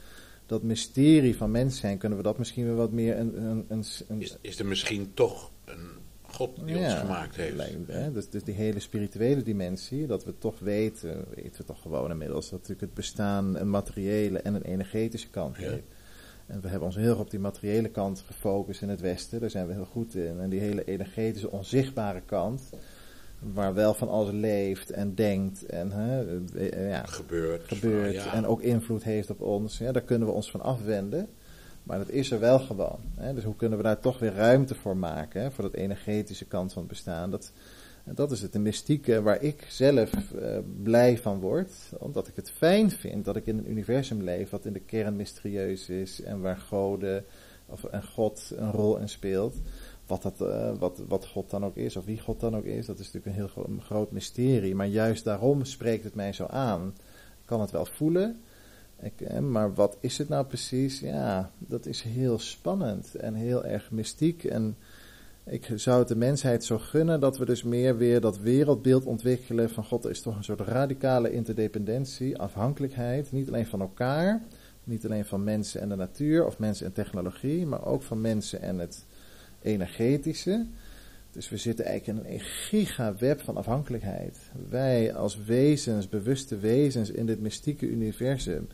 Dat 0.46 0.62
mysterie 0.62 1.36
van 1.36 1.50
mens 1.50 1.78
zijn, 1.78 1.98
kunnen 1.98 2.18
we 2.18 2.24
dat 2.24 2.38
misschien 2.38 2.64
weer 2.64 2.74
wat 2.74 2.92
meer 2.92 3.18
een... 3.18 3.42
een, 3.42 3.64
een, 3.68 3.84
een 4.08 4.20
is, 4.20 4.36
is 4.40 4.58
er 4.58 4.66
misschien 4.66 5.10
toch 5.14 5.50
een 5.64 5.88
God 6.22 6.66
die 6.66 6.76
ons 6.76 6.94
gemaakt 6.94 7.36
heeft? 7.36 7.86
hè? 7.86 8.12
Dus, 8.12 8.28
dus 8.28 8.44
die 8.44 8.54
hele 8.54 8.80
spirituele 8.80 9.42
dimensie, 9.42 10.06
dat 10.06 10.24
we 10.24 10.38
toch 10.38 10.58
weten, 10.58 11.24
weten 11.34 11.60
we 11.60 11.64
toch 11.64 11.82
gewoon 11.82 12.10
inmiddels, 12.10 12.44
dat 12.44 12.52
natuurlijk 12.52 12.80
het 12.80 12.94
bestaan 12.94 13.56
een 13.56 13.70
materiële 13.70 14.38
en 14.38 14.54
een 14.54 14.62
energetische 14.62 15.30
kant 15.30 15.56
heeft. 15.56 15.82
En 16.46 16.60
we 16.60 16.68
hebben 16.68 16.86
ons 16.86 16.96
heel 16.96 17.10
erg 17.10 17.18
op 17.18 17.30
die 17.30 17.40
materiële 17.40 17.88
kant 17.88 18.24
gefocust 18.26 18.82
in 18.82 18.88
het 18.88 19.00
Westen. 19.00 19.40
Daar 19.40 19.50
zijn 19.50 19.66
we 19.66 19.72
heel 19.72 19.84
goed 19.84 20.14
in. 20.14 20.40
En 20.40 20.50
die 20.50 20.60
hele 20.60 20.84
energetische, 20.84 21.50
onzichtbare 21.50 22.20
kant, 22.26 22.70
waar 23.52 23.74
wel 23.74 23.94
van 23.94 24.08
alles 24.08 24.32
leeft 24.32 24.90
en 24.90 25.14
denkt 25.14 25.66
en 25.66 25.90
hè, 25.90 26.38
eh, 26.56 26.88
ja, 26.88 27.06
gebeurt, 27.06 27.68
gebeurt 27.68 28.26
en 28.32 28.46
ook 28.46 28.62
invloed 28.62 29.02
heeft 29.02 29.30
op 29.30 29.40
ons, 29.40 29.78
ja, 29.78 29.92
daar 29.92 30.02
kunnen 30.02 30.28
we 30.28 30.34
ons 30.34 30.50
van 30.50 30.60
afwenden. 30.60 31.28
Maar 31.84 31.98
dat 31.98 32.08
is 32.08 32.30
er 32.30 32.40
wel 32.40 32.58
gewoon. 32.58 32.98
Hè. 33.14 33.34
Dus 33.34 33.44
hoe 33.44 33.56
kunnen 33.56 33.78
we 33.78 33.84
daar 33.84 34.00
toch 34.00 34.18
weer 34.18 34.34
ruimte 34.34 34.74
voor 34.74 34.96
maken, 34.96 35.42
hè, 35.42 35.50
voor 35.50 35.64
dat 35.64 35.74
energetische 35.74 36.44
kant 36.44 36.72
van 36.72 36.82
het 36.82 36.90
bestaan? 36.90 37.30
Dat, 37.30 37.52
dat 38.04 38.32
is 38.32 38.42
het, 38.42 38.52
de 38.52 38.58
mystieke 38.58 39.22
waar 39.22 39.42
ik 39.42 39.66
zelf 39.68 40.10
uh, 40.12 40.58
blij 40.82 41.18
van 41.18 41.40
word. 41.40 41.72
Omdat 41.98 42.28
ik 42.28 42.36
het 42.36 42.50
fijn 42.50 42.90
vind 42.90 43.24
dat 43.24 43.36
ik 43.36 43.46
in 43.46 43.58
een 43.58 43.70
universum 43.70 44.22
leef 44.22 44.50
wat 44.50 44.64
in 44.64 44.72
de 44.72 44.80
kern 44.80 45.16
mysterieus 45.16 45.88
is. 45.88 46.22
En 46.22 46.40
waar 46.40 46.56
goden 46.56 47.24
of, 47.66 47.84
en 47.84 48.04
God 48.04 48.52
een 48.56 48.72
rol 48.72 48.96
in 48.96 49.08
speelt. 49.08 49.54
Wat, 50.06 50.22
dat, 50.22 50.40
uh, 50.40 50.72
wat, 50.78 51.02
wat 51.08 51.26
God 51.26 51.50
dan 51.50 51.64
ook 51.64 51.76
is, 51.76 51.96
of 51.96 52.04
wie 52.04 52.20
God 52.20 52.40
dan 52.40 52.56
ook 52.56 52.64
is, 52.64 52.86
dat 52.86 52.98
is 52.98 53.12
natuurlijk 53.12 53.36
een 53.36 53.48
heel 53.64 53.78
groot 53.78 54.10
mysterie. 54.10 54.74
Maar 54.74 54.86
juist 54.86 55.24
daarom 55.24 55.64
spreekt 55.64 56.04
het 56.04 56.14
mij 56.14 56.32
zo 56.32 56.46
aan. 56.46 56.94
Ik 57.40 57.44
kan 57.44 57.60
het 57.60 57.70
wel 57.70 57.86
voelen. 57.86 58.40
Ik, 59.00 59.20
eh, 59.20 59.38
maar 59.38 59.74
wat 59.74 59.96
is 60.00 60.18
het 60.18 60.28
nou 60.28 60.46
precies? 60.46 61.00
Ja, 61.00 61.50
dat 61.58 61.86
is 61.86 62.02
heel 62.02 62.38
spannend 62.38 63.14
en 63.14 63.34
heel 63.34 63.64
erg 63.64 63.90
mystiek. 63.90 64.44
En 64.44 64.76
ik 65.44 65.70
zou 65.74 65.98
het 65.98 66.08
de 66.08 66.16
mensheid 66.16 66.64
zo 66.64 66.78
gunnen 66.78 67.20
dat 67.20 67.38
we 67.38 67.44
dus 67.44 67.62
meer 67.62 67.96
weer 67.96 68.20
dat 68.20 68.38
wereldbeeld 68.38 69.04
ontwikkelen 69.04 69.70
van 69.70 69.84
God. 69.84 70.04
Is 70.04 70.20
toch 70.20 70.36
een 70.36 70.44
soort 70.44 70.60
radicale 70.60 71.32
interdependentie, 71.32 72.38
afhankelijkheid, 72.38 73.32
niet 73.32 73.48
alleen 73.48 73.66
van 73.66 73.80
elkaar, 73.80 74.42
niet 74.84 75.04
alleen 75.04 75.24
van 75.24 75.44
mensen 75.44 75.80
en 75.80 75.88
de 75.88 75.96
natuur 75.96 76.46
of 76.46 76.58
mensen 76.58 76.86
en 76.86 76.92
technologie, 76.92 77.66
maar 77.66 77.86
ook 77.86 78.02
van 78.02 78.20
mensen 78.20 78.62
en 78.62 78.78
het 78.78 79.04
energetische. 79.64 80.66
Dus 81.30 81.48
we 81.48 81.56
zitten 81.56 81.84
eigenlijk 81.84 82.18
in 82.18 82.32
een 82.32 82.40
gigaweb 82.40 83.40
van 83.40 83.56
afhankelijkheid. 83.56 84.38
Wij 84.68 85.14
als 85.14 85.44
wezens, 85.44 86.08
bewuste 86.08 86.58
wezens 86.58 87.10
in 87.10 87.26
dit 87.26 87.40
mystieke 87.40 87.86
universum, 87.86 88.68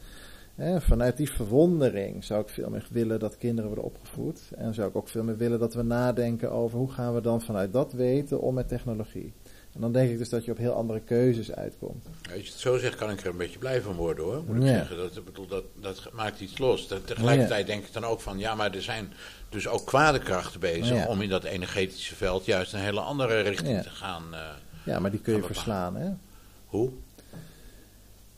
vanuit 0.79 1.17
die 1.17 1.31
verwondering 1.31 2.25
zou 2.25 2.43
ik 2.43 2.49
veel 2.49 2.71
meer 2.71 2.87
willen 2.91 3.19
dat 3.19 3.37
kinderen 3.37 3.67
worden 3.71 3.85
opgevoed. 3.85 4.41
En 4.57 4.75
zou 4.75 4.89
ik 4.89 4.97
ook 4.97 5.09
veel 5.09 5.25
meer 5.25 5.37
willen 5.37 5.59
dat 5.59 5.75
we 5.75 5.83
nadenken 5.83 6.51
over 6.53 6.79
hoe 6.79 6.91
gaan 6.91 7.15
we 7.15 7.21
dan 7.21 7.43
vanuit 7.43 7.73
dat 7.73 7.93
weten 7.93 8.41
om 8.41 8.55
met 8.55 8.69
technologie. 8.69 9.33
En 9.75 9.81
dan 9.81 9.93
denk 9.93 10.11
ik 10.11 10.19
dus 10.19 10.29
dat 10.29 10.45
je 10.45 10.51
op 10.51 10.57
heel 10.57 10.73
andere 10.73 11.01
keuzes 11.01 11.53
uitkomt. 11.53 12.07
Als 12.33 12.41
je 12.41 12.51
het 12.51 12.61
zo 12.61 12.79
zegt, 12.79 12.97
kan 12.97 13.11
ik 13.11 13.21
er 13.21 13.27
een 13.27 13.37
beetje 13.37 13.59
blij 13.59 13.83
van 13.83 13.95
worden 13.95 14.25
hoor. 14.25 14.43
Moet 14.47 14.57
ik 14.57 14.63
zeggen. 14.63 14.97
Dat, 14.97 15.25
bedoel, 15.25 15.47
dat, 15.47 15.65
dat 15.81 16.11
maakt 16.13 16.41
iets 16.41 16.59
los. 16.59 16.87
tegelijkertijd 17.05 17.67
denk 17.67 17.85
ik 17.85 17.93
dan 17.93 18.05
ook 18.05 18.21
van, 18.21 18.39
ja, 18.39 18.55
maar 18.55 18.75
er 18.75 18.83
zijn 18.83 19.13
dus 19.49 19.69
ook 19.69 19.87
kwade 19.87 20.19
krachten 20.19 20.61
bezig 20.61 21.07
om 21.07 21.21
in 21.21 21.29
dat 21.29 21.45
energetische 21.45 22.15
veld 22.15 22.45
juist 22.45 22.73
een 22.73 22.81
hele 22.81 23.01
andere 23.01 23.41
richting 23.41 23.83
te 23.83 23.91
gaan. 23.91 24.25
Uh, 24.31 24.39
ja, 24.85 24.99
maar 24.99 25.11
die 25.11 25.21
kun 25.21 25.37
je 25.37 25.43
verslaan, 25.43 25.97
hè? 25.97 26.11
Hoe? 26.67 26.91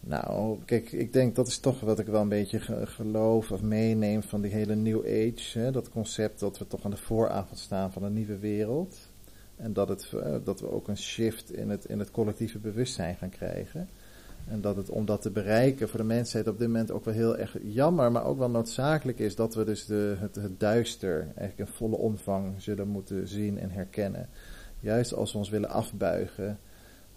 Nou, 0.00 0.58
kijk, 0.64 0.92
ik 0.92 1.12
denk 1.12 1.34
dat 1.34 1.46
is 1.46 1.58
toch 1.58 1.80
wat 1.80 1.98
ik 1.98 2.06
wel 2.06 2.20
een 2.20 2.28
beetje 2.28 2.60
geloof 2.84 3.50
of 3.50 3.60
meeneem 3.60 4.22
van 4.22 4.40
die 4.40 4.52
hele 4.52 4.74
New 4.74 5.00
Age. 5.00 5.58
Hè, 5.58 5.70
dat 5.70 5.90
concept 5.90 6.40
dat 6.40 6.58
we 6.58 6.66
toch 6.66 6.84
aan 6.84 6.90
de 6.90 6.96
vooravond 6.96 7.58
staan 7.58 7.92
van 7.92 8.02
een 8.02 8.12
nieuwe 8.12 8.38
wereld. 8.38 8.96
En 9.62 9.72
dat, 9.72 9.88
het, 9.88 10.12
eh, 10.22 10.34
dat 10.44 10.60
we 10.60 10.70
ook 10.70 10.88
een 10.88 10.96
shift 10.96 11.52
in 11.52 11.70
het, 11.70 11.84
in 11.84 11.98
het 11.98 12.10
collectieve 12.10 12.58
bewustzijn 12.58 13.16
gaan 13.16 13.30
krijgen. 13.30 13.88
En 14.48 14.60
dat 14.60 14.76
het 14.76 14.90
om 14.90 15.06
dat 15.06 15.22
te 15.22 15.30
bereiken 15.30 15.88
voor 15.88 16.00
de 16.00 16.06
mensheid 16.06 16.48
op 16.48 16.58
dit 16.58 16.66
moment 16.66 16.90
ook 16.90 17.04
wel 17.04 17.14
heel 17.14 17.36
erg 17.36 17.56
jammer, 17.62 18.12
maar 18.12 18.24
ook 18.24 18.38
wel 18.38 18.50
noodzakelijk 18.50 19.18
is 19.18 19.34
dat 19.34 19.54
we 19.54 19.64
dus 19.64 19.86
de, 19.86 20.16
het, 20.18 20.38
duister 20.58 21.20
eigenlijk 21.20 21.58
in 21.58 21.74
volle 21.76 21.96
omvang 21.96 22.54
zullen 22.62 22.88
moeten 22.88 23.28
zien 23.28 23.58
en 23.58 23.70
herkennen. 23.70 24.28
Juist 24.80 25.14
als 25.14 25.32
we 25.32 25.38
ons 25.38 25.48
willen 25.48 25.68
afbuigen, 25.68 26.58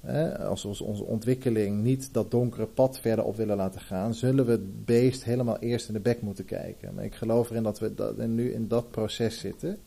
hè, 0.01 0.37
als 0.39 0.63
we 0.63 0.83
onze 0.83 1.03
ontwikkeling 1.03 1.81
niet 1.83 2.13
dat 2.13 2.31
donkere 2.31 2.65
pad 2.65 2.99
verder 2.99 3.25
op 3.25 3.35
willen 3.35 3.57
laten 3.57 3.81
gaan, 3.81 4.13
zullen 4.13 4.45
we 4.45 4.51
het 4.51 4.85
beest 4.85 5.23
helemaal 5.23 5.59
eerst 5.59 5.87
in 5.87 5.93
de 5.93 5.99
bek 5.99 6.21
moeten 6.21 6.45
kijken. 6.45 6.93
Maar 6.93 7.03
ik 7.03 7.15
geloof 7.15 7.49
erin 7.49 7.63
dat 7.63 7.79
we 7.79 7.93
dat, 7.93 8.17
nu 8.17 8.51
in 8.51 8.67
dat 8.67 8.91
proces 8.91 9.39
zitten. 9.39 9.77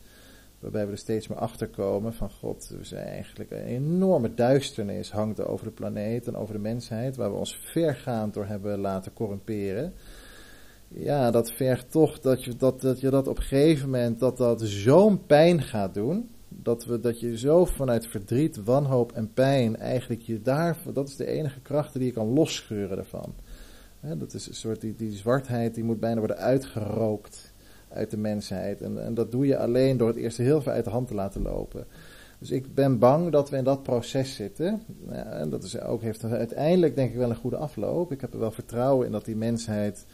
Waarbij 0.58 0.86
we 0.86 0.92
er 0.92 0.98
steeds 0.98 1.28
meer 1.28 1.38
achter 1.38 1.68
komen 1.68 2.14
van 2.14 2.30
God, 2.30 2.68
we 2.78 2.84
zijn 2.84 3.06
eigenlijk 3.06 3.50
een 3.50 3.64
enorme 3.64 4.34
duisternis 4.34 5.10
hangt 5.10 5.38
er 5.38 5.48
over 5.48 5.66
de 5.66 5.72
planeet 5.72 6.26
en 6.26 6.36
over 6.36 6.54
de 6.54 6.60
mensheid, 6.60 7.16
waar 7.16 7.30
we 7.30 7.38
ons 7.38 7.56
vergaand 7.56 8.34
door 8.34 8.46
hebben 8.46 8.78
laten 8.78 9.12
corrumperen. 9.12 9.94
Ja, 10.88 11.30
dat 11.30 11.52
vergt 11.52 11.90
toch 11.90 12.20
dat 12.20 12.44
je 12.44 12.56
dat, 12.56 12.80
dat, 12.80 13.00
je 13.00 13.10
dat 13.10 13.28
op 13.28 13.36
een 13.36 13.42
gegeven 13.42 13.84
moment, 13.84 14.18
dat 14.18 14.36
dat 14.36 14.62
zo'n 14.62 15.26
pijn 15.26 15.62
gaat 15.62 15.94
doen, 15.94 16.30
dat, 16.48 16.84
we, 16.84 17.00
dat 17.00 17.20
je 17.20 17.38
zo 17.38 17.64
vanuit 17.64 18.06
verdriet, 18.06 18.64
wanhoop 18.64 19.12
en 19.12 19.32
pijn 19.32 19.76
eigenlijk 19.76 20.20
je 20.20 20.42
daar, 20.42 20.76
dat 20.92 21.08
is 21.08 21.16
de 21.16 21.26
enige 21.26 21.60
krachten 21.60 22.00
die 22.00 22.08
je 22.08 22.14
kan 22.14 22.32
losscheuren 22.32 22.98
ervan. 22.98 23.34
dat 24.00 24.34
is 24.34 24.48
een 24.48 24.54
soort, 24.54 24.80
die, 24.80 24.94
die 24.96 25.12
zwartheid 25.12 25.74
die 25.74 25.84
moet 25.84 26.00
bijna 26.00 26.18
worden 26.18 26.36
uitgerookt 26.36 27.47
uit 27.88 28.10
de 28.10 28.16
mensheid. 28.16 28.82
En, 28.82 29.04
en 29.04 29.14
dat 29.14 29.30
doe 29.30 29.46
je 29.46 29.58
alleen 29.58 29.96
door 29.96 30.08
het 30.08 30.16
eerst 30.16 30.36
heel 30.36 30.62
veel 30.62 30.72
uit 30.72 30.84
de 30.84 30.90
hand 30.90 31.08
te 31.08 31.14
laten 31.14 31.42
lopen. 31.42 31.86
Dus 32.38 32.50
ik 32.50 32.74
ben 32.74 32.98
bang 32.98 33.30
dat 33.30 33.50
we 33.50 33.56
in 33.56 33.64
dat 33.64 33.82
proces 33.82 34.34
zitten. 34.34 34.82
En 35.10 35.50
dat 35.50 35.62
is 35.64 35.80
ook, 35.80 36.02
heeft 36.02 36.24
uiteindelijk 36.24 36.94
denk 36.94 37.10
ik 37.10 37.16
wel 37.16 37.30
een 37.30 37.36
goede 37.36 37.56
afloop. 37.56 38.12
Ik 38.12 38.20
heb 38.20 38.32
er 38.32 38.38
wel 38.38 38.50
vertrouwen 38.50 39.06
in 39.06 39.12
dat 39.12 39.24
die 39.24 39.36
mensheid 39.36 40.04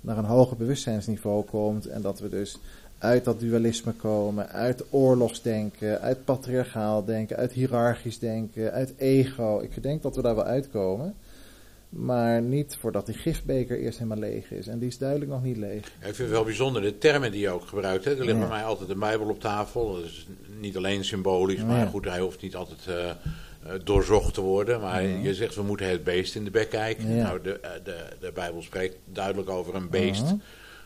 naar 0.00 0.18
een 0.18 0.24
hoger 0.24 0.56
bewustzijnsniveau 0.56 1.44
komt. 1.44 1.86
En 1.86 2.02
dat 2.02 2.20
we 2.20 2.28
dus 2.28 2.58
uit 2.98 3.24
dat 3.24 3.40
dualisme 3.40 3.92
komen, 3.92 4.48
uit 4.48 4.84
oorlogsdenken, 4.90 6.00
uit 6.00 6.24
patriarchaal 6.24 7.04
denken, 7.04 7.36
uit 7.36 7.52
hiërarchisch 7.52 8.18
denken, 8.18 8.72
uit 8.72 8.92
ego. 8.96 9.60
Ik 9.60 9.82
denk 9.82 10.02
dat 10.02 10.16
we 10.16 10.22
daar 10.22 10.34
wel 10.34 10.44
uitkomen. 10.44 11.14
Maar 11.92 12.42
niet 12.42 12.76
voordat 12.80 13.06
die 13.06 13.14
gifbeker 13.14 13.78
eerst 13.78 13.98
helemaal 13.98 14.18
leeg 14.18 14.50
is. 14.50 14.66
En 14.66 14.78
die 14.78 14.88
is 14.88 14.98
duidelijk 14.98 15.30
nog 15.30 15.42
niet 15.42 15.56
leeg. 15.56 15.86
ik 15.86 15.92
vind 16.00 16.18
het 16.18 16.30
wel 16.30 16.44
bijzonder, 16.44 16.82
de 16.82 16.98
termen 16.98 17.32
die 17.32 17.40
je 17.40 17.50
ook 17.50 17.66
gebruikt. 17.66 18.04
Hè. 18.04 18.10
Er 18.18 18.24
ligt 18.24 18.38
bij 18.38 18.48
mij 18.48 18.64
altijd 18.64 18.90
een 18.90 18.98
Bijbel 18.98 19.28
op 19.28 19.40
tafel. 19.40 19.94
Dat 19.94 20.04
is 20.04 20.26
niet 20.60 20.76
alleen 20.76 21.04
symbolisch, 21.04 21.64
maar 21.64 21.86
goed, 21.86 22.04
hij 22.04 22.20
hoeft 22.20 22.42
niet 22.42 22.56
altijd 22.56 22.86
uh, 22.88 23.72
doorzocht 23.84 24.34
te 24.34 24.40
worden. 24.40 24.80
Maar 24.80 25.02
je 25.02 25.34
zegt, 25.34 25.54
we 25.54 25.62
moeten 25.62 25.88
het 25.88 26.04
beest 26.04 26.34
in 26.34 26.44
de 26.44 26.50
bek 26.50 26.70
kijken. 26.70 27.16
Nou, 27.16 27.42
de, 27.42 27.60
eh, 27.60 27.70
de, 27.84 27.96
de 28.20 28.32
Bijbel 28.34 28.62
spreekt 28.62 28.96
duidelijk 29.04 29.50
over 29.50 29.74
een 29.74 29.90
beest. 29.90 30.34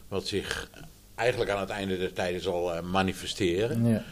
Wat 0.09 0.27
zich 0.27 0.71
eigenlijk 1.15 1.51
aan 1.51 1.61
het 1.61 1.71
einde 1.71 1.99
der 1.99 2.13
tijden 2.13 2.41
zal 2.41 2.83
manifesteren. 2.83 4.03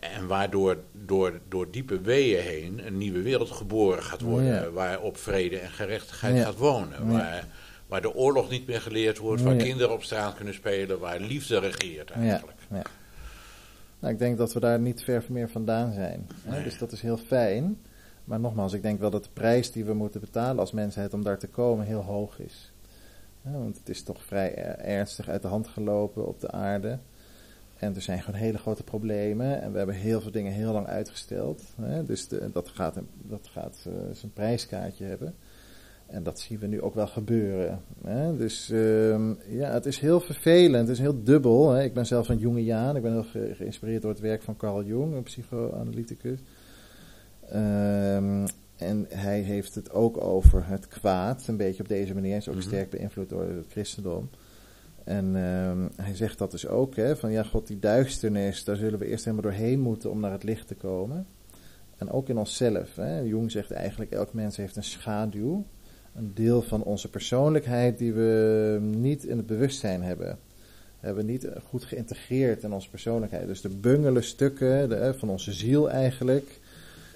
En 0.00 0.26
waardoor 0.26 0.78
door, 0.92 1.40
door 1.48 1.70
diepe 1.70 2.00
weeën 2.00 2.42
heen 2.42 2.86
een 2.86 2.98
nieuwe 2.98 3.22
wereld 3.22 3.50
geboren 3.50 4.02
gaat 4.02 4.20
worden. 4.20 4.72
Waarop 4.72 5.16
vrede 5.16 5.58
en 5.58 5.70
gerechtigheid 5.70 6.44
gaat 6.44 6.56
wonen. 6.56 7.12
Waar, 7.12 7.46
waar 7.86 8.02
de 8.02 8.14
oorlog 8.14 8.50
niet 8.50 8.66
meer 8.66 8.80
geleerd 8.80 9.18
wordt. 9.18 9.42
Waar 9.42 9.56
kinderen 9.56 9.92
op 9.92 10.02
straat 10.02 10.34
kunnen 10.34 10.54
spelen. 10.54 10.98
Waar 10.98 11.20
liefde 11.20 11.58
regeert 11.58 12.10
eigenlijk. 12.10 12.58
Nou, 13.98 14.14
ik 14.14 14.18
denk 14.18 14.38
dat 14.38 14.52
we 14.52 14.60
daar 14.60 14.80
niet 14.80 15.02
ver 15.02 15.24
meer 15.28 15.50
vandaan 15.50 15.92
zijn. 15.92 16.26
Hè? 16.42 16.62
Dus 16.62 16.78
dat 16.78 16.92
is 16.92 17.02
heel 17.02 17.16
fijn. 17.16 17.78
Maar 18.24 18.40
nogmaals, 18.40 18.72
ik 18.72 18.82
denk 18.82 19.00
wel 19.00 19.10
dat 19.10 19.24
de 19.24 19.30
prijs 19.32 19.72
die 19.72 19.84
we 19.84 19.94
moeten 19.94 20.20
betalen 20.20 20.58
als 20.58 20.72
mensheid 20.72 21.14
om 21.14 21.24
daar 21.24 21.38
te 21.38 21.48
komen 21.48 21.86
heel 21.86 22.02
hoog 22.02 22.38
is. 22.38 22.72
want 23.42 23.78
het 23.78 23.88
is 23.88 24.02
toch 24.02 24.24
vrij 24.24 24.54
ernstig 24.78 25.28
uit 25.28 25.42
de 25.42 25.48
hand 25.48 25.68
gelopen 25.68 26.26
op 26.26 26.40
de 26.40 26.50
aarde. 26.50 26.98
En 27.82 27.94
er 27.94 28.02
zijn 28.02 28.22
gewoon 28.22 28.40
hele 28.40 28.58
grote 28.58 28.82
problemen. 28.82 29.62
En 29.62 29.72
we 29.72 29.78
hebben 29.78 29.96
heel 29.96 30.20
veel 30.20 30.30
dingen 30.30 30.52
heel 30.52 30.72
lang 30.72 30.86
uitgesteld. 30.86 31.62
Hè? 31.80 32.04
Dus 32.04 32.28
de, 32.28 32.50
dat 32.52 32.68
gaat, 32.68 32.98
dat 33.22 33.48
gaat 33.52 33.84
uh, 33.88 33.94
zijn 34.12 34.32
prijskaartje 34.32 35.04
hebben. 35.04 35.34
En 36.06 36.22
dat 36.22 36.40
zien 36.40 36.58
we 36.58 36.66
nu 36.66 36.80
ook 36.80 36.94
wel 36.94 37.06
gebeuren. 37.06 37.80
Hè? 38.04 38.36
Dus 38.36 38.70
uh, 38.70 39.30
ja, 39.48 39.72
het 39.72 39.86
is 39.86 39.98
heel 39.98 40.20
vervelend. 40.20 40.88
Het 40.88 40.96
is 40.96 41.02
heel 41.02 41.22
dubbel. 41.22 41.70
Hè? 41.70 41.82
Ik 41.82 41.94
ben 41.94 42.06
zelf 42.06 42.28
een 42.28 42.38
Jungiaan. 42.38 42.96
Ik 42.96 43.02
ben 43.02 43.12
heel 43.12 43.54
geïnspireerd 43.54 44.02
door 44.02 44.10
het 44.10 44.20
werk 44.20 44.42
van 44.42 44.56
Carl 44.56 44.84
Jung, 44.84 45.14
een 45.14 45.22
psychoanalyticus. 45.22 46.38
Um, 47.54 48.44
en 48.76 49.06
hij 49.08 49.40
heeft 49.40 49.74
het 49.74 49.92
ook 49.92 50.24
over 50.24 50.66
het 50.66 50.88
kwaad. 50.88 51.46
Een 51.46 51.56
beetje 51.56 51.82
op 51.82 51.88
deze 51.88 52.14
manier. 52.14 52.30
Hij 52.30 52.38
is 52.38 52.48
ook 52.48 52.54
mm 52.54 52.60
sterk 52.60 52.90
beïnvloed 52.90 53.28
door 53.28 53.42
het 53.42 53.66
christendom. 53.68 54.28
En 55.04 55.34
um, 55.34 55.90
hij 55.96 56.14
zegt 56.14 56.38
dat 56.38 56.50
dus 56.50 56.66
ook, 56.66 56.96
hè, 56.96 57.16
van 57.16 57.30
ja, 57.30 57.42
God, 57.42 57.66
die 57.66 57.78
duisternis, 57.78 58.64
daar 58.64 58.76
zullen 58.76 58.98
we 58.98 59.06
eerst 59.06 59.24
helemaal 59.24 59.50
doorheen 59.50 59.80
moeten 59.80 60.10
om 60.10 60.20
naar 60.20 60.32
het 60.32 60.42
licht 60.42 60.66
te 60.66 60.74
komen. 60.74 61.26
En 61.96 62.10
ook 62.10 62.28
in 62.28 62.38
onszelf. 62.38 62.96
Hè. 62.96 63.20
Jung 63.20 63.50
zegt 63.50 63.70
eigenlijk, 63.70 64.10
elk 64.10 64.32
mens 64.32 64.56
heeft 64.56 64.76
een 64.76 64.84
schaduw. 64.84 65.64
Een 66.14 66.30
deel 66.34 66.62
van 66.62 66.82
onze 66.82 67.10
persoonlijkheid 67.10 67.98
die 67.98 68.12
we 68.12 68.78
niet 68.80 69.24
in 69.24 69.36
het 69.36 69.46
bewustzijn 69.46 70.02
hebben. 70.02 70.38
We 71.00 71.06
hebben 71.06 71.26
niet 71.26 71.48
goed 71.64 71.84
geïntegreerd 71.84 72.62
in 72.62 72.72
onze 72.72 72.90
persoonlijkheid. 72.90 73.46
Dus 73.46 73.60
de 73.60 73.68
bungele 73.68 74.22
stukken 74.22 75.18
van 75.18 75.28
onze 75.28 75.52
ziel 75.52 75.90
eigenlijk, 75.90 76.60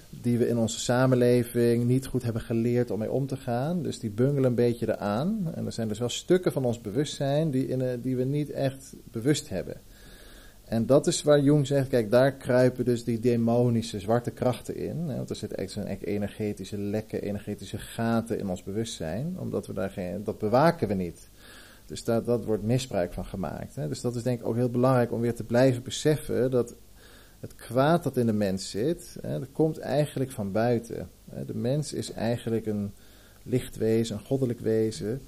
die 0.09 0.37
we 0.37 0.47
in 0.47 0.57
onze 0.57 0.79
samenleving 0.79 1.83
niet 1.83 2.05
goed 2.05 2.23
hebben 2.23 2.41
geleerd 2.41 2.91
om 2.91 2.99
mee 2.99 3.11
om 3.11 3.27
te 3.27 3.37
gaan. 3.37 3.83
Dus 3.83 3.99
die 3.99 4.09
bungelen 4.09 4.49
een 4.49 4.55
beetje 4.55 4.89
eraan. 4.89 5.51
En 5.55 5.65
er 5.65 5.71
zijn 5.71 5.87
dus 5.87 5.99
wel 5.99 6.09
stukken 6.09 6.51
van 6.51 6.65
ons 6.65 6.81
bewustzijn 6.81 7.51
die, 7.51 7.67
in, 7.67 8.01
die 8.01 8.15
we 8.15 8.23
niet 8.23 8.49
echt 8.49 8.95
bewust 9.11 9.49
hebben. 9.49 9.81
En 10.63 10.85
dat 10.85 11.07
is 11.07 11.23
waar 11.23 11.39
Jung 11.39 11.67
zegt, 11.67 11.87
kijk, 11.87 12.11
daar 12.11 12.33
kruipen 12.33 12.85
dus 12.85 13.03
die 13.03 13.19
demonische 13.19 13.99
zwarte 13.99 14.31
krachten 14.31 14.75
in. 14.75 14.97
Hè, 14.97 15.15
want 15.15 15.29
er 15.29 15.35
zitten 15.35 15.57
echt 15.57 16.03
energetische 16.03 16.77
lekken, 16.77 17.21
energetische 17.21 17.77
gaten 17.77 18.39
in 18.39 18.49
ons 18.49 18.63
bewustzijn. 18.63 19.39
Omdat 19.39 19.67
we 19.67 19.73
daar 19.73 19.89
geen, 19.89 20.23
dat 20.23 20.37
bewaken 20.37 20.87
we 20.87 20.93
niet. 20.93 21.29
Dus 21.85 22.03
dat, 22.03 22.25
dat 22.25 22.45
wordt 22.45 22.63
misbruik 22.63 23.13
van 23.13 23.25
gemaakt. 23.25 23.75
Hè. 23.75 23.87
Dus 23.87 24.01
dat 24.01 24.15
is 24.15 24.23
denk 24.23 24.39
ik 24.39 24.45
ook 24.45 24.55
heel 24.55 24.69
belangrijk 24.69 25.11
om 25.11 25.21
weer 25.21 25.35
te 25.35 25.43
blijven 25.43 25.83
beseffen 25.83 26.51
dat 26.51 26.75
het 27.39 27.55
kwaad 27.55 28.03
dat 28.03 28.17
in 28.17 28.25
de 28.25 28.33
mens 28.33 28.69
zit, 28.69 29.17
hè, 29.21 29.39
dat 29.39 29.51
komt 29.51 29.77
eigenlijk 29.77 30.31
van 30.31 30.51
buiten. 30.51 31.09
De 31.45 31.55
mens 31.55 31.93
is 31.93 32.11
eigenlijk 32.11 32.65
een 32.65 32.91
lichtwezen, 33.43 34.15
een 34.15 34.25
goddelijk 34.25 34.59
wezen, 34.59 35.21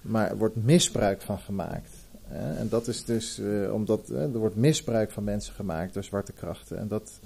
maar 0.00 0.30
er 0.30 0.38
wordt 0.38 0.56
misbruik 0.56 1.20
van 1.20 1.38
gemaakt. 1.38 1.90
En 2.28 2.68
dat 2.68 2.86
is 2.86 3.04
dus 3.04 3.38
uh, 3.38 3.72
omdat 3.72 4.08
er 4.08 4.38
wordt 4.38 4.56
misbruik 4.56 5.10
van 5.10 5.24
mensen 5.24 5.54
gemaakt 5.54 5.94
door 5.94 6.04
zwarte 6.04 6.32
krachten. 6.32 6.78
En 6.78 6.88
dat, 6.88 7.20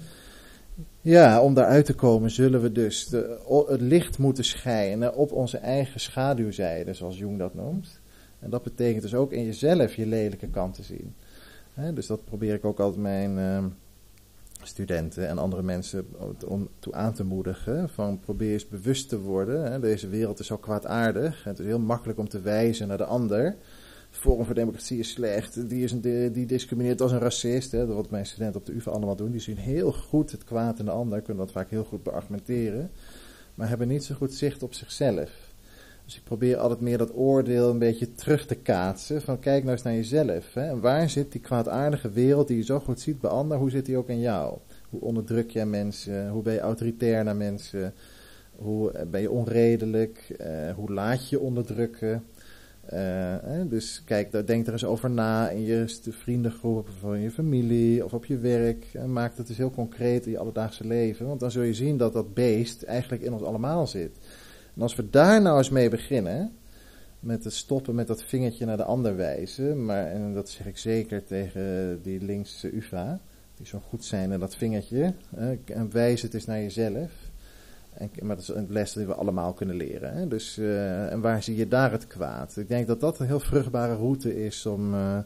ja, 1.01 1.41
om 1.41 1.53
daaruit 1.53 1.85
te 1.85 1.93
komen 1.93 2.31
zullen 2.31 2.61
we 2.61 2.71
dus 2.71 3.07
de, 3.07 3.65
het 3.67 3.81
licht 3.81 4.17
moeten 4.17 4.45
schijnen 4.45 5.15
op 5.15 5.31
onze 5.31 5.57
eigen 5.57 5.99
schaduwzijde, 5.99 6.93
zoals 6.93 7.17
Jung 7.17 7.39
dat 7.39 7.53
noemt. 7.53 7.99
En 8.39 8.49
dat 8.49 8.63
betekent 8.63 9.01
dus 9.01 9.15
ook 9.15 9.31
in 9.31 9.45
jezelf 9.45 9.95
je 9.95 10.05
lelijke 10.05 10.47
kant 10.47 10.73
te 10.73 10.83
zien. 10.83 11.15
dus 11.93 12.07
dat 12.07 12.25
probeer 12.25 12.53
ik 12.53 12.65
ook 12.65 12.79
altijd 12.79 13.01
mijn, 13.01 13.37
uh, 13.37 13.65
studenten 14.67 15.27
en 15.27 15.37
andere 15.37 15.61
mensen 15.61 16.07
om 16.47 16.69
toe 16.79 16.93
aan 16.93 17.13
te 17.13 17.23
moedigen. 17.23 17.89
Van 17.89 18.19
probeer 18.19 18.53
eens 18.53 18.67
bewust 18.67 19.09
te 19.09 19.19
worden. 19.19 19.71
Hè. 19.71 19.79
Deze 19.79 20.07
wereld 20.07 20.39
is 20.39 20.47
zo 20.47 20.57
kwaadaardig. 20.57 21.43
Het 21.43 21.59
is 21.59 21.65
heel 21.65 21.79
makkelijk 21.79 22.19
om 22.19 22.29
te 22.29 22.41
wijzen 22.41 22.87
naar 22.87 22.97
de 22.97 23.05
ander. 23.05 23.55
Forum 24.09 24.45
voor 24.45 24.55
Democratie 24.55 24.99
is 24.99 25.09
slecht. 25.09 25.69
Die, 25.69 25.83
is 25.83 26.01
die 26.31 26.45
discrimineert 26.45 27.01
als 27.01 27.11
een 27.11 27.19
racist. 27.19 27.71
Hè. 27.71 27.85
Wat 27.85 28.09
mijn 28.09 28.25
studenten 28.25 28.59
op 28.59 28.65
de 28.65 28.73
UvA 28.73 28.91
allemaal 28.91 29.15
doen. 29.15 29.31
Die 29.31 29.41
zien 29.41 29.57
heel 29.57 29.91
goed 29.91 30.31
het 30.31 30.43
kwaad 30.43 30.79
in 30.79 30.85
de 30.85 30.91
ander. 30.91 31.21
Kunnen 31.21 31.43
dat 31.43 31.53
vaak 31.53 31.69
heel 31.69 31.83
goed 31.83 32.03
beargumenteren. 32.03 32.91
Maar 33.55 33.69
hebben 33.69 33.87
niet 33.87 34.03
zo 34.03 34.15
goed 34.15 34.33
zicht 34.33 34.63
op 34.63 34.73
zichzelf. 34.73 35.42
Dus 36.05 36.15
ik 36.15 36.23
probeer 36.23 36.57
altijd 36.57 36.79
meer 36.79 36.97
dat 36.97 37.15
oordeel 37.15 37.69
een 37.69 37.79
beetje 37.79 38.11
terug 38.11 38.45
te 38.45 38.55
kaatsen. 38.55 39.21
Van 39.21 39.39
kijk 39.39 39.63
nou 39.63 39.75
eens 39.75 39.83
naar 39.83 39.93
jezelf. 39.93 40.53
Hè? 40.53 40.79
Waar 40.79 41.09
zit 41.09 41.31
die 41.31 41.41
kwaadaardige 41.41 42.09
wereld 42.09 42.47
die 42.47 42.57
je 42.57 42.63
zo 42.63 42.79
goed 42.79 42.99
ziet 42.99 43.19
bij 43.19 43.29
anderen, 43.29 43.61
hoe 43.61 43.71
zit 43.71 43.85
die 43.85 43.97
ook 43.97 44.09
in 44.09 44.19
jou? 44.19 44.57
Hoe 44.89 45.01
onderdruk 45.01 45.51
jij 45.51 45.65
mensen? 45.65 46.29
Hoe 46.29 46.41
ben 46.41 46.53
je 46.53 46.59
autoritair 46.59 47.23
naar 47.23 47.35
mensen? 47.35 47.93
Hoe 48.55 48.91
eh, 48.91 49.05
ben 49.05 49.21
je 49.21 49.31
onredelijk? 49.31 50.35
Uh, 50.41 50.73
hoe 50.75 50.93
laat 50.93 51.29
je 51.29 51.39
onderdrukken? 51.39 52.23
Uh, 52.93 53.35
dus 53.69 54.03
kijk, 54.05 54.47
denk 54.47 54.67
er 54.67 54.73
eens 54.73 54.85
over 54.85 55.09
na 55.09 55.49
in 55.49 55.61
je 55.61 55.99
vriendengroep 56.09 56.87
of 57.03 57.13
in 57.13 57.19
je 57.19 57.31
familie 57.31 58.05
of 58.05 58.13
op 58.13 58.25
je 58.25 58.37
werk. 58.37 58.85
Maak 59.07 59.37
het 59.37 59.47
dus 59.47 59.57
heel 59.57 59.71
concreet 59.71 60.25
in 60.25 60.31
je 60.31 60.37
alledaagse 60.37 60.87
leven. 60.87 61.27
Want 61.27 61.39
dan 61.39 61.51
zul 61.51 61.61
je 61.61 61.73
zien 61.73 61.97
dat 61.97 62.13
dat 62.13 62.33
beest 62.33 62.83
eigenlijk 62.83 63.23
in 63.23 63.33
ons 63.33 63.43
allemaal 63.43 63.87
zit. 63.87 64.17
En 64.75 64.81
als 64.81 64.95
we 64.95 65.09
daar 65.09 65.41
nou 65.41 65.57
eens 65.57 65.69
mee 65.69 65.89
beginnen, 65.89 66.51
met 67.19 67.43
het 67.43 67.53
stoppen 67.53 67.95
met 67.95 68.07
dat 68.07 68.23
vingertje 68.23 68.65
naar 68.65 68.77
de 68.77 68.83
ander 68.83 69.15
wijzen, 69.15 69.85
maar 69.85 70.05
en 70.05 70.33
dat 70.33 70.49
zeg 70.49 70.67
ik 70.67 70.77
zeker 70.77 71.23
tegen 71.23 71.99
die 72.01 72.21
linkse 72.21 72.75
UvA, 72.75 73.19
die 73.55 73.67
zo 73.67 73.79
goed 73.79 74.05
zijn 74.05 74.31
in 74.31 74.39
dat 74.39 74.55
vingertje, 74.55 75.13
en 75.65 75.91
wijs 75.91 76.21
het 76.21 76.33
eens 76.33 76.45
naar 76.45 76.61
jezelf. 76.61 77.11
En, 77.93 78.09
maar 78.21 78.35
dat 78.35 78.49
is 78.49 78.55
een 78.55 78.67
les 78.69 78.93
die 78.93 79.05
we 79.05 79.13
allemaal 79.13 79.53
kunnen 79.53 79.75
leren. 79.75 80.13
Hè? 80.13 80.27
Dus, 80.27 80.57
uh, 80.57 81.11
en 81.11 81.21
waar 81.21 81.43
zie 81.43 81.55
je 81.55 81.67
daar 81.67 81.91
het 81.91 82.07
kwaad? 82.07 82.57
Ik 82.57 82.67
denk 82.67 82.87
dat 82.87 82.99
dat 82.99 83.19
een 83.19 83.25
heel 83.25 83.39
vruchtbare 83.39 83.95
route 83.95 84.45
is 84.45 84.65
om 84.65 84.93
uh, 84.93 85.19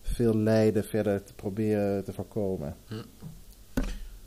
veel 0.00 0.36
lijden 0.36 0.84
verder 0.84 1.22
te 1.22 1.34
proberen 1.34 2.04
te 2.04 2.12
voorkomen. 2.12 2.76
Hm. 2.86 2.94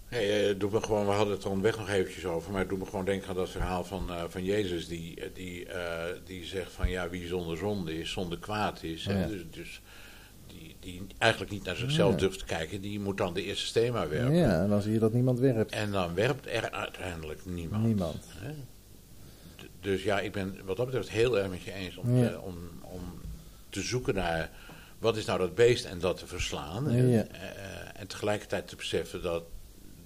Uh, 0.10 0.60
doe 0.60 0.72
me 0.72 0.82
gewoon, 0.82 1.05
we 1.05 1.12
hadden 1.12 1.34
het 1.34 1.43
er 1.43 1.49
onderweg 1.49 1.78
nog 1.78 1.89
eventjes 1.89 2.26
over, 2.26 2.51
maar 2.51 2.68
doe 2.68 2.78
me 2.78 2.86
gewoon 2.86 3.05
denken 3.05 3.30
aan 3.30 3.36
dat 3.36 3.49
verhaal 3.49 3.84
van, 3.84 4.10
van 4.28 4.43
Jezus, 4.43 4.88
die, 4.88 5.32
die, 5.34 5.68
die 6.26 6.45
zegt 6.45 6.72
van 6.72 6.89
ja, 6.89 7.10
wie 7.10 7.28
zonder 7.28 7.58
zonde 7.58 7.99
is, 7.99 8.12
zonder 8.12 8.38
kwaad 8.38 8.84
is. 8.84 9.03
Ja. 9.03 9.28
Dus, 9.28 9.41
dus 9.51 9.82
die 10.80 11.08
eigenlijk 11.18 11.51
niet 11.51 11.64
naar 11.64 11.76
zichzelf 11.76 12.16
durft 12.16 12.39
te 12.39 12.45
kijken, 12.45 12.82
die 12.82 12.99
moet 12.99 13.18
dan 13.18 13.34
de 13.34 13.43
eerste 13.43 13.66
stema 13.66 14.08
werpen. 14.08 14.36
Ja, 14.36 14.62
en 14.62 14.70
dan 14.70 14.82
zie 14.82 14.93
je 14.93 14.99
dat 14.99 15.14
niemand 15.14 15.39
werpt. 15.39 15.72
En 15.72 15.91
dan 15.91 16.14
werpt 16.14 16.47
er 16.47 16.72
uiteindelijk 16.72 17.45
niemand. 17.45 17.86
Niemand. 17.86 18.26
Hè? 18.38 18.51
Dus 19.82 20.03
ja, 20.03 20.20
ik 20.20 20.32
ben 20.32 20.58
wat 20.66 20.78
dat 20.78 20.86
betreft 20.86 21.10
heel 21.10 21.39
erg 21.39 21.49
met 21.49 21.62
je 21.62 21.74
eens 21.74 21.97
om, 21.97 22.05
te, 22.05 22.39
om, 22.41 22.58
om 22.82 23.01
te 23.70 23.82
zoeken 23.82 24.14
naar 24.14 24.49
wat 24.99 25.18
is 25.18 25.26
nou 25.26 25.39
dat 25.39 25.55
beest 25.55 25.86
en 25.86 25.99
dat 25.99 26.18
te 26.18 26.28
verslaan. 26.28 26.89
En, 26.89 27.28
en 27.95 28.08
tegelijkertijd 28.08 28.68
te 28.68 28.76
beseffen 28.76 29.22
dat, 29.22 29.43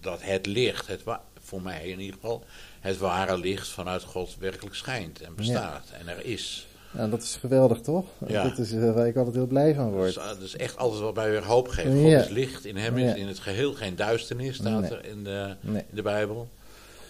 dat 0.02 0.22
het 0.22 0.46
licht, 0.46 0.88
het 0.88 1.02
voor 1.40 1.62
mij 1.62 1.88
in 1.88 2.00
ieder 2.00 2.16
geval, 2.16 2.44
het 2.80 2.98
ware 2.98 3.38
licht 3.38 3.68
vanuit 3.68 4.04
God 4.04 4.36
werkelijk 4.40 4.76
schijnt 4.76 5.22
en 5.22 5.36
bestaat 5.36 5.90
en 6.00 6.08
er 6.08 6.26
is. 6.26 6.68
Nou, 6.92 7.10
dat 7.10 7.22
is 7.22 7.38
geweldig, 7.40 7.82
toch? 7.82 8.06
Ja. 8.28 8.44
Dat 8.44 8.58
is 8.58 8.72
uh, 8.72 8.94
waar 8.94 9.08
ik 9.08 9.16
altijd 9.16 9.36
heel 9.36 9.48
blij 9.48 9.76
van 9.76 9.92
word. 9.92 10.14
Dat 10.14 10.24
is, 10.24 10.30
dat 10.30 10.42
is 10.42 10.56
echt 10.56 10.78
alles 10.78 11.00
wat 11.00 11.16
mij 11.16 11.30
weer 11.30 11.46
hoop 11.46 11.68
geeft. 11.68 11.88
God 11.88 12.26
is 12.26 12.30
licht, 12.30 12.66
in 12.66 12.78
hem 12.78 12.98
is 12.98 13.16
in 13.16 13.28
het 13.28 13.40
geheel 13.40 13.74
geen 13.74 13.96
duisternis, 13.96 14.56
staat 14.56 14.92
er 14.92 15.06
in 15.06 15.24
de, 15.24 15.56
in 15.62 15.84
de 15.92 16.02
Bijbel. 16.02 16.50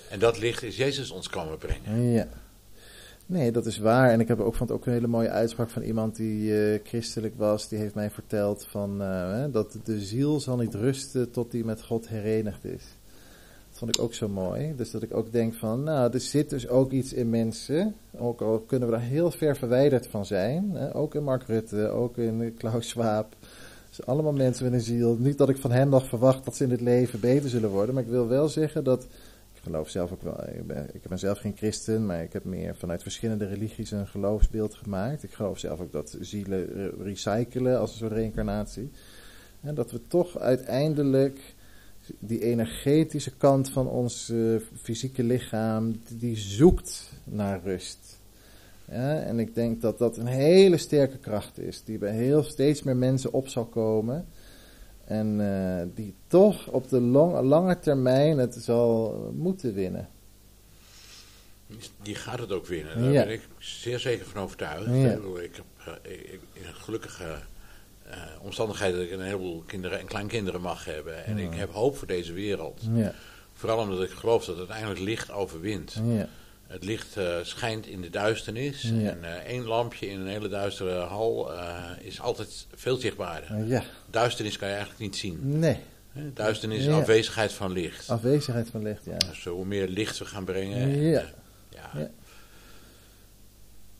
En 0.10 0.20
dat 0.20 0.38
licht 0.38 0.64
is 0.64 0.78
Jezus 0.78 1.12
ons 1.12 1.30
komen 1.30 1.58
brengen. 1.58 2.12
Ja. 2.12 2.28
Nee, 3.32 3.52
dat 3.52 3.66
is 3.66 3.78
waar. 3.78 4.10
En 4.10 4.20
ik 4.20 4.28
heb 4.28 4.40
ook, 4.40 4.56
vond 4.56 4.72
ook 4.72 4.86
een 4.86 4.92
hele 4.94 5.08
mooie 5.08 5.30
uitspraak 5.30 5.70
van 5.70 5.82
iemand 5.82 6.16
die 6.16 6.52
uh, 6.52 6.80
christelijk 6.84 7.34
was. 7.38 7.68
Die 7.68 7.80
heeft 7.80 7.96
mij 7.96 8.10
verteld 8.10 8.68
van, 8.70 9.02
uh, 9.02 9.44
dat 9.52 9.78
de 9.84 10.00
ziel 10.00 10.40
zal 10.40 10.58
niet 10.58 10.74
rusten 10.74 11.32
tot 11.32 11.52
die 11.52 11.66
met 11.66 11.84
God 11.84 12.08
herenigd 12.08 12.66
is 12.66 12.84
vond 13.72 13.96
ik 13.96 14.02
ook 14.02 14.14
zo 14.14 14.28
mooi. 14.30 14.74
Dus 14.76 14.92
dat 14.92 15.02
ik 15.02 15.14
ook 15.14 15.32
denk 15.32 15.54
van, 15.54 15.84
nou, 15.84 16.14
er 16.14 16.20
zit 16.20 16.50
dus 16.50 16.68
ook 16.68 16.92
iets 16.92 17.14
in 17.14 17.30
mensen. 17.30 17.96
Ook 18.18 18.42
al 18.42 18.60
kunnen 18.60 18.88
we 18.88 18.94
daar 18.94 19.04
heel 19.04 19.32
ver 19.32 19.56
verwijderd 19.56 20.08
van 20.08 20.26
zijn. 20.26 20.94
Ook 20.94 21.16
in 21.16 21.24
Mark 21.24 21.44
Rutte, 21.44 21.88
ook 21.88 22.18
in 22.18 22.54
Klaus 22.58 22.90
Schwab. 22.90 23.36
Dus 23.90 24.06
allemaal 24.06 24.34
mensen 24.34 24.64
met 24.64 24.74
een 24.74 24.82
ziel. 24.82 25.18
Niet 25.20 25.38
dat 25.38 25.50
ik 25.50 25.58
van 25.58 25.72
hen 25.72 25.90
nog 25.90 26.08
verwacht 26.08 26.46
dat 26.46 26.56
ze 26.56 26.64
in 26.64 26.72
het 26.72 26.82
leven 26.82 27.20
beter 27.20 27.50
zullen 27.50 27.70
worden. 27.70 27.96
Maar 27.96 28.04
ik 28.04 28.10
wil 28.10 28.28
wel 28.28 28.50
zeggen 28.50 28.84
dat. 28.84 29.08
Geloof 29.64 29.90
zelf 29.90 30.12
ook 30.12 30.22
wel. 30.22 30.44
Ik 30.94 31.08
ben, 31.08 31.20
zelf 31.20 31.40
geen 31.40 31.58
christen, 31.58 32.06
maar 32.06 32.24
ik 32.24 32.34
heb 32.34 32.44
meer 32.44 32.76
vanuit 32.76 33.02
verschillende 33.02 33.46
religies 33.46 33.92
een 33.92 34.08
geloofsbeeld 34.08 34.76
gemaakt. 34.76 35.24
Ik 35.24 35.34
geloof 35.34 35.60
zelf 35.60 35.80
ook 35.80 35.92
dat 35.92 36.18
zielen 36.20 36.92
recyclen 37.04 37.80
als 37.80 37.92
een 37.92 37.98
soort 37.98 38.12
reïncarnatie. 38.12 38.92
En 39.62 39.76
dat 39.76 39.92
we 39.92 40.08
toch 40.08 40.40
uiteindelijk 40.40 41.40
die 42.20 42.44
energetische 42.44 43.32
kant 43.38 43.70
van 43.70 43.88
ons 43.88 44.30
uh, 44.30 44.60
fysieke 44.82 45.24
lichaam, 45.24 46.02
die 46.10 46.38
zoekt 46.38 47.12
naar 47.24 47.62
rust. 47.64 48.20
En 48.86 49.40
ik 49.40 49.56
denk 49.56 49.82
dat 49.82 49.98
dat 49.98 50.18
een 50.18 50.28
hele 50.28 50.78
sterke 50.78 51.18
kracht 51.18 51.60
is, 51.60 51.84
die 51.84 51.98
bij 51.98 52.14
heel 52.14 52.44
steeds 52.44 52.84
meer 52.84 52.96
mensen 52.96 53.34
op 53.34 53.48
zal 53.48 53.66
komen. 53.66 54.26
En 55.12 55.40
uh, 55.40 55.96
die 55.96 56.14
toch 56.28 56.68
op 56.68 56.90
de 56.90 57.02
long, 57.02 57.42
lange 57.42 57.80
termijn 57.80 58.38
het 58.38 58.56
zal 58.60 59.16
moeten 59.36 59.74
winnen. 59.74 60.10
Die 62.02 62.16
gaat 62.16 62.40
het 62.40 62.52
ook 62.52 62.66
winnen, 62.66 63.02
daar 63.02 63.26
ben 63.26 63.34
ik 63.34 63.48
zeer 63.58 64.00
zeker 64.00 64.26
van 64.26 64.42
overtuigd. 64.42 64.86
Ja. 64.86 64.92
Ik 65.42 65.56
heb 65.56 65.66
uh, 65.88 66.22
ik, 66.22 66.40
een 66.54 66.74
gelukkige 66.74 67.36
uh, 68.08 68.14
omstandigheid 68.42 68.94
dat 68.94 69.04
ik 69.04 69.12
een 69.12 69.22
heleboel 69.22 69.64
kinderen 69.68 70.00
en 70.00 70.06
kleinkinderen 70.06 70.62
mag 70.62 70.86
hebben. 70.86 71.26
En 71.26 71.38
ik 71.38 71.54
heb 71.54 71.72
hoop 71.72 71.98
voor 71.98 72.08
deze 72.08 72.34
wereld. 72.34 72.82
Ja. 72.94 73.14
Vooral 73.54 73.78
omdat 73.78 74.04
ik 74.04 74.10
geloof 74.10 74.46
dat 74.46 74.58
uiteindelijk 74.58 75.00
licht 75.00 75.32
overwint. 75.32 76.02
Ja. 76.04 76.28
Het 76.72 76.84
licht 76.84 77.18
uh, 77.18 77.36
schijnt 77.42 77.88
in 77.88 78.02
de 78.02 78.10
duisternis. 78.10 78.84
En 78.84 79.20
uh, 79.22 79.30
één 79.36 79.64
lampje 79.64 80.08
in 80.10 80.20
een 80.20 80.28
hele 80.28 80.50
duistere 80.50 81.00
hal 81.00 81.52
is 82.00 82.22
altijd 82.22 82.68
veel 82.76 82.96
zichtbaarder. 82.96 83.66
Ja. 83.66 83.84
Duisternis 84.10 84.58
kan 84.58 84.68
je 84.68 84.74
eigenlijk 84.74 85.04
niet 85.04 85.16
zien. 85.16 85.60
Nee. 85.60 85.78
Duisternis 86.34 86.86
is 86.86 86.88
afwezigheid 86.88 87.54
van 87.54 87.72
licht. 87.72 88.10
Afwezigheid 88.10 88.70
van 88.70 88.82
licht, 88.82 89.06
ja. 89.06 89.18
Dus 89.18 89.44
hoe 89.44 89.66
meer 89.66 89.88
licht 89.88 90.18
we 90.18 90.26
gaan 90.26 90.46
brengen. 90.46 91.02
Ja. 91.02 91.24
ja. 91.70 92.10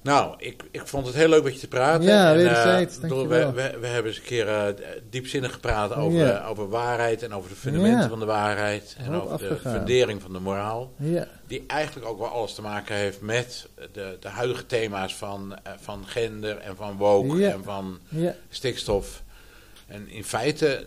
Nou, 0.04 0.36
ik, 0.38 0.64
ik 0.72 0.88
vond 0.88 1.06
het 1.06 1.16
heel 1.16 1.30
leuk 1.30 1.44
met 1.44 1.54
je 1.54 1.60
te 1.60 1.68
praten. 1.68 2.04
Ja, 2.04 2.34
wederzijds, 2.36 2.98
uh, 3.04 3.10
we, 3.10 3.26
we, 3.28 3.78
we, 3.80 3.88
hebben 3.88 4.06
eens 4.06 4.18
een 4.18 4.24
keer 4.24 4.48
uh, 4.48 4.66
diepzinnig 5.10 5.54
gepraat 5.54 5.94
over, 5.94 6.46
over 6.46 6.70
waarheid 6.70 7.24
en 7.24 7.34
over 7.34 7.50
de 7.50 7.56
fundamenten 7.56 8.10
van 8.10 8.20
de 8.20 8.26
waarheid. 8.26 8.96
En 8.98 9.22
over 9.22 9.40
de 9.40 9.58
fundering 9.70 10.22
van 10.22 10.34
de 10.34 10.40
moraal. 10.40 10.94
Ja. 10.98 11.28
Die 11.48 11.64
eigenlijk 11.68 12.08
ook 12.08 12.20
wel 12.20 12.28
alles 12.28 12.54
te 12.54 12.62
maken 12.62 12.96
heeft 12.96 13.22
met 13.22 13.68
de, 13.92 14.18
de 14.20 14.30
huidige 14.30 14.66
thema's 14.66 15.16
van, 15.16 15.52
uh, 15.68 15.74
van 15.80 16.04
gender 16.08 16.58
en 16.58 16.76
van 16.76 16.98
woke 16.98 17.48
en 17.48 17.64
van 17.64 18.00
stikstof. 18.50 19.24
En 19.88 20.10
in 20.10 20.24
feite 20.24 20.86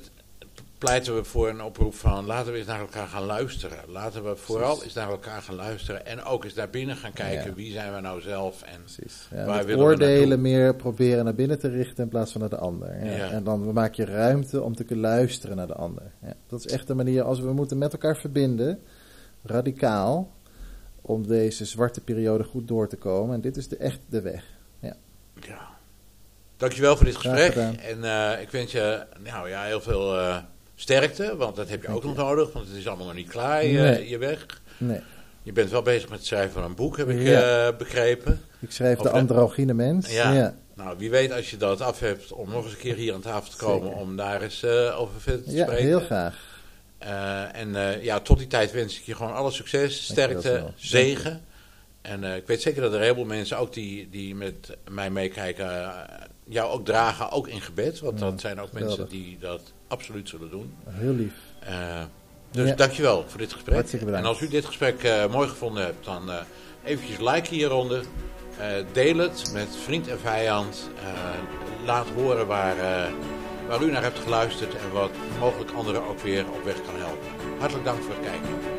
pleiten 0.85 1.15
we 1.15 1.25
voor 1.25 1.49
een 1.49 1.63
oproep 1.63 1.95
van 1.95 2.27
laten 2.27 2.53
we 2.53 2.59
eens 2.59 2.67
naar 2.67 2.81
elkaar 2.81 3.07
gaan 3.07 3.25
luisteren. 3.25 3.79
Laten 3.89 4.25
we 4.25 4.37
vooral 4.37 4.83
eens 4.83 4.95
naar 4.95 5.11
elkaar 5.11 5.43
gaan 5.43 5.55
luisteren 5.55 6.07
en 6.07 6.23
ook 6.23 6.45
eens 6.45 6.55
naar 6.55 6.71
binnen 6.71 6.97
gaan 6.97 7.13
kijken 7.13 7.55
wie 7.55 7.73
zijn 7.73 7.95
we 7.95 8.01
nou 8.01 8.21
zelf 8.21 8.63
en 8.63 8.81
Precies. 8.81 9.29
Ja, 9.31 9.45
waar 9.45 9.65
willen 9.65 9.85
oordelen 9.85 10.41
meer 10.41 10.75
proberen 10.75 11.25
naar 11.25 11.35
binnen 11.35 11.59
te 11.59 11.69
richten 11.69 12.05
in 12.05 12.11
plaats 12.11 12.33
van 12.33 12.41
naar 12.41 12.51
de 12.51 12.57
ander. 12.57 13.05
Ja. 13.05 13.31
En 13.31 13.45
dan 13.45 13.73
maak 13.73 13.95
je 13.95 14.05
ruimte 14.05 14.63
om 14.63 14.75
te 14.75 14.85
kunnen 14.85 15.05
luisteren 15.05 15.57
naar 15.57 15.67
de 15.67 15.75
ander. 15.75 16.13
Dat 16.47 16.65
is 16.65 16.73
echt 16.73 16.87
de 16.87 16.95
manier 16.95 17.23
als 17.23 17.41
we 17.41 17.53
moeten 17.53 17.79
met 17.79 17.93
elkaar 17.93 18.17
verbinden, 18.17 18.81
radicaal, 19.43 20.33
om 21.01 21.27
deze 21.27 21.65
zwarte 21.65 22.01
periode 22.01 22.45
goed 22.45 22.69
door 22.69 22.89
te 22.89 22.97
komen. 22.97 23.35
En 23.35 23.41
dit 23.41 23.57
is 23.57 23.69
de, 23.69 23.77
echt 23.77 24.01
de 24.09 24.21
weg. 24.21 24.45
Ja. 24.81 24.97
ja. 25.41 25.69
Dankjewel 26.57 26.97
voor 26.97 27.07
dit 27.07 27.17
gesprek. 27.17 27.55
En 27.55 27.99
uh, 27.99 28.41
ik 28.41 28.51
wens 28.51 28.73
je 28.73 29.07
nou, 29.23 29.49
ja, 29.49 29.63
heel 29.63 29.81
veel... 29.81 30.19
Uh, 30.19 30.37
sterkte, 30.75 31.37
want 31.37 31.57
dat 31.57 31.69
heb 31.69 31.83
je 31.83 31.89
ook 31.89 32.05
nog 32.05 32.17
nodig, 32.17 32.53
want 32.53 32.69
het 32.69 32.77
is 32.77 32.87
allemaal 32.87 33.07
nog 33.07 33.15
niet 33.15 33.29
klaar, 33.29 33.65
je, 33.65 34.09
je 34.09 34.19
weg. 34.19 34.47
Nee. 34.79 35.01
Je 35.43 35.53
bent 35.53 35.71
wel 35.71 35.83
bezig 35.83 36.09
met 36.09 36.19
het 36.19 36.27
schrijven 36.27 36.53
van 36.53 36.63
een 36.63 36.75
boek, 36.75 36.97
heb 36.97 37.09
ik 37.09 37.21
ja. 37.21 37.69
uh, 37.69 37.77
begrepen. 37.77 38.41
Ik 38.61 38.71
schrijf 38.71 38.99
De 38.99 39.11
Androgyne 39.11 39.75
Mens. 39.75 40.13
Ja. 40.13 40.33
ja. 40.33 40.55
Nou, 40.75 40.99
wie 40.99 41.11
weet 41.11 41.33
als 41.33 41.51
je 41.51 41.57
dat 41.57 41.81
af 41.81 42.01
hebt 42.01 42.33
om 42.33 42.51
nog 42.51 42.65
eens 42.65 42.73
een 42.73 42.79
keer 42.79 42.95
hier 42.95 43.15
aan 43.15 43.21
tafel 43.21 43.51
te 43.51 43.57
komen 43.57 43.89
Zeker. 43.89 44.03
om 44.03 44.17
daar 44.17 44.43
eens 44.43 44.63
uh, 44.63 45.01
over 45.01 45.21
verder 45.21 45.45
te 45.45 45.53
ja, 45.53 45.63
spreken. 45.63 45.85
Ja, 45.85 45.89
heel 45.89 46.01
graag. 46.01 46.63
Uh, 47.03 47.57
en 47.57 48.03
ja, 48.03 48.21
tot 48.21 48.39
die 48.39 48.47
tijd 48.47 48.73
wens 48.73 48.99
ik 48.99 49.05
je 49.05 49.15
gewoon 49.15 49.35
alle 49.35 49.51
succes, 49.51 50.05
sterkte, 50.05 50.65
zegen. 50.77 51.45
En 52.03 52.25
ik 52.25 52.47
weet 52.47 52.63
zeker 52.63 52.83
dat 52.83 52.91
er 52.91 52.97
een 52.97 53.03
heleboel 53.03 53.25
mensen, 53.25 53.59
ook 53.59 53.73
die, 53.73 54.09
die 54.11 54.35
met 54.35 54.77
mij 54.91 55.11
meekijken, 55.11 55.93
jou 56.45 56.71
ook 56.71 56.85
dragen, 56.85 57.31
ook 57.31 57.49
in 57.49 57.61
gebed. 57.61 58.01
Want 58.01 58.19
dat 58.19 58.41
zijn 58.41 58.61
ook 58.61 58.73
mensen 58.73 59.09
die 59.09 59.39
dat 59.41 59.73
absoluut 59.95 60.29
zullen 60.29 60.51
doen. 60.51 60.75
Heel 60.89 61.13
lief. 61.13 61.35
Uh, 61.69 62.03
dus 62.51 62.69
ja. 62.69 62.75
dankjewel 62.75 63.25
voor 63.29 63.39
dit 63.39 63.53
gesprek. 63.53 63.93
En 63.93 64.25
als 64.25 64.41
u 64.41 64.49
dit 64.49 64.65
gesprek 64.65 65.05
uh, 65.05 65.27
mooi 65.27 65.49
gevonden 65.49 65.85
hebt, 65.85 66.05
dan 66.05 66.29
uh, 66.29 66.37
eventjes 66.85 67.19
like 67.19 67.55
hieronder. 67.55 68.05
deel 68.93 69.17
het 69.17 69.51
met 69.53 69.69
vriend 69.85 70.09
en 70.09 70.19
vijand. 70.19 70.91
laat 71.85 72.07
horen 72.15 72.47
waar, 72.47 72.77
waar 73.69 73.83
u 73.83 73.91
naar 73.91 74.03
hebt 74.03 74.19
geluisterd 74.19 74.75
en 74.75 74.91
wat 74.93 75.11
mogelijk 75.39 75.71
anderen 75.71 76.09
ook 76.09 76.21
weer 76.21 76.45
op 76.47 76.65
weg 76.65 76.83
kan 76.87 76.97
helpen. 76.97 77.29
Hartelijk 77.59 77.85
dank 77.85 78.03
voor 78.03 78.15
het 78.15 78.25
kijken. 78.25 78.74